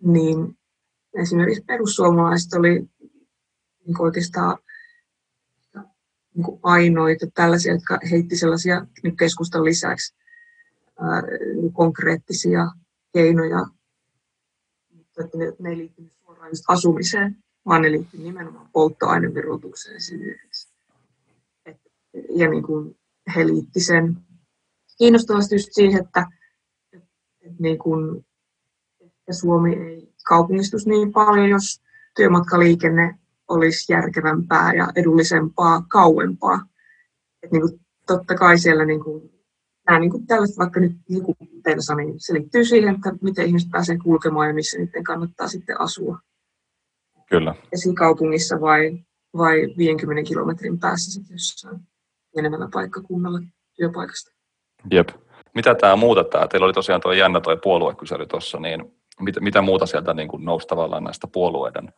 Niin 0.00 0.58
esimerkiksi 1.14 1.64
perussuomalaiset 1.64 2.52
oli 2.52 2.88
niin 3.86 4.00
oikeastaan 4.00 4.58
niin 6.34 6.44
kuin 6.44 6.60
ainoita 6.62 7.26
tällaisia, 7.34 7.72
jotka 7.72 7.98
heitti 8.10 8.36
sellaisia 8.36 8.86
niin 9.02 9.16
keskustan 9.16 9.64
lisäksi 9.64 10.14
ää, 11.00 11.22
niin 11.54 11.72
konkreettisia 11.72 12.66
keinoja, 13.12 13.66
mutta 14.90 15.24
että 15.24 15.38
ne, 15.38 15.52
ne 15.58 15.70
ei 15.70 15.76
liittynyt 15.76 16.12
suoraan 16.12 16.52
asumiseen, 16.68 17.36
vaan 17.66 17.82
ne 17.82 17.90
liittyy 17.90 18.20
nimenomaan 18.20 18.68
polttoaineverotukseen 18.72 19.96
esimerkiksi. 19.96 20.72
Et, 21.66 21.80
ja 22.30 22.50
niin 22.50 22.62
kuin 22.62 22.96
he 23.36 23.46
liitti 23.46 23.80
sen 23.80 24.16
kiinnostavasti 24.98 25.54
just 25.54 25.68
siihen, 25.70 26.04
että, 26.04 26.26
että, 26.92 27.08
että 27.40 27.62
niin 27.62 27.78
kuin, 27.78 28.26
että 29.00 29.32
Suomi 29.32 29.76
ei 29.76 30.14
kaupungistus 30.28 30.86
niin 30.86 31.12
paljon, 31.12 31.48
jos 31.48 31.82
työmatkaliikenne 32.16 33.18
olisi 33.48 33.92
järkevämpää 33.92 34.74
ja 34.74 34.88
edullisempaa 34.96 35.84
kauempaa. 35.88 36.60
Et 37.42 37.52
niin 37.52 37.60
kuin, 37.60 37.80
totta 38.06 38.34
kai 38.34 38.58
siellä 38.58 38.84
niin 38.84 39.04
kuin, 39.04 39.30
nämä 39.86 39.98
niin 39.98 40.10
kuin 40.10 40.26
tällaiset, 40.26 40.58
vaikka 40.58 40.80
nyt 40.80 40.92
liikupensa, 41.08 41.94
niin 41.94 42.14
se 42.16 42.34
liittyy 42.34 42.64
siihen, 42.64 42.94
että 42.94 43.12
miten 43.22 43.46
ihmiset 43.46 43.70
pääsee 43.70 43.98
kulkemaan 43.98 44.48
ja 44.48 44.54
missä 44.54 44.78
niiden 44.78 45.04
kannattaa 45.04 45.48
sitten 45.48 45.80
asua. 45.80 46.18
Kyllä. 47.28 47.54
Esikaupungissa 47.72 48.60
vai, 48.60 48.98
vai 49.36 49.74
50 49.78 50.28
kilometrin 50.28 50.78
päässä 50.78 51.12
sitten 51.12 51.34
jossain 51.34 51.80
enemmällä 52.38 52.68
paikkakunnalla 52.72 53.38
työpaikasta. 53.76 54.32
Jep. 54.90 55.08
Mitä 55.54 55.74
tämä 55.74 55.96
muuta 55.96 56.24
tämä? 56.24 56.48
Teillä 56.48 56.64
oli 56.64 56.72
tosiaan 56.72 57.00
tuo 57.00 57.12
jännä 57.12 57.40
tuo 57.40 57.56
puoluekysely 57.56 58.26
tuossa, 58.26 58.58
niin 58.60 58.96
mitä, 59.20 59.40
mitä 59.40 59.62
muuta 59.62 59.86
sieltä 59.86 60.14
niin 60.14 60.28
kuin 60.28 60.44
nousi 60.44 60.66
tavallaan 60.66 61.04
näistä 61.04 61.26
puolueiden 61.26 61.92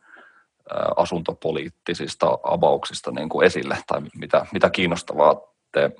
asuntopoliittisista 0.95 2.37
avauksista 2.43 3.11
niin 3.11 3.29
kuin 3.29 3.45
esille, 3.45 3.77
tai 3.87 4.01
mitä, 4.19 4.45
mitä 4.53 4.69
kiinnostavaa 4.69 5.41
te 5.71 5.91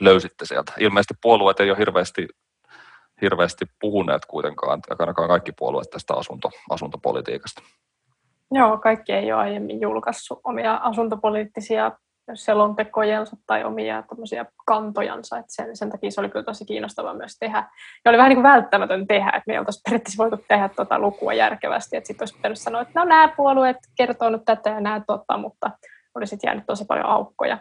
löysitte 0.00 0.46
sieltä? 0.46 0.72
Ilmeisesti 0.78 1.14
puolueet 1.22 1.60
ei 1.60 1.70
ole 1.70 1.78
hirveästi, 1.78 2.28
hirveästi 3.22 3.64
puhuneet 3.80 4.26
kuitenkaan, 4.26 4.80
ainakaan 4.98 5.28
kaikki 5.28 5.52
puolueet 5.52 5.90
tästä 5.90 6.14
asunto, 6.14 6.50
asuntopolitiikasta. 6.70 7.62
Joo, 8.50 8.78
kaikki 8.78 9.12
ei 9.12 9.32
ole 9.32 9.40
aiemmin 9.40 9.80
julkaissut 9.80 10.40
omia 10.44 10.74
asuntopoliittisia 10.74 11.92
selontekojensa 12.34 13.36
tai 13.46 13.64
omia 13.64 14.04
kantojansa. 14.66 15.38
Et 15.38 15.44
sen, 15.48 15.76
sen 15.76 15.90
takia 15.90 16.10
se 16.10 16.20
oli 16.20 16.28
kyllä 16.28 16.44
tosi 16.44 16.64
kiinnostavaa 16.64 17.14
myös 17.14 17.36
tehdä. 17.40 17.68
Ja 18.04 18.10
oli 18.10 18.18
vähän 18.18 18.28
niin 18.28 18.36
kuin 18.36 18.52
välttämätön 18.52 19.06
tehdä, 19.06 19.28
että 19.28 19.42
me 19.46 19.52
ei 19.52 19.58
oltaisi 19.58 19.80
periaatteessa 19.84 20.22
voitu 20.22 20.44
tehdä 20.48 20.68
tuota 20.68 20.98
lukua 20.98 21.32
järkevästi. 21.32 21.96
Että 21.96 22.06
sitten 22.06 22.22
olisi 22.22 22.36
pitänyt 22.36 22.58
sanoa, 22.58 22.80
että 22.80 23.00
no 23.00 23.04
nämä 23.04 23.28
puolueet 23.36 23.76
kertoo 23.96 24.30
nyt 24.30 24.42
tätä 24.44 24.70
ja 24.70 24.80
nämä 24.80 25.02
tota, 25.06 25.38
mutta 25.38 25.70
oli 26.14 26.26
sitten 26.26 26.48
jäänyt 26.48 26.66
tosi 26.66 26.84
paljon 26.84 27.06
aukkoja. 27.06 27.58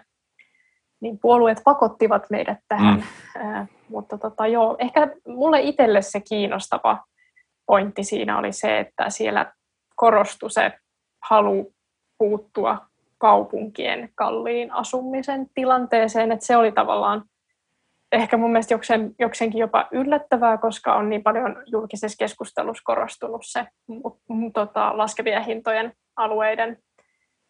Niin 1.02 1.20
puolueet 1.20 1.62
pakottivat 1.64 2.30
meidät 2.30 2.60
tähän. 2.68 2.96
Mm. 2.96 3.46
Äh, 3.46 3.70
mutta 3.90 4.18
tota, 4.18 4.48
joo, 4.48 4.76
ehkä 4.80 5.08
mulle 5.28 5.60
itselle 5.60 6.02
se 6.02 6.20
kiinnostava 6.30 7.04
pointti 7.66 8.04
siinä 8.04 8.38
oli 8.38 8.52
se, 8.52 8.80
että 8.80 9.10
siellä 9.10 9.54
korostui 9.96 10.52
se 10.52 10.72
halu 11.24 11.74
puuttua 12.18 12.91
kaupunkien 13.22 14.10
kalliin 14.16 14.72
asumisen 14.72 15.48
tilanteeseen, 15.54 16.32
että 16.32 16.46
se 16.46 16.58
oli 16.58 16.72
tavallaan 16.72 17.24
ehkä 18.12 18.38
mun 18.38 18.52
mielestä 18.52 18.74
joksen, 18.74 19.16
joksenkin 19.20 19.60
jopa 19.60 19.88
yllättävää, 19.92 20.58
koska 20.58 20.96
on 20.96 21.10
niin 21.10 21.24
paljon 21.24 21.64
julkisessa 21.66 22.18
keskustelussa 22.18 22.84
korostunut 22.86 23.42
se 23.44 23.68
tota, 24.54 24.98
laskevien 24.98 25.46
hintojen 25.46 25.94
alueiden 26.16 26.78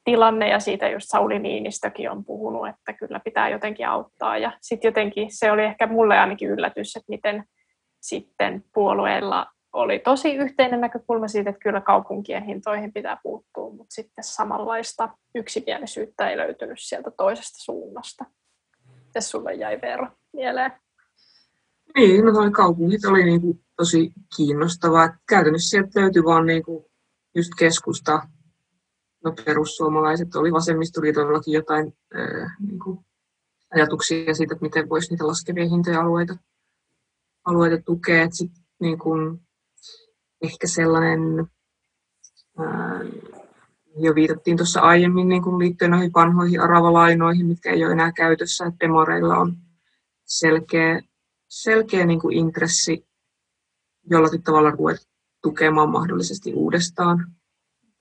tilanne 0.04 0.50
ja 0.50 0.60
siitä 0.60 0.90
just 0.90 1.06
Sauli 1.10 1.40
Niinistökin 1.40 2.12
on 2.12 2.26
puhunut, 2.26 2.68
että 2.68 2.94
kyllä 2.94 3.20
pitää 3.20 3.50
jotenkin 3.50 3.88
auttaa. 3.88 4.38
Ja 4.38 4.52
sitten 4.62 4.90
jotenkin 4.90 5.28
se 5.32 5.52
oli 5.52 5.64
ehkä 5.64 5.88
mulle 5.88 6.20
ainakin 6.20 6.50
yllätys, 6.50 6.96
että 6.96 7.10
miten 7.10 7.44
sitten 8.02 8.64
puolueilla 8.74 9.46
oli 9.74 10.00
tosi 10.00 10.36
yhteinen 10.36 10.82
näkökulma 10.82 11.28
siitä, 11.28 11.50
että 11.50 11.60
kyllä 11.60 11.82
kaupunkien 11.82 12.44
hintoihin 12.44 12.94
pitää 12.94 13.18
puuttua, 13.24 13.70
mutta 13.70 13.94
sitten 13.94 14.24
samanlaista 14.24 15.10
yksimielisyyttä 15.36 16.30
ei 16.30 16.38
löytynyt 16.38 16.80
sieltä 16.80 17.12
toisesta 17.12 17.58
suunnasta. 17.64 18.26
Miten 19.06 19.22
sulle 19.22 19.54
jäi 19.54 19.82
Veero 19.82 20.08
mieleen? 20.34 20.72
Niin, 21.96 22.26
no 22.26 22.34
toi 22.34 22.52
kaupungit 22.52 23.06
oli 23.06 23.24
niinku 23.24 23.60
tosi 23.78 24.14
kiinnostavaa. 24.36 25.18
Käytännössä 25.30 25.70
sieltä 25.70 26.02
löytyi 26.02 26.24
vaan 26.24 26.46
niinku 26.46 26.92
just 27.36 27.52
keskusta, 27.60 28.22
no 29.24 29.34
perussuomalaiset, 29.46 30.36
oli 30.36 30.52
vasemmistoliitollakin 30.52 31.54
jotain 31.54 31.98
ää, 32.14 32.56
niinku 32.60 33.06
ajatuksia 33.76 34.34
siitä, 34.34 34.54
että 34.54 34.66
miten 34.66 34.90
voisi 34.90 35.10
niitä 35.10 35.28
laskevia 35.28 35.70
hintoja 35.70 36.02
alueita, 36.02 36.36
alueita 37.46 37.84
tukea. 37.86 38.24
Et 38.24 38.34
sit, 38.34 38.52
niin 38.80 39.00
kun, 39.00 39.42
ehkä 40.42 40.68
sellainen, 40.68 41.48
jo 43.98 44.16
viitattiin 44.16 44.58
tuossa 44.58 44.80
aiemmin 44.82 45.30
niin 45.30 45.44
kuin 45.44 45.60
liittyen 45.60 45.92
noihin 45.92 46.12
vanhoihin 46.16 46.62
aravalainoihin, 46.62 47.46
mitkä 47.46 47.72
ei 47.72 47.86
ole 47.86 47.94
enää 47.94 48.12
käytössä, 48.12 48.66
että 48.66 48.80
demoreilla 48.80 49.38
on 49.38 49.58
selkeä, 50.26 51.02
selkeä 51.50 52.06
niin 52.06 52.20
kuin 52.20 52.38
intressi 52.38 53.06
jollakin 54.10 54.44
tavalla 54.44 54.72
ruveta 54.72 55.02
tukemaan 55.42 55.90
mahdollisesti 55.90 56.54
uudestaan 56.54 57.32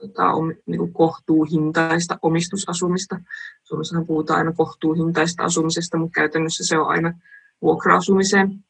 tota, 0.00 0.32
om, 0.32 0.54
niin 0.66 0.78
kuin 0.78 0.92
kohtuuhintaista 0.92 2.18
omistusasumista. 2.22 3.20
Suomessahan 3.62 4.06
puhutaan 4.06 4.38
aina 4.38 4.52
kohtuuhintaista 4.52 5.44
asumisesta, 5.44 5.98
mutta 5.98 6.20
käytännössä 6.20 6.66
se 6.66 6.78
on 6.78 6.88
aina 6.88 7.18
vuokra-asumisen 7.62 8.64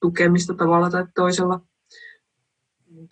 tukemista 0.00 0.54
tavalla 0.54 0.90
tai 0.90 1.04
toisella. 1.14 1.60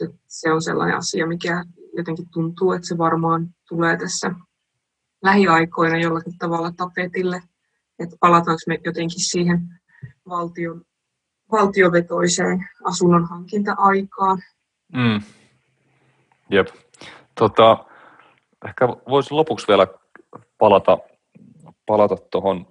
Mutta 0.00 0.18
se 0.26 0.52
on 0.52 0.62
sellainen 0.62 0.96
asia, 0.96 1.26
mikä 1.26 1.64
jotenkin 1.96 2.26
tuntuu, 2.32 2.72
että 2.72 2.88
se 2.88 2.98
varmaan 2.98 3.48
tulee 3.68 3.96
tässä 3.96 4.30
lähiaikoina 5.22 5.98
jollakin 5.98 6.38
tavalla 6.38 6.72
tapetille. 6.76 7.42
Että 7.98 8.16
palataanko 8.20 8.60
me 8.66 8.78
jotenkin 8.84 9.20
siihen 9.20 9.60
valtion, 10.28 10.82
valtiovetoiseen 11.52 12.68
asunnon 12.84 13.28
hankinta-aikaan. 13.28 14.38
Mm. 14.92 15.22
Jep. 16.50 16.68
Tota, 17.34 17.84
ehkä 18.68 18.88
voisi 18.88 19.34
lopuksi 19.34 19.68
vielä 19.68 19.86
palata 20.58 20.98
palata 21.86 22.16
tuohon 22.30 22.66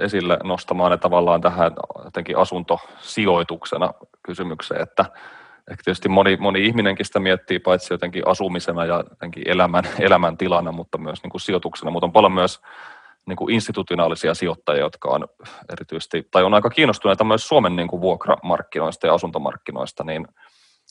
esille 0.00 0.38
nostamaan 0.44 0.92
ja 0.92 0.98
tavallaan 0.98 1.40
tähän 1.40 1.72
jotenkin 2.04 2.38
asuntosijoituksena 2.38 3.94
kysymykseen, 4.22 4.80
että 4.80 5.04
ehkä 5.70 5.82
tietysti 5.84 6.08
moni, 6.08 6.36
moni 6.36 6.66
ihminenkin 6.66 7.06
sitä 7.06 7.20
miettii 7.20 7.58
paitsi 7.58 7.94
jotenkin 7.94 8.28
asumisena 8.28 8.84
ja 8.84 9.04
jotenkin 9.10 9.42
elämän, 9.46 9.84
elämäntilana, 9.98 10.72
mutta 10.72 10.98
myös 10.98 11.22
niin 11.22 11.30
kuin 11.30 11.40
sijoituksena, 11.40 11.90
mutta 11.90 12.06
on 12.06 12.12
paljon 12.12 12.32
myös 12.32 12.60
niin 13.26 13.36
kuin 13.36 13.54
institutionaalisia 13.54 14.34
sijoittajia, 14.34 14.84
jotka 14.84 15.08
on 15.08 15.28
erityisesti, 15.72 16.28
tai 16.30 16.44
on 16.44 16.54
aika 16.54 16.70
kiinnostuneita 16.70 17.24
myös 17.24 17.48
Suomen 17.48 17.76
niin 17.76 17.88
kuin 17.88 18.02
vuokramarkkinoista 18.02 19.06
ja 19.06 19.14
asuntomarkkinoista, 19.14 20.04
niin 20.04 20.26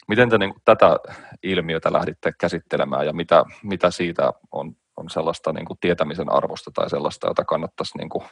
miten 0.08 0.30
te 0.30 0.38
niin 0.38 0.52
kuin 0.54 0.62
tätä 0.66 0.98
ilmiötä 1.44 1.94
lähditte 1.94 2.32
käsittelemään 2.40 3.06
ja 3.06 3.14
mitä, 3.14 3.44
mitä 3.64 3.92
siitä 3.92 4.34
on, 4.52 4.76
on 4.98 5.10
sellaista 5.10 5.54
niin 5.54 5.66
kuin 5.66 5.78
tietämisen 5.80 6.32
arvosta 6.32 6.72
tai 6.74 6.90
sellaista, 6.90 7.28
jota 7.28 7.46
kannattaisi 7.46 7.98
niin 7.98 8.10
kuin 8.10 8.24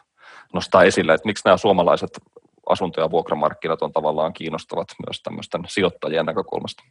nostaa 0.54 0.84
esille, 0.84 1.14
että 1.14 1.28
miksi 1.28 1.46
nämä 1.46 1.58
suomalaiset 1.58 2.10
asunto- 2.70 3.02
ja 3.02 3.12
vuokramarkkinat 3.12 3.82
on 3.82 3.94
tavallaan 3.94 4.34
kiinnostavat 4.34 4.88
myös 5.06 5.22
tämmöisten 5.24 5.62
sijoittajien 5.68 6.26
näkökulmasta? 6.26 6.84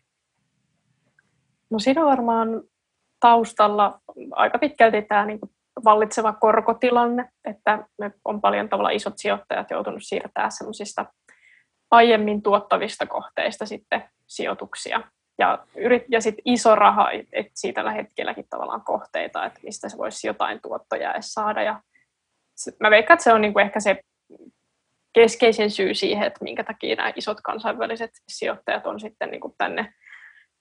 No 1.70 1.78
siinä 1.78 2.00
on 2.00 2.10
varmaan 2.10 2.62
taustalla 3.20 4.00
aika 4.30 4.58
pitkälti 4.58 5.02
tämä 5.02 5.26
niin 5.26 5.38
vallitseva 5.84 6.32
korkotilanne, 6.32 7.28
että 7.44 7.86
me 7.98 8.12
on 8.24 8.40
paljon 8.40 8.68
tavalla 8.68 8.90
isot 8.90 9.14
sijoittajat 9.16 9.70
joutunut 9.70 10.02
siirtämään 10.02 10.52
semmoisista 10.52 11.06
aiemmin 11.90 12.42
tuottavista 12.42 13.06
kohteista 13.06 13.66
sitten 13.66 14.04
sijoituksia. 14.26 15.02
Ja, 15.38 15.66
yrit, 15.76 16.04
ja 16.08 16.20
sitten 16.20 16.42
iso 16.44 16.74
raha 16.74 17.10
etsii 17.32 17.72
tällä 17.72 17.92
hetkelläkin 17.92 18.46
tavallaan 18.50 18.82
kohteita, 18.84 19.44
että 19.44 19.60
mistä 19.62 19.88
se 19.88 19.98
voisi 19.98 20.26
jotain 20.26 20.60
tuottoja 20.62 21.12
edes 21.12 21.32
saada. 21.32 21.62
Ja 21.62 21.80
mä 22.80 22.90
veikkaan, 22.90 23.14
että 23.14 23.24
se 23.24 23.32
on 23.32 23.40
niinku 23.40 23.58
ehkä 23.58 23.80
se 23.80 24.00
keskeisin 25.16 25.70
syy 25.70 25.94
siihen, 25.94 26.26
että 26.26 26.44
minkä 26.44 26.64
takia 26.64 26.96
nämä 26.96 27.12
isot 27.16 27.40
kansainväliset 27.40 28.10
sijoittajat 28.28 28.86
on 28.86 29.00
sitten 29.00 29.30
niin 29.30 29.40
kuin 29.40 29.54
tänne, 29.58 29.94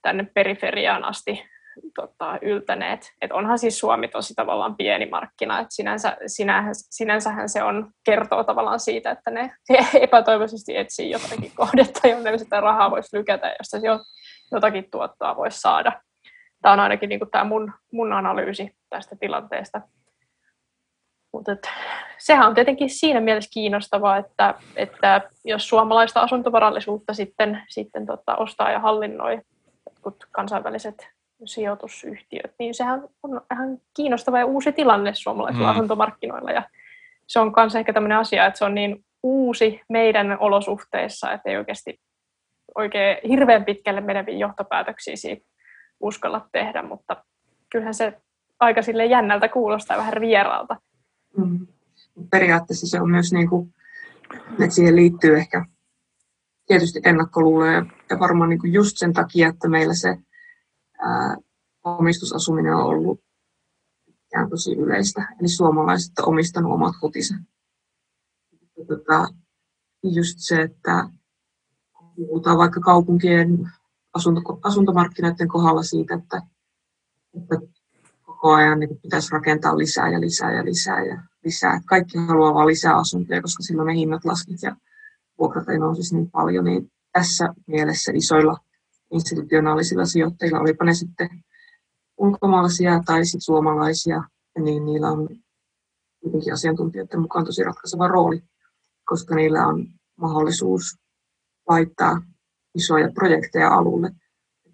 tänne 0.01 0.27
periferiaan 0.33 1.03
asti 1.03 1.43
tota, 1.95 2.39
yltäneet. 2.41 3.13
Et 3.21 3.31
onhan 3.31 3.59
siis 3.59 3.79
Suomi 3.79 4.07
tosi 4.07 4.33
tavallaan 4.33 4.75
pieni 4.75 5.05
markkina, 5.05 5.59
että 5.59 5.75
sinänsä, 5.75 6.17
sinänsä, 6.27 6.87
sinänsähän 6.89 7.49
se 7.49 7.63
on, 7.63 7.91
kertoo 8.05 8.43
tavallaan 8.43 8.79
siitä, 8.79 9.11
että 9.11 9.31
ne 9.31 9.51
epätoivoisesti 10.05 10.77
etsii 10.77 11.11
jotakin 11.11 11.51
kohdetta, 11.59 12.07
jonne 12.07 12.37
sitä 12.37 12.61
rahaa 12.61 12.91
voisi 12.91 13.17
lykätä, 13.17 13.55
josta 13.59 13.77
jo, 13.77 13.99
jotakin 14.51 14.91
tuottoa 14.91 15.35
voisi 15.35 15.59
saada. 15.59 16.01
Tämä 16.61 16.73
on 16.73 16.79
ainakin 16.79 17.09
niin 17.09 17.19
kuin 17.19 17.31
tämä 17.31 17.43
mun, 17.43 17.73
mun 17.91 18.13
analyysi 18.13 18.75
tästä 18.89 19.15
tilanteesta. 19.19 19.81
Mutta 21.36 21.69
sehän 22.17 22.47
on 22.47 22.55
tietenkin 22.55 22.89
siinä 22.89 23.21
mielessä 23.21 23.49
kiinnostavaa, 23.53 24.17
että, 24.17 24.53
että 24.75 25.21
jos 25.45 25.69
suomalaista 25.69 26.21
asuntovarallisuutta 26.21 27.13
sitten, 27.13 27.61
sitten 27.69 28.05
tota, 28.05 28.36
ostaa 28.36 28.71
ja 28.71 28.79
hallinnoi 28.79 29.41
kansainväliset 30.31 31.07
sijoitusyhtiöt, 31.45 32.53
niin 32.59 32.73
sehän 32.73 33.03
on 33.23 33.41
ihan 33.53 33.77
kiinnostava 33.95 34.39
ja 34.39 34.45
uusi 34.45 34.71
tilanne 34.71 35.15
suomalaisilla 35.15 35.67
mm. 35.67 35.71
asuntomarkkinoilla. 35.71 36.51
Ja 36.51 36.63
se 37.27 37.39
on 37.39 37.53
myös 37.57 37.75
ehkä 37.75 37.93
tämmöinen 37.93 38.17
asia, 38.17 38.45
että 38.45 38.57
se 38.57 38.65
on 38.65 38.75
niin 38.75 39.05
uusi 39.23 39.81
meidän 39.89 40.38
olosuhteissa, 40.39 41.31
että 41.31 41.49
ei 41.49 41.57
oikeasti 41.57 41.99
oikein 42.75 43.17
hirveän 43.27 43.65
pitkälle 43.65 44.01
meneviä 44.01 44.38
johtopäätöksiä 44.38 45.15
siitä 45.15 45.45
uskalla 45.99 46.47
tehdä, 46.51 46.81
mutta 46.81 47.23
kyllähän 47.69 47.93
se 47.93 48.13
aika 48.59 48.81
sille 48.81 49.05
jännältä 49.05 49.47
kuulostaa 49.47 49.97
vähän 49.97 50.21
vieraalta. 50.21 50.75
Mm. 51.38 51.67
Periaatteessa 52.29 52.88
se 52.88 53.01
on 53.01 53.11
myös, 53.11 53.33
niin 53.33 53.49
kuin, 53.49 53.73
että 54.51 54.75
siihen 54.75 54.95
liittyy 54.95 55.38
ehkä 55.38 55.65
tietysti 56.67 56.99
ennakkoluuloja 57.03 57.86
ja 58.09 58.19
varmaan 58.19 58.49
niin 58.49 58.59
kuin 58.59 58.73
just 58.73 58.97
sen 58.97 59.13
takia, 59.13 59.49
että 59.49 59.69
meillä 59.69 59.93
se 59.93 60.17
ää, 60.99 61.38
omistusasuminen 61.83 62.75
on 62.75 62.83
ollut 62.83 63.19
ikään 64.07 64.49
tosi 64.49 64.75
yleistä. 64.75 65.36
Eli 65.39 65.47
suomalaiset 65.47 66.19
on 66.19 66.27
omistanut 66.27 66.73
omat 66.73 66.95
kotinsa. 67.01 67.36
Tota, 68.88 69.27
just 70.03 70.36
se, 70.38 70.61
että 70.61 71.09
puhutaan 72.15 72.57
vaikka 72.57 72.79
kaupunkien 72.79 73.71
asunto, 74.13 74.59
asuntomarkkinoiden 74.63 75.47
kohdalla 75.47 75.83
siitä, 75.83 76.15
että, 76.15 76.41
että 77.38 77.55
koko 78.45 78.55
ajan 78.55 78.79
niin 78.79 78.99
pitäisi 79.01 79.31
rakentaa 79.31 79.77
lisää 79.77 80.11
ja 80.11 80.21
lisää 80.21 80.53
ja 80.53 80.65
lisää 80.65 81.05
ja 81.05 81.23
lisää. 81.43 81.81
Kaikki 81.85 82.17
haluaa 82.17 82.53
vain 82.53 82.67
lisää 82.67 82.95
asuntoja, 82.95 83.41
koska 83.41 83.63
silloin 83.63 83.87
ne 83.87 83.95
hinnat 83.95 84.25
laskit 84.25 84.61
ja 84.61 84.75
vuokrat 85.39 85.69
ei 85.69 85.77
nousisi 85.77 86.15
niin 86.15 86.31
paljon. 86.31 86.65
Niin 86.65 86.91
tässä 87.11 87.53
mielessä 87.67 88.11
isoilla 88.15 88.57
institutionaalisilla 89.11 90.05
sijoittajilla, 90.05 90.59
olipa 90.59 90.85
ne 90.85 90.93
sitten 90.93 91.29
ulkomaalaisia 92.17 93.01
tai 93.05 93.25
sitten 93.25 93.41
suomalaisia, 93.41 94.23
niin 94.59 94.85
niillä 94.85 95.11
on 95.11 95.29
kuitenkin 96.21 96.53
asiantuntijoiden 96.53 97.21
mukaan 97.21 97.45
tosi 97.45 97.63
ratkaiseva 97.63 98.07
rooli, 98.07 98.43
koska 99.05 99.35
niillä 99.35 99.67
on 99.67 99.87
mahdollisuus 100.15 100.97
laittaa 101.69 102.21
isoja 102.75 103.11
projekteja 103.11 103.69
alulle. 103.69 104.11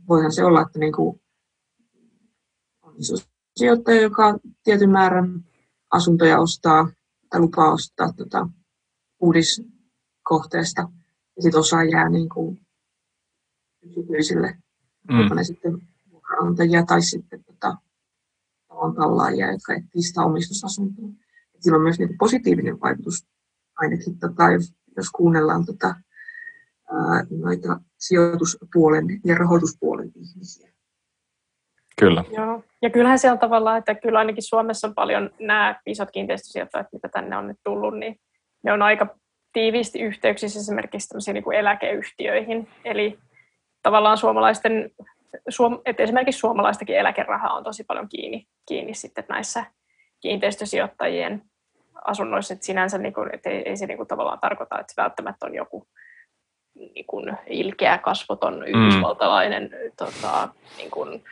Voihan 0.08 0.32
se 0.32 0.44
olla, 0.44 0.62
että 0.62 0.80
niin 0.80 0.94
kuin 0.94 1.22
on 2.82 2.96
iso 2.98 3.31
sijoittaja, 3.56 4.02
joka 4.02 4.40
tietyn 4.64 4.90
määrän 4.90 5.46
asuntoja 5.92 6.40
ostaa 6.40 6.90
tai 7.30 7.40
lupaa 7.40 7.72
ostaa 7.72 8.14
tota, 8.14 8.50
uudiskohteesta, 9.20 10.82
ja 11.36 11.42
sitten 11.42 11.60
osa 11.60 11.84
jää 11.84 12.10
niin 12.10 12.30
kuin 12.30 12.62
yksityisille, 13.84 14.58
mm. 15.10 15.36
ne 15.36 15.44
sitten 15.44 15.88
vuokranantajia 16.12 16.86
tai 16.86 17.02
sitten 17.02 17.44
tota, 17.44 17.78
tallaajia, 18.96 19.52
jotka 19.52 19.74
etsivät 19.74 20.06
sitä 20.06 20.22
omistusasuntoa. 20.22 21.10
Et 21.56 21.64
sillä 21.64 21.76
on 21.76 21.84
myös 21.84 22.00
niin 22.00 22.18
positiivinen 22.18 22.82
vaikutus, 22.82 23.26
ainakin 23.76 24.20
tota, 24.20 24.52
jos, 24.52 24.74
jos 24.98 25.10
kuunnellaan 25.10 25.66
tota, 25.66 25.88
ää, 26.92 27.26
noita 27.30 27.82
sijoituspuolen 27.98 29.06
ja 29.26 29.36
rahoituspuolen 29.36 30.12
ihmisiä. 30.16 30.71
Kyllä. 32.02 32.24
Joo. 32.38 32.64
Ja 32.82 32.90
kyllähän 32.90 33.20
siellä 33.20 33.38
tavallaan, 33.38 33.78
että 33.78 33.96
kyllä 33.96 34.20
ainakin 34.20 34.44
Suomessa 34.44 34.88
on 34.88 34.96
paljon 34.96 35.30
nämä 35.40 35.76
isot 35.86 36.12
kiinteistösijoittajat, 36.12 36.88
mitä 36.94 37.10
tänne 37.10 37.38
on 37.38 37.48
nyt 37.48 37.58
tullut, 37.64 37.98
niin 37.98 38.16
ne 38.64 38.74
on 38.74 38.82
aika 38.82 39.08
tiiviisti 39.54 40.00
yhteyksissä 40.02 40.60
esimerkiksi 40.60 41.34
niin 41.34 41.44
kuin 41.44 41.58
eläkeyhtiöihin. 41.58 42.68
Eli 42.86 43.20
tavallaan 43.84 44.18
suomalaisten, 44.18 44.92
suom, 45.50 45.80
että 45.86 46.04
esimerkiksi 46.04 46.40
suomalaistakin 46.40 46.98
eläkerahaa 46.98 47.54
on 47.54 47.64
tosi 47.64 47.84
paljon 47.84 48.10
kiinni, 48.10 48.46
kiinni 48.68 48.94
sitten 48.94 49.26
näissä 49.30 49.66
kiinteistösijoittajien 50.22 51.42
asunnoissa, 52.06 52.54
että 52.54 52.66
sinänsä 52.66 52.98
niin 52.98 53.14
kuin, 53.14 53.30
että 53.34 53.50
ei, 53.50 53.70
ei 53.70 53.78
se 53.78 53.86
niin 53.86 53.98
kuin 53.98 54.08
tavallaan 54.08 54.40
tarkoita, 54.40 54.80
että 54.80 55.02
välttämättä 55.02 55.46
on 55.46 55.56
joku 55.56 55.88
niin 56.76 57.06
kuin 57.08 57.38
ilkeä, 57.48 57.98
kasvoton 57.98 58.54
mm. 58.54 58.64
yhdysvaltalainen 58.66 59.70
tota, 59.98 60.50
niin 60.78 60.92
kuin, 60.92 61.24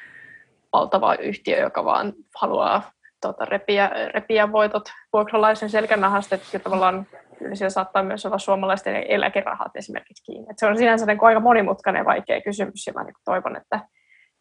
valtava 0.73 1.15
yhtiö, 1.15 1.59
joka 1.59 1.85
vaan 1.85 2.13
haluaa 2.35 2.91
tota, 3.21 3.45
repiä, 3.45 3.91
repiä 4.13 4.51
voitot 4.51 4.83
vuokralaisen 5.13 5.69
selkänahasta, 5.69 6.35
että 6.35 6.59
tavallaan 6.59 7.07
kyllä 7.37 7.55
siellä 7.55 7.69
saattaa 7.69 8.03
myös 8.03 8.25
olla 8.25 8.37
suomalaisten 8.37 8.95
eläkerahat 8.95 9.75
esimerkiksi 9.75 10.23
kiinni. 10.23 10.47
Et 10.49 10.59
se 10.59 10.65
on 10.65 10.77
sinänsä 10.77 11.05
niin 11.05 11.17
aika 11.21 11.39
monimutkainen 11.39 11.99
ja 11.99 12.05
vaikea 12.05 12.41
kysymys, 12.41 12.87
ja 12.87 12.93
mä 12.93 13.03
niin 13.03 13.13
toivon, 13.25 13.55
että 13.55 13.79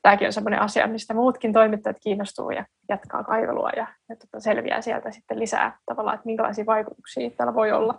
tämäkin 0.03 0.27
on 0.27 0.33
sellainen 0.33 0.61
asia, 0.63 0.87
mistä 0.87 1.15
muutkin 1.15 1.53
toimittajat 1.53 1.97
kiinnostuu 2.03 2.51
ja 2.51 2.67
jatkaa 2.89 3.25
kaivelua 3.25 3.71
ja, 3.77 3.87
ja 4.09 4.17
tota, 4.17 4.41
selviää 4.41 4.81
sieltä 4.81 5.11
sitten 5.11 5.39
lisää 5.39 5.79
tavallaan, 5.87 6.15
että 6.15 6.27
minkälaisia 6.27 6.67
vaikutuksia 6.67 7.31
täällä 7.31 7.55
voi 7.55 7.73
olla. 7.73 7.99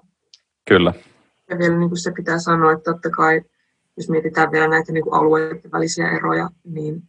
Kyllä. 0.68 0.94
Ja 1.50 1.58
vielä 1.58 1.78
niin 1.78 1.90
kuin 1.90 2.00
se 2.00 2.12
pitää 2.12 2.40
sanoa, 2.40 2.72
että 2.72 2.92
totta 2.92 3.10
kai, 3.10 3.42
jos 3.98 4.10
mietitään 4.10 4.52
vielä 4.52 4.68
näitä 4.68 4.92
niin 4.92 5.04
kuin 5.04 5.14
alueiden 5.14 5.72
välisiä 5.72 6.12
eroja, 6.12 6.50
niin 6.64 7.04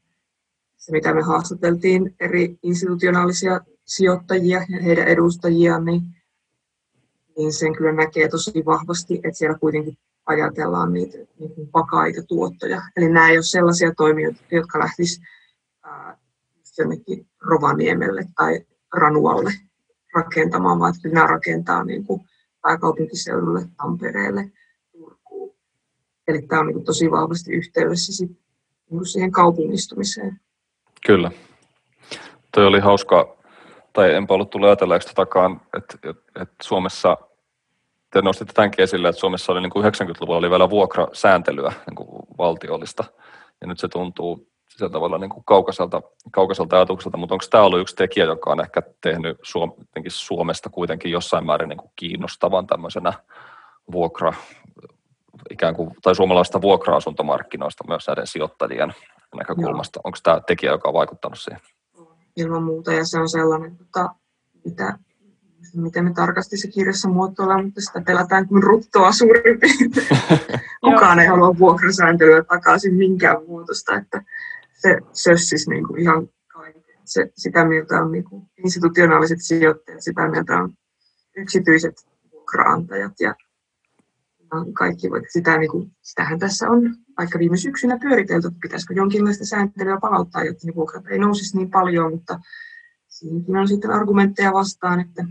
mitä 0.91 1.15
me 1.15 1.23
haastateltiin 1.23 2.15
eri 2.21 2.59
institutionaalisia 2.63 3.61
sijoittajia 3.85 4.67
ja 4.69 4.83
heidän 4.83 5.09
edustajiaan, 5.09 5.85
niin 5.85 6.03
niin 7.41 7.53
sen 7.53 7.77
kyllä 7.77 7.93
näkee 7.93 8.29
tosi 8.29 8.63
vahvasti, 8.67 9.15
että 9.15 9.39
siellä 9.39 9.59
kuitenkin 9.59 9.99
ajatellaan 10.27 10.93
niitä 10.93 11.19
niin 11.39 11.55
kuin 11.55 11.71
vakaita 11.75 12.23
tuottoja. 12.23 12.83
Eli 12.97 13.09
nämä 13.09 13.31
ei 13.31 13.37
ole 13.37 13.43
sellaisia 13.43 13.95
toimijoita, 13.95 14.41
jotka 14.51 14.79
lähtisivät 14.79 15.27
jonnekin 16.79 17.27
Rovaniemelle 17.41 18.25
tai 18.37 18.61
Ranualle 18.95 19.53
rakentamaan, 20.15 20.79
vaan 20.79 20.95
että 20.97 21.09
nämä 21.09 21.27
rakentaa 21.27 21.85
niin 21.85 22.05
kuin 22.05 22.21
pääkaupunkiseudulle, 22.63 23.69
Tampereelle, 23.77 24.53
Turkuun. 24.93 25.55
Eli 26.29 26.43
tämä 26.43 26.61
on 26.61 26.67
niin 26.67 26.75
kuin 26.75 26.85
tosi 26.85 27.11
vahvasti 27.11 27.53
yhteydessä 27.53 28.13
sit, 28.13 28.31
niin 28.91 29.07
siihen 29.07 29.31
kaupungistumiseen. 29.31 30.41
Kyllä. 31.07 31.31
Toi 32.55 32.67
oli 32.67 32.81
hauska, 32.81 33.37
tai 33.93 34.15
enpä 34.15 34.35
ollut 34.35 34.51
tullut 34.51 34.67
ajatelleeksi 34.67 35.15
takaan, 35.15 35.61
että, 35.77 35.99
että, 36.11 36.43
että 36.43 36.55
Suomessa 36.63 37.17
te 38.13 38.23
nostitte 38.23 38.53
tämänkin 38.53 38.83
esille, 38.83 39.09
että 39.09 39.21
Suomessa 39.21 39.53
oli 39.53 39.61
niin 39.61 39.71
kuin 39.71 39.85
90-luvulla 39.85 40.39
oli 40.39 40.51
vielä 40.51 40.71
vuokrasääntelyä 40.71 41.73
niin 41.87 41.95
kuin 41.95 42.09
valtiollista, 42.39 43.05
ja 43.61 43.67
nyt 43.67 43.79
se 43.79 43.89
tuntuu 43.89 44.51
sillä 44.69 44.91
tavalla 44.91 45.19
niin 45.19 45.31
kuin 45.31 45.45
kaukaiselta, 45.45 46.03
kaukaiselta 46.31 46.77
ajatukselta, 46.77 47.17
mutta 47.17 47.35
onko 47.35 47.45
tämä 47.51 47.65
ollut 47.65 47.81
yksi 47.81 47.97
tekijä, 47.97 48.25
joka 48.25 48.51
on 48.51 48.61
ehkä 48.61 48.83
tehnyt 49.01 49.39
Suom- 49.43 49.75
Suomesta 50.09 50.71
kuitenkin 50.71 51.11
jossain 51.11 51.47
määrin 51.47 51.69
niin 51.69 51.79
kuin 51.79 51.93
kiinnostavan 51.97 52.67
tämmöisenä 52.67 53.13
vuokra, 53.93 54.33
ikään 55.51 55.77
kuin, 55.77 55.91
tai 56.03 56.15
suomalaista 56.15 56.63
vuokra-asuntomarkkinoista 56.63 57.85
myös 57.89 58.07
näiden 58.07 58.27
sijoittajien 58.27 58.95
näkökulmasta. 59.37 59.97
Joo. 59.99 60.03
Onko 60.05 60.19
tämä 60.23 60.41
tekijä, 60.47 60.73
joka 60.73 60.89
on 60.89 60.95
vaikuttanut 60.95 61.39
siihen? 61.39 61.61
Ilman 62.37 62.63
muuta, 62.63 62.93
ja 62.93 63.05
se 63.05 63.21
on 63.21 63.29
sellainen, 63.29 63.79
että 63.81 64.09
mitä 64.65 64.99
miten 65.75 66.05
me 66.05 66.13
tarkasti 66.15 66.57
se 66.57 66.69
kirjassa 66.69 67.09
muotoillaan, 67.09 67.65
mutta 67.65 67.81
sitä 67.81 68.03
pelätään 68.07 68.49
kuin 68.49 68.63
ruttoa 68.63 69.13
suurin 69.13 69.61
piirtein. 69.61 70.09
Kukaan 70.85 71.19
ei 71.19 71.27
halua 71.27 71.59
vuokrasääntelyä 71.59 72.45
takaisin 72.45 72.95
minkään 72.95 73.37
muotosta, 73.47 73.97
että 73.97 74.23
se 74.73 74.99
sössis 75.13 75.69
niin 75.69 75.87
kuin 75.87 76.01
ihan 76.01 76.29
kaiken. 76.49 76.83
Se, 77.05 77.33
sitä 77.37 77.65
mieltä 77.65 78.03
on 78.03 78.13
niin 78.13 78.25
kuin 78.25 78.43
institutionaaliset 78.65 79.39
sijoittajat, 79.41 80.03
sitä 80.03 80.29
mieltä 80.29 80.57
on 80.57 80.73
yksityiset 81.37 82.07
vuokraantajat 82.33 83.13
ja 83.21 83.35
kaikki 84.73 85.11
voi, 85.11 85.23
sitä, 85.29 85.59
niin 85.59 85.71
kuin, 85.71 85.91
sitähän 86.03 86.39
tässä 86.39 86.71
on 86.71 86.97
vaikka 87.21 87.39
viime 87.39 87.57
syksynä 87.57 87.99
pyöritelty, 87.99 88.49
että 88.49 88.61
pitäisikö 88.63 88.95
jonkinlaista 88.95 89.45
sääntelyä 89.45 89.99
palauttaa, 90.01 90.45
jotta 90.45 90.67
ne 90.67 90.75
vuokrat 90.75 91.07
ei 91.07 91.19
nousisi 91.19 91.57
niin 91.57 91.71
paljon, 91.71 92.13
mutta 92.13 92.41
siinäkin 93.09 93.57
on 93.57 93.69
sitten 93.69 93.91
argumentteja 93.91 94.53
vastaan, 94.53 95.01
että 95.01 95.25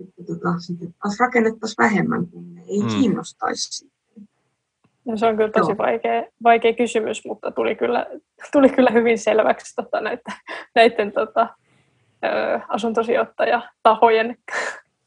että 0.00 0.22
tota, 0.26 0.58
sitten 0.58 0.94
taas 1.02 1.20
rakennettaisiin 1.20 1.84
vähemmän, 1.84 2.26
kun 2.26 2.54
ne 2.54 2.60
ei 2.60 2.82
mm. 2.82 2.88
kiinnostaisi. 2.88 3.90
No, 5.04 5.16
se 5.16 5.26
on 5.26 5.36
kyllä 5.36 5.50
tosi 5.50 5.78
vaikea, 5.78 6.24
vaikea 6.42 6.72
kysymys, 6.74 7.24
mutta 7.24 7.50
tuli 7.50 7.76
kyllä, 7.76 8.06
tuli 8.52 8.68
kyllä 8.68 8.90
hyvin 8.90 9.18
selväksi 9.18 9.74
tota, 9.76 10.00
näitä, 10.00 10.32
näiden 10.74 11.12
tota, 11.12 11.48
asuntosijoittajatahojen 12.68 14.36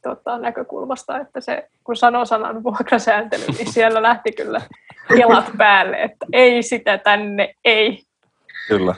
tota, 0.03 0.37
näkökulmasta, 0.37 1.19
että 1.19 1.41
se, 1.41 1.69
kun 1.83 1.95
sanoo 1.95 2.25
sanan 2.25 2.63
vuokrasääntely, 2.63 3.43
niin 3.57 3.73
siellä 3.73 4.01
lähti 4.01 4.31
kyllä 4.31 4.61
kelat 5.07 5.51
päälle, 5.57 5.97
että 5.97 6.25
ei 6.33 6.63
sitä 6.63 6.97
tänne, 6.97 7.55
ei. 7.65 8.03
Kyllä, 8.67 8.95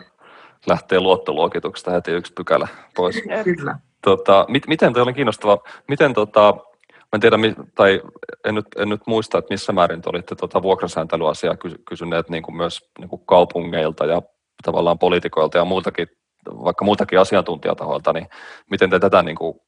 lähtee 0.67 0.99
luottoluokituksesta 0.99 1.91
heti 1.91 2.11
yksi 2.11 2.33
pykälä 2.33 2.67
pois. 2.95 3.23
Kyllä. 3.43 3.79
Tota, 4.01 4.45
mit, 4.49 4.67
miten 4.67 4.93
toi 4.93 5.01
oli 5.03 5.13
kiinnostava, 5.13 5.57
miten 5.87 6.13
tota, 6.13 6.53
mä 7.01 7.09
en 7.13 7.19
tiedä, 7.19 7.37
tai 7.75 8.01
en 8.45 8.55
nyt, 8.55 8.65
en 8.77 8.89
nyt 8.89 9.01
muista, 9.07 9.37
että 9.37 9.53
missä 9.53 9.73
määrin 9.73 10.01
te 10.01 10.09
olitte 10.09 10.35
tota 10.35 10.61
vuokrasääntelyasiaa 10.61 11.55
kysyneet 11.89 12.29
niin 12.29 12.43
kuin 12.43 12.55
myös 12.57 12.91
niin 12.99 13.09
kuin 13.09 13.21
kaupungeilta 13.25 14.05
ja 14.05 14.21
tavallaan 14.63 14.99
poliitikoilta 14.99 15.57
ja 15.57 15.65
muiltakin, 15.65 16.07
vaikka 16.45 16.85
muiltakin 16.85 17.19
asiantuntijatahoilta, 17.19 18.13
niin 18.13 18.27
miten 18.69 18.89
te 18.89 18.99
tätä 18.99 19.23
niin 19.23 19.37
kuin 19.37 19.59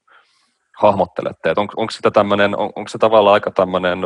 hahmottelette? 0.77 1.53
on, 1.57 1.67
onko, 1.75 1.91
sitä 1.91 2.11
tämmöinen, 2.11 2.57
on, 2.57 2.71
onko 2.75 2.87
se 2.87 2.97
tavallaan 2.97 3.33
aika 3.33 3.51
tämmöinen 3.51 3.99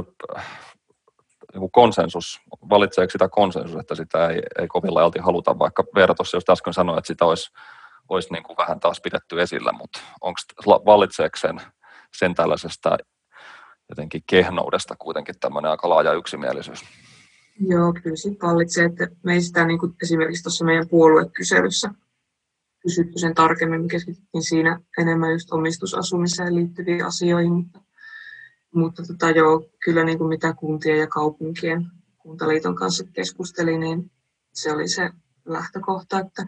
niin 1.53 1.71
konsensus, 1.71 2.41
valitseeko 2.69 3.11
sitä 3.11 3.29
konsensus, 3.29 3.79
että 3.79 3.95
sitä 3.95 4.27
ei, 4.29 4.41
ei 4.59 4.67
kovin 4.67 4.93
laajalti 4.93 5.19
haluta, 5.19 5.59
vaikka 5.59 5.83
Veera 5.95 6.13
tuossa 6.13 6.37
just 6.37 6.49
äsken 6.49 6.73
sanoi, 6.73 6.97
että 6.97 7.07
sitä 7.07 7.25
olisi 7.25 7.51
olisi 8.09 8.33
niin 8.33 8.43
kuin 8.43 8.57
vähän 8.57 8.79
taas 8.79 9.01
pidetty 9.01 9.41
esillä, 9.41 9.71
mutta 9.71 9.99
onko 10.21 10.39
vallitseeko 10.65 11.37
sen, 11.37 11.61
sen 12.17 12.35
tällaisesta 12.35 12.97
jotenkin 13.89 14.23
kehnoudesta 14.27 14.95
kuitenkin 14.95 15.35
tämmöinen 15.39 15.71
aika 15.71 15.89
laaja 15.89 16.13
yksimielisyys? 16.13 16.83
Joo, 17.59 17.93
kyllä 18.03 18.15
se 18.15 18.29
vallitsee, 18.43 18.85
että 18.85 19.07
me 19.23 19.33
ei 19.33 19.41
sitä 19.41 19.65
niin 19.65 19.79
kuin 19.79 19.95
esimerkiksi 20.03 20.43
tuossa 20.43 20.65
meidän 20.65 20.87
puoluekyselyssä 20.89 21.89
kysytty 22.79 23.19
sen 23.19 23.35
tarkemmin, 23.35 23.81
me 23.81 23.87
keskityttiin 23.87 24.43
siinä 24.43 24.79
enemmän 24.97 25.31
just 25.31 25.51
omistusasumiseen 25.51 26.55
liittyviin 26.55 27.05
asioihin, 27.05 27.53
mutta, 27.53 27.79
mutta 28.75 29.03
tota, 29.03 29.29
joo, 29.29 29.69
kyllä 29.85 30.03
niin 30.03 30.17
kuin 30.17 30.27
mitä 30.27 30.53
kuntien 30.53 30.99
ja 30.99 31.07
kaupunkien 31.07 31.85
kuntaliiton 32.17 32.75
kanssa 32.75 33.03
keskusteli, 33.13 33.77
niin 33.77 34.11
se 34.53 34.71
oli 34.71 34.87
se 34.87 35.09
lähtökohta, 35.45 36.19
että 36.19 36.45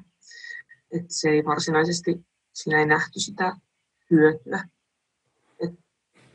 että 0.94 1.14
se 1.14 1.30
ei 1.30 1.46
varsinaisesti, 1.46 2.26
siinä 2.54 2.80
ei 2.80 2.86
nähty 2.86 3.20
sitä 3.20 3.56
hyötyä. 4.12 4.70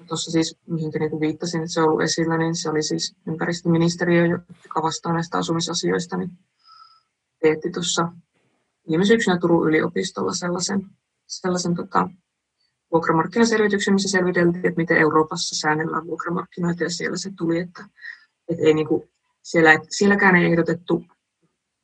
Tuossa 0.09 0.31
siis, 0.31 0.57
mihin 0.67 0.91
niin 0.99 1.21
viittasin, 1.21 1.61
että 1.61 1.73
se 1.73 1.81
on 1.81 1.89
ollut 1.89 2.03
esillä, 2.03 2.39
niin 2.39 2.57
se 2.57 2.71
oli 2.71 2.83
siis 2.83 3.17
ympäristöministeriö, 3.27 4.27
joka 4.65 4.83
vastaa 4.83 5.13
näistä 5.13 5.39
asumisasioista, 5.39 6.17
niin 6.17 6.31
teetti 7.43 7.71
tuossa 7.71 8.13
viime 8.89 9.05
syksynä 9.05 9.39
Turun 9.39 9.69
yliopistolla 9.69 10.35
sellaisen, 10.35 10.87
sellaisen 11.27 11.75
tota, 11.75 12.09
vuokramarkkinaselvityksen, 12.93 13.95
missä 13.95 14.09
selviteltiin, 14.09 14.67
että 14.67 14.81
miten 14.81 14.97
Euroopassa 14.97 15.61
säännellään 15.61 16.07
vuokramarkkinoita 16.07 16.85
ja 16.85 16.91
siellä 16.91 17.17
se 17.17 17.31
tuli, 17.39 17.59
että, 17.59 17.85
että 18.49 18.65
ei 18.65 18.75
niin 18.75 18.89
kuin, 18.89 19.11
siellä, 19.43 19.71
sielläkään 19.91 20.37
ei 20.37 20.45
ehdotettu 20.45 21.05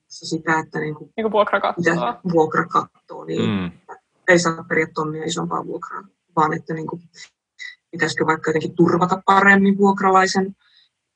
sitä, 0.08 0.58
että 0.58 0.78
niin 0.78 0.94
kuin, 0.94 1.12
niin 1.16 1.24
kuin 1.24 1.32
vuokrakattoa. 1.32 2.20
vuokrakattoa, 2.32 3.24
niin 3.24 3.50
mm. 3.50 3.70
ei 4.28 4.38
saa 4.38 4.64
periä 4.68 4.86
tonnia 4.94 5.24
isompaa 5.24 5.66
vuokraa, 5.66 6.04
vaan 6.36 6.52
että 6.52 6.74
niin 6.74 6.86
kuin, 6.86 7.02
pitäisikö 7.90 8.26
vaikka 8.26 8.50
jotenkin 8.50 8.76
turvata 8.76 9.22
paremmin 9.26 9.78
vuokralaisen 9.78 10.56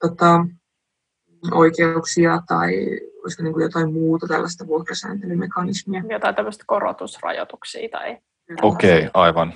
tota, 0.01 0.47
oikeuksia 1.53 2.43
tai 2.49 3.01
olisiko 3.23 3.43
niin 3.43 3.53
kuin 3.53 3.63
jotain 3.63 3.93
muuta 3.93 4.27
tällaista 4.27 4.67
vuokrasääntelymekanismia. 4.67 6.03
Jotain 6.11 6.35
tämmöistä 6.35 6.65
korotusrajoituksia 6.67 7.89
tai... 7.89 8.19
Okei, 8.63 8.99
okay, 8.99 9.11
aivan. 9.15 9.55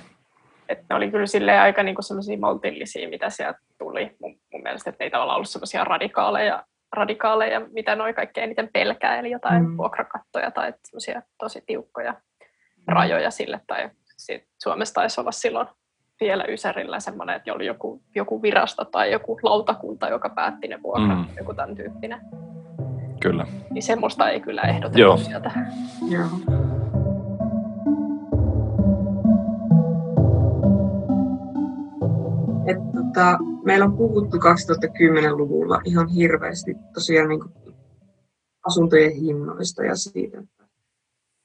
Että 0.69 0.85
ne 0.89 0.95
oli 0.95 1.11
kyllä 1.11 1.25
silleen 1.25 1.61
aika 1.61 1.83
niin 1.83 1.95
semmoisia 1.99 2.37
maltillisia, 2.37 3.09
mitä 3.09 3.29
sieltä 3.29 3.59
tuli. 3.77 4.15
Mun, 4.21 4.35
mun 4.53 4.63
mielestä, 4.63 4.89
että 4.89 5.03
ei 5.03 5.09
tavallaan 5.09 5.35
ollut 5.35 5.49
semmoisia 5.49 5.83
radikaaleja, 5.83 6.63
radikaaleja, 6.95 7.61
mitä 7.71 7.95
noin 7.95 8.15
kaikkein 8.15 8.43
eniten 8.43 8.69
pelkää, 8.73 9.19
eli 9.19 9.31
jotain 9.31 9.69
mm. 9.69 9.77
vuokrakattoja 9.77 10.51
tai 10.51 10.73
semmoisia 10.85 11.21
tosi 11.37 11.63
tiukkoja 11.65 12.11
mm. 12.11 12.93
rajoja 12.93 13.31
sille. 13.31 13.61
Tai 13.67 13.89
Suomessa 14.63 14.93
taisi 14.93 15.21
olla 15.21 15.31
silloin 15.31 15.67
vielä 16.21 16.45
Ysärillä 16.49 16.99
semmoinen, 16.99 17.35
että 17.35 17.53
oli 17.53 17.65
joku, 17.65 18.01
joku 18.15 18.41
virasto 18.41 18.85
tai 18.85 19.11
joku 19.11 19.39
lautakunta, 19.43 20.09
joka 20.09 20.29
päätti 20.29 20.67
ne 20.67 20.83
vuokrat, 20.83 21.17
mm. 21.17 21.25
joku 21.37 21.53
tämän 21.53 21.75
tyyppinen. 21.75 22.21
Kyllä. 23.19 23.47
Niin 23.69 23.83
semmoista 23.83 24.29
ei 24.29 24.39
kyllä 24.39 24.61
ehdotettu 24.61 24.99
Joo. 24.99 25.17
sieltä. 25.17 25.51
Joo. 26.09 26.27
Tota, 33.13 33.37
meillä 33.63 33.85
on 33.85 33.97
puhuttu 33.97 34.37
2010-luvulla 34.37 35.81
ihan 35.85 36.07
hirveästi 36.07 36.75
tosiaan 36.93 37.29
niin 37.29 37.41
asuntojen 38.67 39.11
hinnoista 39.11 39.83
ja 39.83 39.95
siitä, 39.95 40.39
että 40.39 40.67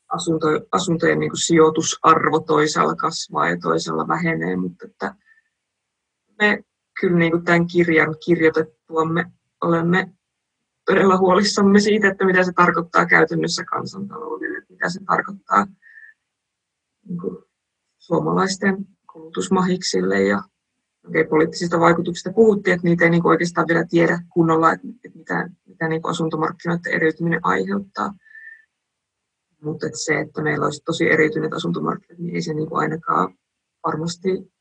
asunto, 0.08 0.46
asuntojen 0.72 1.18
niin 1.20 1.36
sijoitusarvo 1.46 2.40
toisaalla 2.40 2.94
kasvaa 2.94 3.48
ja 3.48 3.56
toisella 3.62 4.08
vähenee, 4.08 4.56
mutta 4.56 4.86
että 4.86 5.14
me 6.38 6.64
kyllä 7.00 7.18
niin 7.18 7.44
tämän 7.44 7.66
kirjan 7.66 8.16
kirjoitettuamme 8.24 9.32
olemme 9.62 10.12
todella 10.86 11.18
huolissamme 11.18 11.80
siitä, 11.80 12.08
että 12.08 12.24
mitä 12.24 12.44
se 12.44 12.52
tarkoittaa 12.52 13.06
käytännössä 13.06 13.64
kansantaloudelle, 13.64 14.62
mitä 14.68 14.88
se 14.88 15.00
tarkoittaa 15.06 15.66
niin 17.08 17.20
kuin 17.20 17.36
suomalaisten 17.98 18.76
kulutusmahiksille 19.12 20.22
ja 20.22 20.42
okay, 21.08 21.24
poliittisista 21.24 21.80
vaikutuksista 21.80 22.32
puhuttiin, 22.32 22.74
että 22.74 22.84
niitä 22.84 23.04
ei 23.04 23.10
niin 23.10 23.22
kuin 23.22 23.30
oikeastaan 23.30 23.66
vielä 23.68 23.84
tiedä 23.90 24.18
kunnolla, 24.28 24.72
että, 24.72 24.88
että 25.04 25.18
mitä, 25.18 25.50
mitä 25.66 25.88
niin 25.88 26.02
kuin 26.02 26.10
asuntomarkkinoiden 26.10 26.92
eriytyminen 26.92 27.40
aiheuttaa. 27.42 28.14
Mutta 29.62 29.86
että 29.86 29.98
se, 29.98 30.20
että 30.20 30.42
meillä 30.42 30.64
olisi 30.64 30.84
tosi 30.84 31.10
eriytyneet 31.10 31.52
asuntomarkkinat, 31.52 32.18
niin 32.18 32.34
ei 32.34 32.42
se 32.42 32.54
niin 32.54 32.68
kuin 32.68 32.78
ainakaan 32.78 33.34
varmasti, 33.86 34.52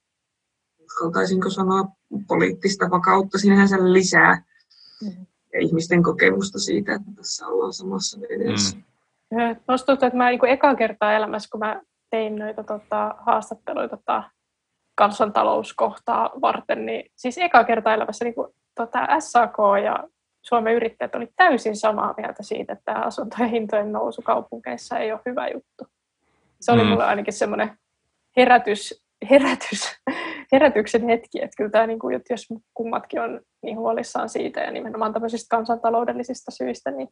uskaltaisinko 0.79 1.49
sanoa, 1.49 1.87
poliittista 2.27 2.89
vakautta 2.89 3.37
sinänsä 3.37 3.93
lisää. 3.93 4.43
Mm-hmm 5.01 5.25
ja 5.57 5.59
ihmisten 5.61 6.03
kokemusta 6.03 6.59
siitä, 6.59 6.93
että 6.93 7.11
tässä 7.15 7.47
ollaan 7.47 7.73
samassa 7.73 8.19
veneessä. 8.21 8.77
Mm. 9.31 9.55
Musta 9.67 9.85
tuntuu, 9.85 10.07
että 10.07 10.17
mä 10.17 10.29
niin 10.29 10.45
eka 10.45 10.75
kertaa 10.75 11.13
elämässä, 11.13 11.49
kun 11.51 11.59
mä 11.59 11.81
tein 12.09 12.35
noita 12.35 12.63
tota, 12.63 13.15
haastatteluita 13.19 13.97
tota, 13.97 14.23
kansantalouskohtaa 14.97 16.31
varten, 16.41 16.85
niin 16.85 17.11
siis 17.15 17.37
eka 17.37 17.63
kertaa 17.63 17.93
elämässä 17.93 18.25
niin 18.25 18.35
kuin, 18.35 18.47
tota, 18.75 19.07
SAK 19.19 19.57
ja 19.83 20.03
Suomen 20.41 20.73
yrittäjät 20.73 21.15
oli 21.15 21.27
täysin 21.35 21.75
samaa 21.75 22.13
mieltä 22.17 22.43
siitä, 22.43 22.73
että 22.73 22.93
asuntojen 22.93 23.49
hintojen 23.49 23.91
nousu 23.91 24.21
kaupunkeissa 24.21 24.97
ei 24.97 25.11
ole 25.11 25.19
hyvä 25.25 25.47
juttu. 25.47 25.87
Se 26.61 26.71
oli 26.71 26.83
mm. 26.83 26.89
mulle 26.89 27.05
ainakin 27.05 27.33
semmoinen 27.33 27.77
herätys, 28.37 29.03
herätys, 29.29 29.95
herätyksen 30.51 31.05
hetki, 31.05 31.43
että 31.43 31.57
kyllä 31.57 31.69
tämä, 31.69 31.87
niin 31.87 31.99
kuin, 31.99 32.15
että 32.15 32.33
jos 32.33 32.47
kummatkin 32.73 33.21
on 33.21 33.41
niin 33.63 33.77
huolissaan 33.77 34.29
siitä 34.29 34.59
ja 34.59 34.71
nimenomaan 34.71 35.13
tämmöisistä 35.13 35.55
kansantaloudellisista 35.55 36.51
syistä, 36.51 36.91
niin 36.91 37.09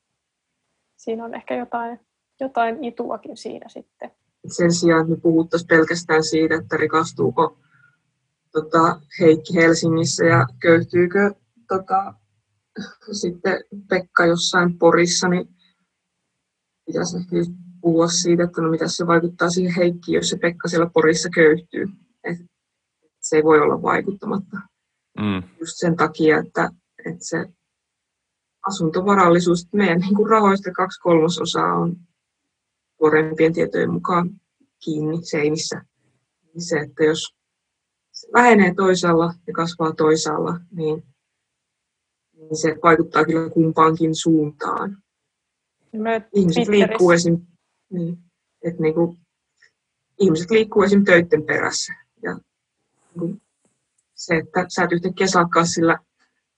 siinä 0.97 1.25
on 1.25 1.36
ehkä 1.36 1.55
jotain, 1.55 1.99
jotain 2.39 2.83
ituakin 2.83 3.38
siinä 3.38 3.69
sitten. 3.69 4.11
Sen 4.47 4.71
sijaan, 4.71 5.01
että 5.01 5.11
me 5.11 5.21
puhuttaisiin 5.21 5.67
pelkästään 5.67 6.23
siitä, 6.23 6.55
että 6.55 6.77
rikastuuko 6.77 7.57
tota, 8.56 9.01
Heikki 9.20 9.56
Helsingissä 9.56 10.26
ja 10.26 10.47
köyhtyykö 10.62 11.34
tota, 11.68 12.14
sitten 13.12 13.64
Pekka 13.89 14.26
jossain 14.26 14.78
Porissa, 14.78 15.28
niin 15.30 15.47
pitäisi 16.86 17.18
ehkä 17.18 17.36
puhua 17.82 18.08
siitä, 18.08 18.43
että 18.43 18.62
no 18.62 18.70
mitä 18.70 18.88
se 18.88 19.08
vaikuttaa 19.08 19.49
siihen 19.49 19.76
Heikki, 19.76 20.14
jos 20.14 20.30
se 20.30 20.38
Pekka 20.38 20.68
siellä 20.68 20.89
Porissa 20.93 21.30
köyhtyy. 21.30 21.88
Et 22.24 22.38
se 23.22 23.36
ei 23.36 23.43
voi 23.43 23.60
olla 23.60 23.82
vaikuttamatta. 23.82 24.58
Mm. 25.20 25.43
Just 25.60 25.74
sen 25.76 25.95
takia, 25.95 26.39
että, 26.39 26.70
että 27.06 27.26
se 27.26 27.45
asuntovarallisuus, 28.68 29.68
meidän 29.74 29.99
niin 29.99 30.16
kuin 30.16 30.30
rahoista 30.30 30.72
kaksi 30.72 30.99
kolmasosaa 30.99 31.74
on 31.74 31.95
tuoreimpien 32.97 33.53
tietojen 33.53 33.91
mukaan 33.91 34.30
kiinni 34.84 35.26
seinissä. 35.26 35.82
Niin 36.53 36.62
se, 36.62 36.80
että 36.80 37.03
jos 37.03 37.36
se 38.16 38.28
vähenee 38.34 38.74
toisaalla 38.74 39.34
ja 39.47 39.53
kasvaa 39.53 39.93
toisaalla, 39.93 40.59
niin, 40.72 41.03
niin 42.34 42.57
se 42.57 42.76
vaikuttaa 42.84 43.26
kyllä 43.26 43.49
kumpaankin 43.49 44.16
suuntaan. 44.16 44.97
ihmiset 46.34 46.68
liikkuu 46.68 47.11
esim. 47.11 47.45
Niin, 47.89 48.18
että 48.61 48.82
niin 48.82 48.93
kuin, 48.93 49.18
ihmiset 50.20 50.51
liikkuu 50.51 50.84
esim. 50.84 51.03
töiden 51.03 51.43
perässä. 51.43 51.93
Ja 52.24 52.39
niin 53.22 53.41
se, 54.13 54.36
että 54.36 54.66
sä 54.70 54.84
et 54.84 54.91
yhtäkkiä 54.91 55.28
saakaan 55.28 55.68
sillä 55.68 55.99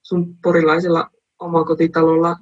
sun 0.02 0.36
porilaisella 0.42 1.10
omakotitalolla 1.38 2.36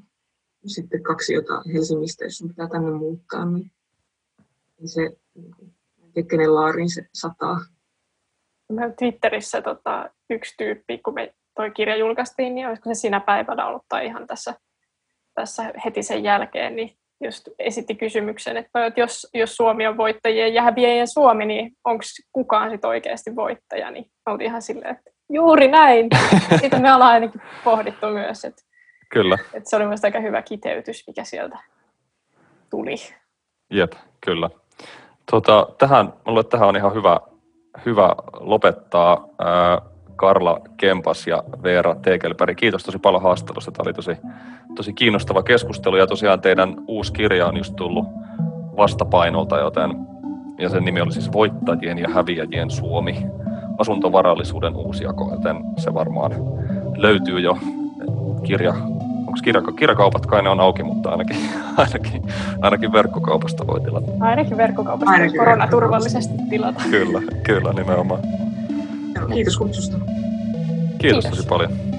sitten 0.67 1.03
kaksi 1.03 1.33
jotain 1.33 1.71
Helsingistä, 1.73 2.25
jos 2.25 2.39
sun 2.39 2.49
pitää 2.49 2.69
tänne 2.69 2.91
muuttaa, 2.91 3.45
niin, 3.45 3.71
niin 4.79 4.89
se, 4.89 5.17
niin 6.15 6.29
kenen 6.29 6.55
laariin 6.55 6.91
se 6.91 7.07
sataa. 7.15 7.61
Twitterissä 8.99 9.63
tota, 9.63 10.11
yksi 10.31 10.55
tyyppi, 10.59 10.99
kun 10.99 11.15
me 11.15 11.35
toi 11.55 11.71
kirja 11.71 11.97
julkaistiin, 11.97 12.55
niin 12.55 12.69
olisiko 12.69 12.95
se 12.95 13.01
siinä 13.01 13.21
päivänä 13.21 13.67
ollut 13.67 13.85
tai 13.89 14.07
ihan 14.07 14.27
tässä, 14.27 14.55
tässä 15.35 15.73
heti 15.85 16.03
sen 16.03 16.25
jälkeen, 16.25 16.77
niin 16.77 16.97
just 17.25 17.49
esitti 17.59 17.95
kysymyksen, 17.95 18.57
että, 18.57 18.71
no, 18.75 18.85
että 18.85 19.01
jos, 19.01 19.27
jos 19.35 19.57
Suomi 19.57 19.87
on 19.87 19.97
voittajien 19.97 20.55
ja 20.55 20.63
häviäjien 20.63 21.09
Suomi, 21.09 21.47
niin 21.47 21.73
onko 21.85 22.05
kukaan 22.33 22.71
sitten 22.71 22.89
oikeasti 22.89 23.37
voittaja? 23.37 23.91
Niin 23.91 24.05
oltiin 24.27 24.49
ihan 24.49 24.63
silleen, 24.63 24.97
että 24.97 25.11
juuri 25.33 25.69
näin. 25.69 26.09
Siitä 26.61 26.79
me 26.79 26.95
ollaan 26.95 27.13
ainakin 27.13 27.43
pohdittu 27.65 28.07
myös. 28.07 28.45
Että, 28.45 28.63
kyllä. 29.13 29.39
Että 29.55 29.71
se 29.71 29.77
oli 29.77 29.87
myös 29.87 30.05
aika 30.05 30.21
hyvä 30.21 30.43
kiteytys, 30.43 31.05
mikä 31.07 31.25
sieltä 31.25 31.59
tuli. 32.71 32.95
Jep, 33.71 33.93
kyllä. 34.21 34.51
Tota, 35.31 35.67
tähän, 35.79 36.13
mulle 36.27 36.45
tähän 36.45 36.69
on 36.69 36.77
ihan 36.77 36.95
hyvä, 36.95 37.21
hyvä 37.87 38.15
lopettaa. 38.41 39.29
Karla 40.17 40.61
Kempas 40.77 41.27
ja 41.27 41.43
Veera 41.63 41.95
Tekelberg. 41.95 42.57
Kiitos 42.57 42.85
tosi 42.85 42.99
paljon 42.99 43.23
haastattelusta. 43.23 43.71
Tämä 43.71 43.85
oli 43.87 43.95
tosi, 43.95 44.17
tosi 44.77 44.93
kiinnostava 44.93 45.43
keskustelu 45.43 45.97
ja 45.97 46.07
tosiaan 46.07 46.41
teidän 46.41 46.75
uusi 46.89 47.13
kirja 47.13 47.47
on 47.47 47.57
just 47.57 47.77
tullut 47.77 48.07
vastapainolta, 48.77 49.59
joten 49.59 49.91
ja 50.59 50.69
sen 50.69 50.85
nimi 50.85 51.01
oli 51.01 51.13
siis 51.13 51.33
Voittajien 51.33 51.99
ja 51.99 52.09
häviäjien 52.09 52.71
Suomi, 52.71 53.27
asuntovarallisuuden 53.79 54.77
uusjako, 54.77 55.29
joten 55.31 55.57
se 55.77 55.95
varmaan 55.95 56.33
löytyy 56.97 57.41
jo 57.41 57.59
kirja, 58.43 58.75
onko 59.37 59.45
kirja, 59.45 59.63
kirjakaupat 59.79 60.27
kai 60.27 60.43
ne 60.43 60.49
on 60.49 60.61
auki, 60.61 60.83
mutta 60.83 61.11
ainakin, 61.11 61.37
ainakin, 61.77 62.23
ainakin 62.63 62.93
verkkokaupasta 62.93 63.67
voi 63.67 63.81
tilata. 63.81 64.11
Ainakin 64.21 64.57
verkkokaupasta 64.57 65.11
ainakin 65.13 65.39
koronaturvallisesti 65.39 66.35
tilata. 66.51 66.83
Kyllä, 66.91 67.23
kyllä 67.43 67.73
nimenomaan. 67.73 68.21
Kiitos 69.35 69.57
kutsusta. 69.57 69.97
Kiitos, 70.99 70.99
Kiitos. 70.99 71.31
tosi 71.31 71.49
paljon. 71.49 71.96